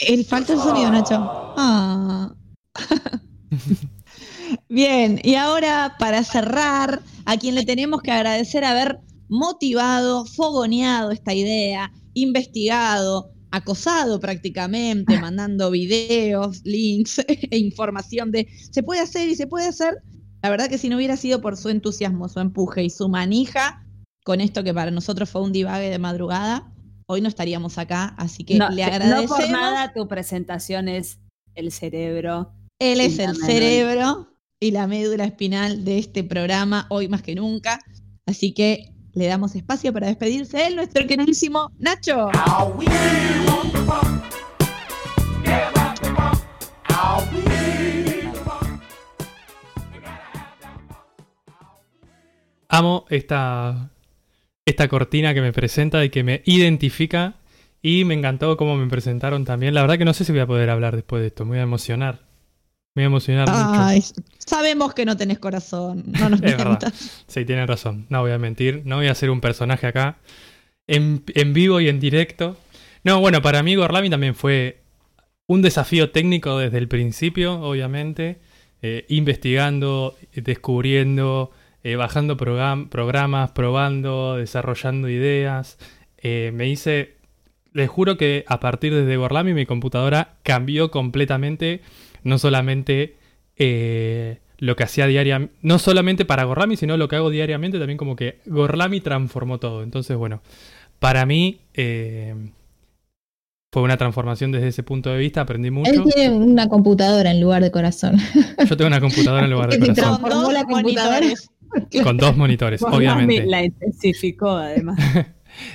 [0.00, 1.16] El falta el sonido, Nacho.
[1.20, 2.34] Ah.
[4.68, 11.34] Bien, y ahora para cerrar, a quien le tenemos que agradecer haber motivado, fogoneado esta
[11.34, 19.46] idea, investigado, acosado prácticamente, mandando videos, links e información de se puede hacer y se
[19.46, 19.96] puede hacer.
[20.42, 23.84] La verdad que si no hubiera sido por su entusiasmo, su empuje y su manija
[24.24, 26.70] con esto que para nosotros fue un divague de madrugada,
[27.06, 29.30] hoy no estaríamos acá, así que no, le no agradecemos.
[29.38, 31.18] por nada tu presentación es
[31.54, 32.52] el cerebro.
[32.78, 34.28] Él es el cerebro
[34.60, 37.80] y la médula espinal de este programa, hoy más que nunca.
[38.26, 42.30] Así que le damos espacio para despedirse de nuestro queridísimo Nacho.
[52.70, 53.90] Amo esta,
[54.64, 57.34] esta cortina que me presenta y que me identifica.
[57.80, 59.72] Y me encantó cómo me presentaron también.
[59.72, 61.44] La verdad que no sé si voy a poder hablar después de esto.
[61.44, 62.27] Me voy a emocionar.
[62.98, 63.80] Me voy a emocionar mucho.
[63.84, 64.02] Ay,
[64.38, 66.92] sabemos que no tenés corazón, no nos Es verdad.
[67.28, 68.06] Sí, tienen razón.
[68.08, 68.82] No voy a mentir.
[68.84, 70.16] No voy a ser un personaje acá.
[70.88, 72.56] En, en vivo y en directo.
[73.04, 74.80] No, bueno, para mí Gorlami también fue
[75.46, 78.38] un desafío técnico desde el principio, obviamente.
[78.82, 81.52] Eh, investigando, descubriendo,
[81.84, 85.78] eh, bajando program- programas, probando, desarrollando ideas.
[86.18, 87.14] Eh, me hice.
[87.72, 91.80] Les juro que a partir de Gorlami mi computadora cambió completamente.
[92.24, 93.16] No solamente
[93.56, 97.96] eh, lo que hacía diariamente, no solamente para Gorlami, sino lo que hago diariamente, también
[97.98, 99.82] como que Gorlami transformó todo.
[99.82, 100.42] Entonces, bueno,
[100.98, 102.34] para mí eh,
[103.72, 105.90] fue una transformación desde ese punto de vista, aprendí mucho.
[105.90, 108.16] Él tiene una computadora en lugar de corazón.
[108.68, 111.20] Yo tengo una computadora en lugar de corazón, Con transformó dos la computadora.
[111.20, 111.50] monitores.
[112.02, 113.46] con dos monitores, Gorlami obviamente.
[113.46, 114.98] La intensificó además.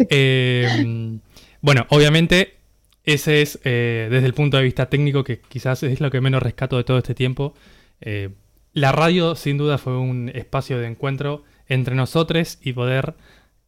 [0.10, 1.20] Eh,
[1.62, 2.56] bueno, obviamente,
[3.04, 6.42] ese es eh, desde el punto de vista técnico, que quizás es lo que menos
[6.42, 7.54] rescato de todo este tiempo.
[8.02, 8.30] Eh,
[8.74, 13.16] la radio, sin duda, fue un espacio de encuentro entre nosotros y poder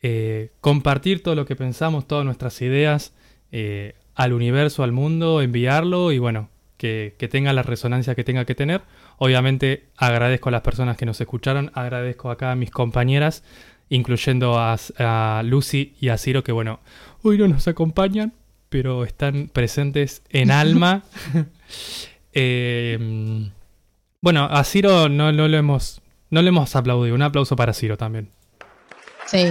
[0.01, 3.13] eh, compartir todo lo que pensamos, todas nuestras ideas
[4.15, 8.53] al universo, al mundo, enviarlo y bueno, que, que tenga la resonancia que tenga que
[8.53, 8.81] tener.
[9.17, 13.45] Obviamente agradezco a las personas que nos escucharon, agradezco acá a mis compañeras,
[13.87, 16.81] incluyendo a, a Lucy y a Ciro, que bueno,
[17.21, 18.33] hoy no nos acompañan,
[18.69, 21.03] pero están presentes en alma.
[22.37, 22.99] Eh,
[24.19, 27.15] bueno, a Ciro no, no lo hemos, no le hemos aplaudido.
[27.15, 28.29] Un aplauso para Ciro también.
[29.25, 29.45] Sí.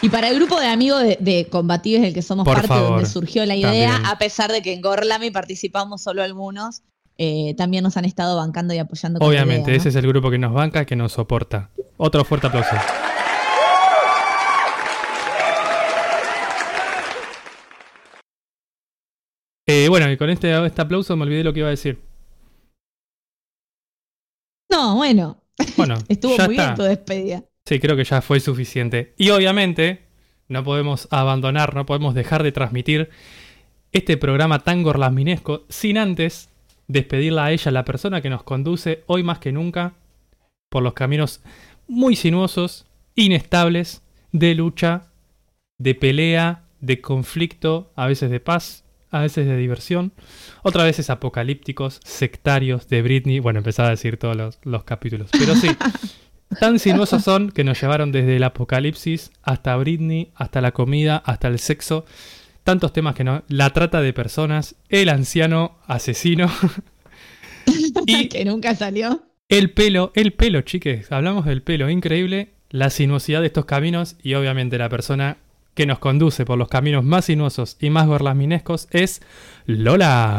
[0.00, 2.90] Y para el grupo de amigos de, de combatives del que somos Por parte, favor,
[2.90, 4.06] donde surgió la idea, también.
[4.12, 6.82] a pesar de que en Gorlami participamos solo algunos,
[7.18, 9.18] eh, también nos han estado bancando y apoyando.
[9.18, 9.80] con Obviamente, idea, ¿no?
[9.80, 11.70] ese es el grupo que nos banca, que nos soporta.
[11.96, 12.76] Otro fuerte aplauso.
[19.66, 22.00] Eh, bueno, y con este, este aplauso me olvidé lo que iba a decir.
[24.70, 25.42] No, bueno,
[25.76, 26.64] Bueno, estuvo muy está.
[26.64, 27.44] bien tu despedida.
[27.66, 29.14] Sí, creo que ya fue suficiente.
[29.18, 30.06] Y obviamente,
[30.48, 33.10] no podemos abandonar, no podemos dejar de transmitir
[33.92, 36.50] este programa tan gorlasminesco sin antes
[36.88, 39.94] despedirla a ella, la persona que nos conduce hoy más que nunca
[40.68, 41.42] por los caminos
[41.86, 44.02] muy sinuosos, inestables,
[44.32, 45.04] de lucha,
[45.78, 50.12] de pelea, de conflicto, a veces de paz, a veces de diversión,
[50.62, 53.38] otras veces apocalípticos, sectarios, de Britney.
[53.38, 55.30] Bueno, empezaba a decir todos los, los capítulos.
[55.32, 55.68] Pero sí,
[56.60, 61.48] tan sinuosos son que nos llevaron desde el apocalipsis hasta Britney, hasta la comida, hasta
[61.48, 62.04] el sexo.
[62.68, 63.44] Tantos temas que no.
[63.48, 66.52] La trata de personas, el anciano asesino.
[68.06, 69.22] y que nunca salió.
[69.48, 71.10] el pelo, el pelo, chiques.
[71.10, 72.50] Hablamos del pelo, increíble.
[72.68, 75.38] La sinuosidad de estos caminos y obviamente la persona
[75.72, 79.22] que nos conduce por los caminos más sinuosos y más gorlaminescos es
[79.64, 80.36] Lola.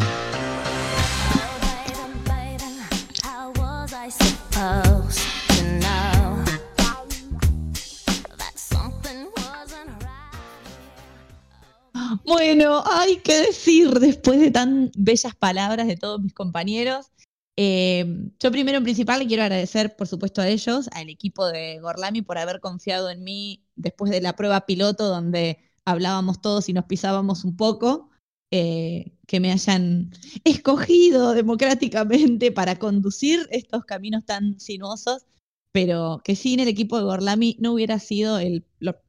[12.30, 17.08] Bueno, hay que decir después de tan bellas palabras de todos mis compañeros.
[17.58, 18.06] eh,
[18.40, 22.22] yo primero en principal le quiero agradecer, por supuesto, a ellos, al equipo de Gorlami
[22.22, 26.86] por haber confiado en mí después de la prueba piloto donde hablábamos todos y nos
[26.86, 28.12] pisábamos un poco,
[28.52, 30.12] eh, que me hayan
[30.44, 35.26] escogido democráticamente para conducir estos caminos tan sinuosos,
[35.72, 38.66] pero que sin el equipo de Gorlami no hubiera sido el,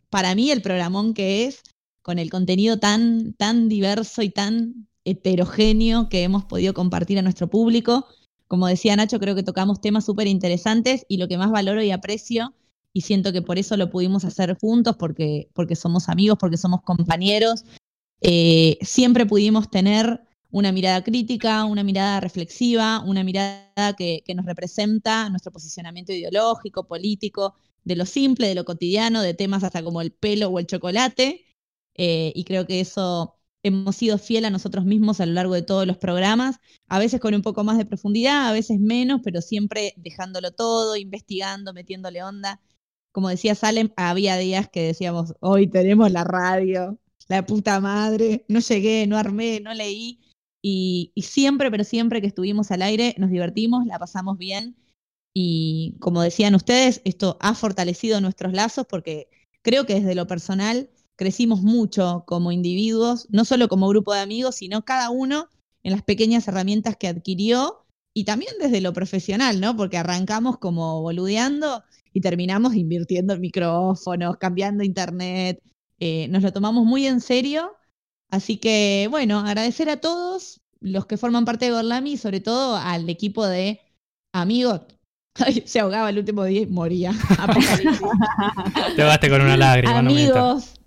[0.09, 1.63] para mí el programón que es,
[2.11, 7.49] con el contenido tan, tan diverso y tan heterogéneo que hemos podido compartir a nuestro
[7.49, 8.05] público.
[8.49, 11.93] Como decía Nacho, creo que tocamos temas súper interesantes y lo que más valoro y
[11.93, 12.53] aprecio,
[12.93, 16.83] y siento que por eso lo pudimos hacer juntos, porque, porque somos amigos, porque somos
[16.83, 17.65] compañeros,
[18.23, 20.21] eh, siempre pudimos tener
[20.51, 26.89] una mirada crítica, una mirada reflexiva, una mirada que, que nos representa nuestro posicionamiento ideológico,
[26.89, 27.55] político,
[27.85, 31.45] de lo simple, de lo cotidiano, de temas hasta como el pelo o el chocolate.
[31.95, 35.63] Eh, y creo que eso hemos sido fiel a nosotros mismos a lo largo de
[35.63, 36.57] todos los programas,
[36.89, 40.97] a veces con un poco más de profundidad, a veces menos, pero siempre dejándolo todo,
[40.97, 42.61] investigando, metiéndole onda.
[43.13, 46.99] Como decía Salem, había días que decíamos, hoy tenemos la radio,
[47.29, 50.21] la puta madre, no llegué, no armé, no leí.
[50.63, 54.77] Y, y siempre, pero siempre que estuvimos al aire, nos divertimos, la pasamos bien.
[55.35, 59.29] Y como decían ustedes, esto ha fortalecido nuestros lazos porque
[59.63, 60.91] creo que desde lo personal
[61.21, 65.51] crecimos mucho como individuos, no solo como grupo de amigos, sino cada uno
[65.83, 67.85] en las pequeñas herramientas que adquirió
[68.15, 69.77] y también desde lo profesional, ¿no?
[69.77, 71.85] Porque arrancamos como boludeando
[72.15, 75.63] y terminamos invirtiendo en micrófonos, cambiando internet,
[75.99, 77.77] eh, nos lo tomamos muy en serio.
[78.31, 82.77] Así que, bueno, agradecer a todos los que forman parte de Gorlami y sobre todo
[82.77, 83.79] al equipo de
[84.33, 84.81] amigos.
[85.35, 87.13] Ay, se ahogaba el último día y moría.
[88.97, 90.80] Te basta con una lágrima, amigos,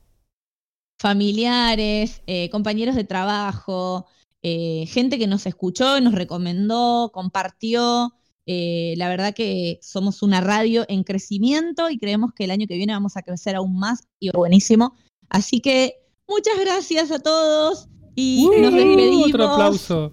[1.03, 4.05] familiares, eh, compañeros de trabajo,
[4.41, 8.13] eh, gente que nos escuchó, nos recomendó, compartió.
[8.45, 12.77] Eh, la verdad que somos una radio en crecimiento y creemos que el año que
[12.77, 14.93] viene vamos a crecer aún más y buenísimo.
[15.27, 20.11] Así que muchas gracias a todos y nos despedimos Uh, Otro aplauso.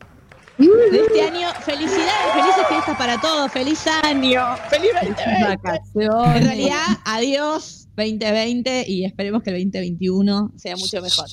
[0.59, 1.49] de este año.
[1.61, 3.53] Felicidades, felices fiestas para todos.
[3.53, 4.43] Feliz año.
[4.69, 5.57] Feliz 2020.
[5.57, 6.37] Vacaciones.
[6.37, 11.27] En realidad, adiós 2020 y esperemos que el 2021 sea mucho mejor.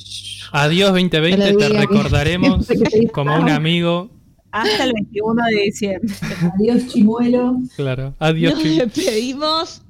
[0.51, 4.11] Adiós 2020, Te recordaremos que como un amigo.
[4.51, 6.13] Hasta el 21 de diciembre.
[6.55, 7.57] Adiós, chimuelo.
[7.75, 8.53] Claro, adiós.
[8.53, 8.77] Nos Chim.
[8.79, 9.81] despedimos.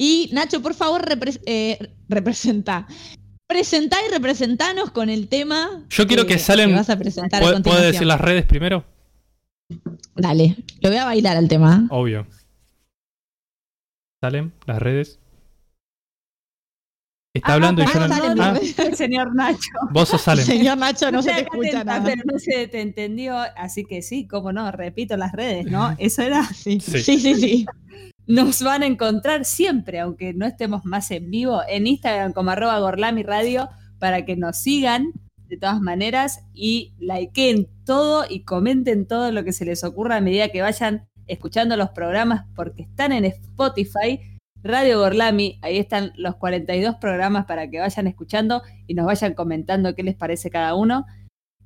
[0.00, 1.78] Y Nacho, por favor, repre- eh,
[2.08, 2.86] representa.
[3.48, 5.84] Presentá y representanos con el tema.
[5.90, 8.84] Yo quiero que Salem- vas a presentar a ¿Puedo, puedo decir las redes primero?
[10.14, 11.86] Dale, lo voy a bailar al tema.
[11.90, 12.26] Obvio.
[14.22, 15.18] Salem, las redes.
[17.34, 18.08] Está Ah, hablando y yo no.
[18.08, 19.58] Salem, Ah, El señor Nacho.
[19.92, 20.44] vos sos Salem.
[20.44, 22.02] Señor Nacho, no se te escucha nada.
[22.04, 25.94] Pero no se te entendió, así que sí, cómo no, repito las redes, ¿no?
[25.98, 26.44] Eso era.
[26.44, 27.00] Sí, Sí.
[27.00, 27.34] sí, sí.
[27.34, 27.66] sí.
[28.26, 32.78] Nos van a encontrar siempre, aunque no estemos más en vivo, en Instagram como arroba
[32.78, 33.68] Gorlami Radio,
[33.98, 35.12] para que nos sigan
[35.48, 40.20] de todas maneras y likeen todo y comenten todo lo que se les ocurra a
[40.20, 44.20] medida que vayan escuchando los programas, porque están en Spotify,
[44.62, 49.94] Radio Gorlami, ahí están los 42 programas para que vayan escuchando y nos vayan comentando
[49.94, 51.06] qué les parece cada uno.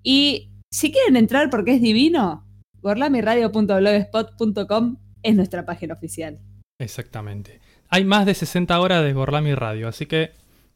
[0.03, 2.47] Y si quieren entrar porque es divino,
[2.83, 6.41] gorlamiradio.blogspot.com es nuestra página oficial.
[6.79, 7.61] Exactamente.
[7.89, 10.33] Hay más de 60 horas de Gorlami Radio, así que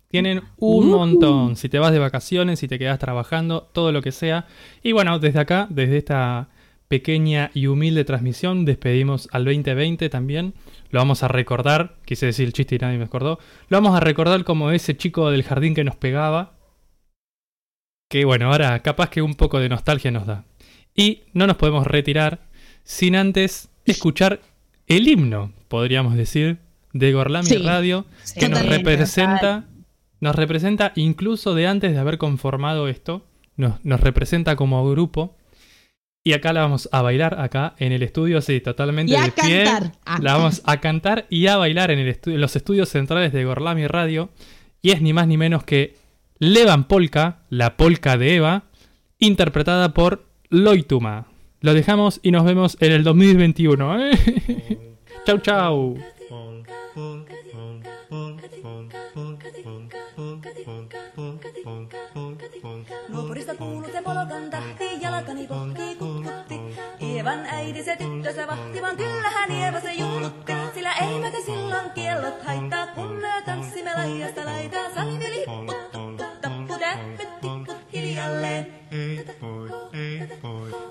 [0.09, 1.57] tienen un montón.
[1.57, 4.47] Si te vas de vacaciones, si te quedas trabajando, todo lo que sea.
[4.83, 6.49] Y bueno, desde acá, desde esta
[6.89, 10.55] pequeña y humilde transmisión, despedimos al 2020 también.
[10.91, 13.39] Lo vamos a recordar, quise decir el chiste y nadie me acordó.
[13.69, 16.55] Lo vamos a recordar como ese chico del jardín que nos pegaba.
[18.09, 20.45] Que bueno, ahora capaz que un poco de nostalgia nos da.
[20.95, 22.41] Y no nos podemos retirar
[22.85, 24.41] sin antes escuchar
[24.87, 26.59] el himno, podríamos decir,
[26.93, 28.07] de Gorlami Sí, Radio,
[28.39, 29.65] que nos representa,
[30.21, 33.27] nos representa incluso de antes de haber conformado esto,
[33.57, 35.36] nos, nos representa como grupo.
[36.27, 39.31] Y acá la vamos a bailar, acá en el estudio, sí, totalmente Y a de
[39.31, 39.63] pie.
[39.63, 39.93] cantar.
[40.05, 40.19] Ah.
[40.21, 43.87] La vamos a cantar y a bailar en, el estu- los estudios centrales de Gorlami
[43.87, 44.31] Radio.
[44.83, 45.95] Y es ni más ni menos que
[46.41, 48.65] Levan Polka, la polka de Eva,
[49.21, 51.29] interpretada por Loituma.
[51.61, 54.07] Lo dejamos y nos vemos en el 2021.
[54.11, 54.79] ¿eh?
[55.27, 55.97] chau, chau.
[67.27, 70.53] vaivan äiti se tyttönsä vahti, vaan kyllähän Eeva se julkka.
[70.75, 74.95] Sillä ei meitä silloin kiellot haittaa, kun me tanssimme laidasta laitaan.
[74.95, 78.86] Salmi lipput, tappu, tappu, täppyt, hiljalleen.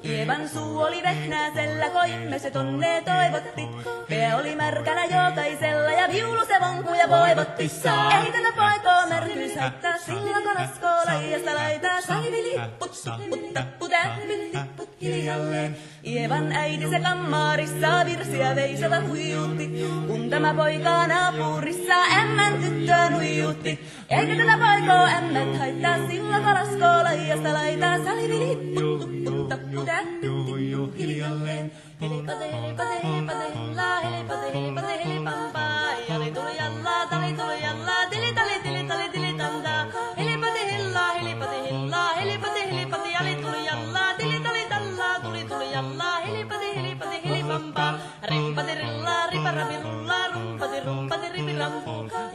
[0.06, 3.68] Ievan suu oli vehnäisellä, koimme se tonne toivotti.
[4.10, 7.64] Pää oli märkänä jokaisella ja viulu se vonkuja voivotti.
[7.64, 12.02] Ei tätä poikoo märkyys haittaa, sillä kanasko laidasta laitaa.
[12.02, 15.78] Salveli hipput, tupput, tapput, äppyt, tipput hiljalleen.
[16.06, 19.88] Ievan äiti se kammarissa virsiä veisata huijutti.
[20.08, 23.88] Kun tämä poika naapurissa ämmän tyttöön huijutti.
[24.10, 27.85] Eikä tätä poikoo ämmät haittaa, sillä kalasko laijasta laitaa.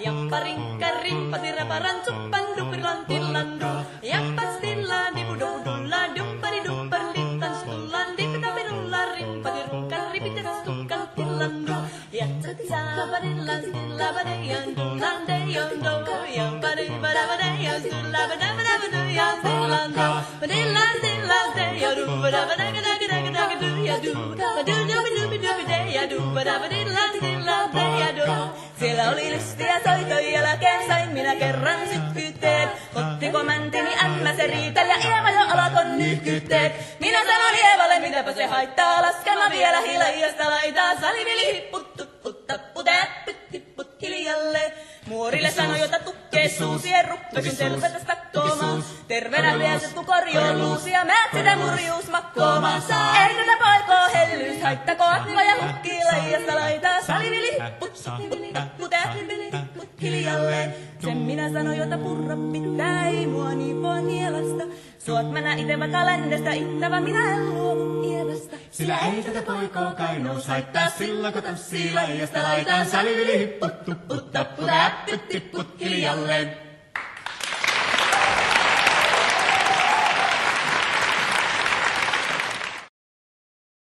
[0.00, 1.96] Yang paling kering, pasti Hiljalleen.
[2.00, 5.19] cepat, hilipase, hilipase, hillaa, yang pasti hilipampaa.
[5.40, 5.79] don't.
[28.80, 32.68] Siellä oli lystiä soitoja jälkeen sain minä kerran sykkyytteet.
[32.94, 36.72] Ottiko mäntini ämmä se riitel ja Eeva jo alakon nyhkytteet.
[37.00, 41.00] Minä sanon Eevalle, mitäpä se haittaa, laskema vielä hiljaista laitaa.
[41.00, 41.70] Salivili
[42.22, 44.26] put up with that pretty putty
[45.10, 48.84] Muorille sanoi, jota tukkee suusien ruppesun tervetä stakkoomaan.
[49.08, 52.82] Terveenä vieset kun korjoon luusia, määt sitä murjuus makkoomaan.
[53.28, 57.00] Ei tätä poikoo hellyys, haittako atva ja hukki laijasta laitaa.
[57.00, 60.70] Salivili hipput, tupput, tapput, äppyt, tipput hiljalle.
[61.04, 63.50] Sen minä sanoin, jota purra pitää, ei mua
[63.82, 64.64] voi nielasta.
[64.98, 68.56] Suot mä ite vaikka ländestä, ittävä minä en luovu Ievasta.
[68.70, 72.86] Sillä ei tätä poikoo kainous haittaa, silloin kun tanssii laijasta laitaan.
[72.86, 76.69] Salivili hipput, tupput, tapput, äppyt, tyttiput hiljalleen.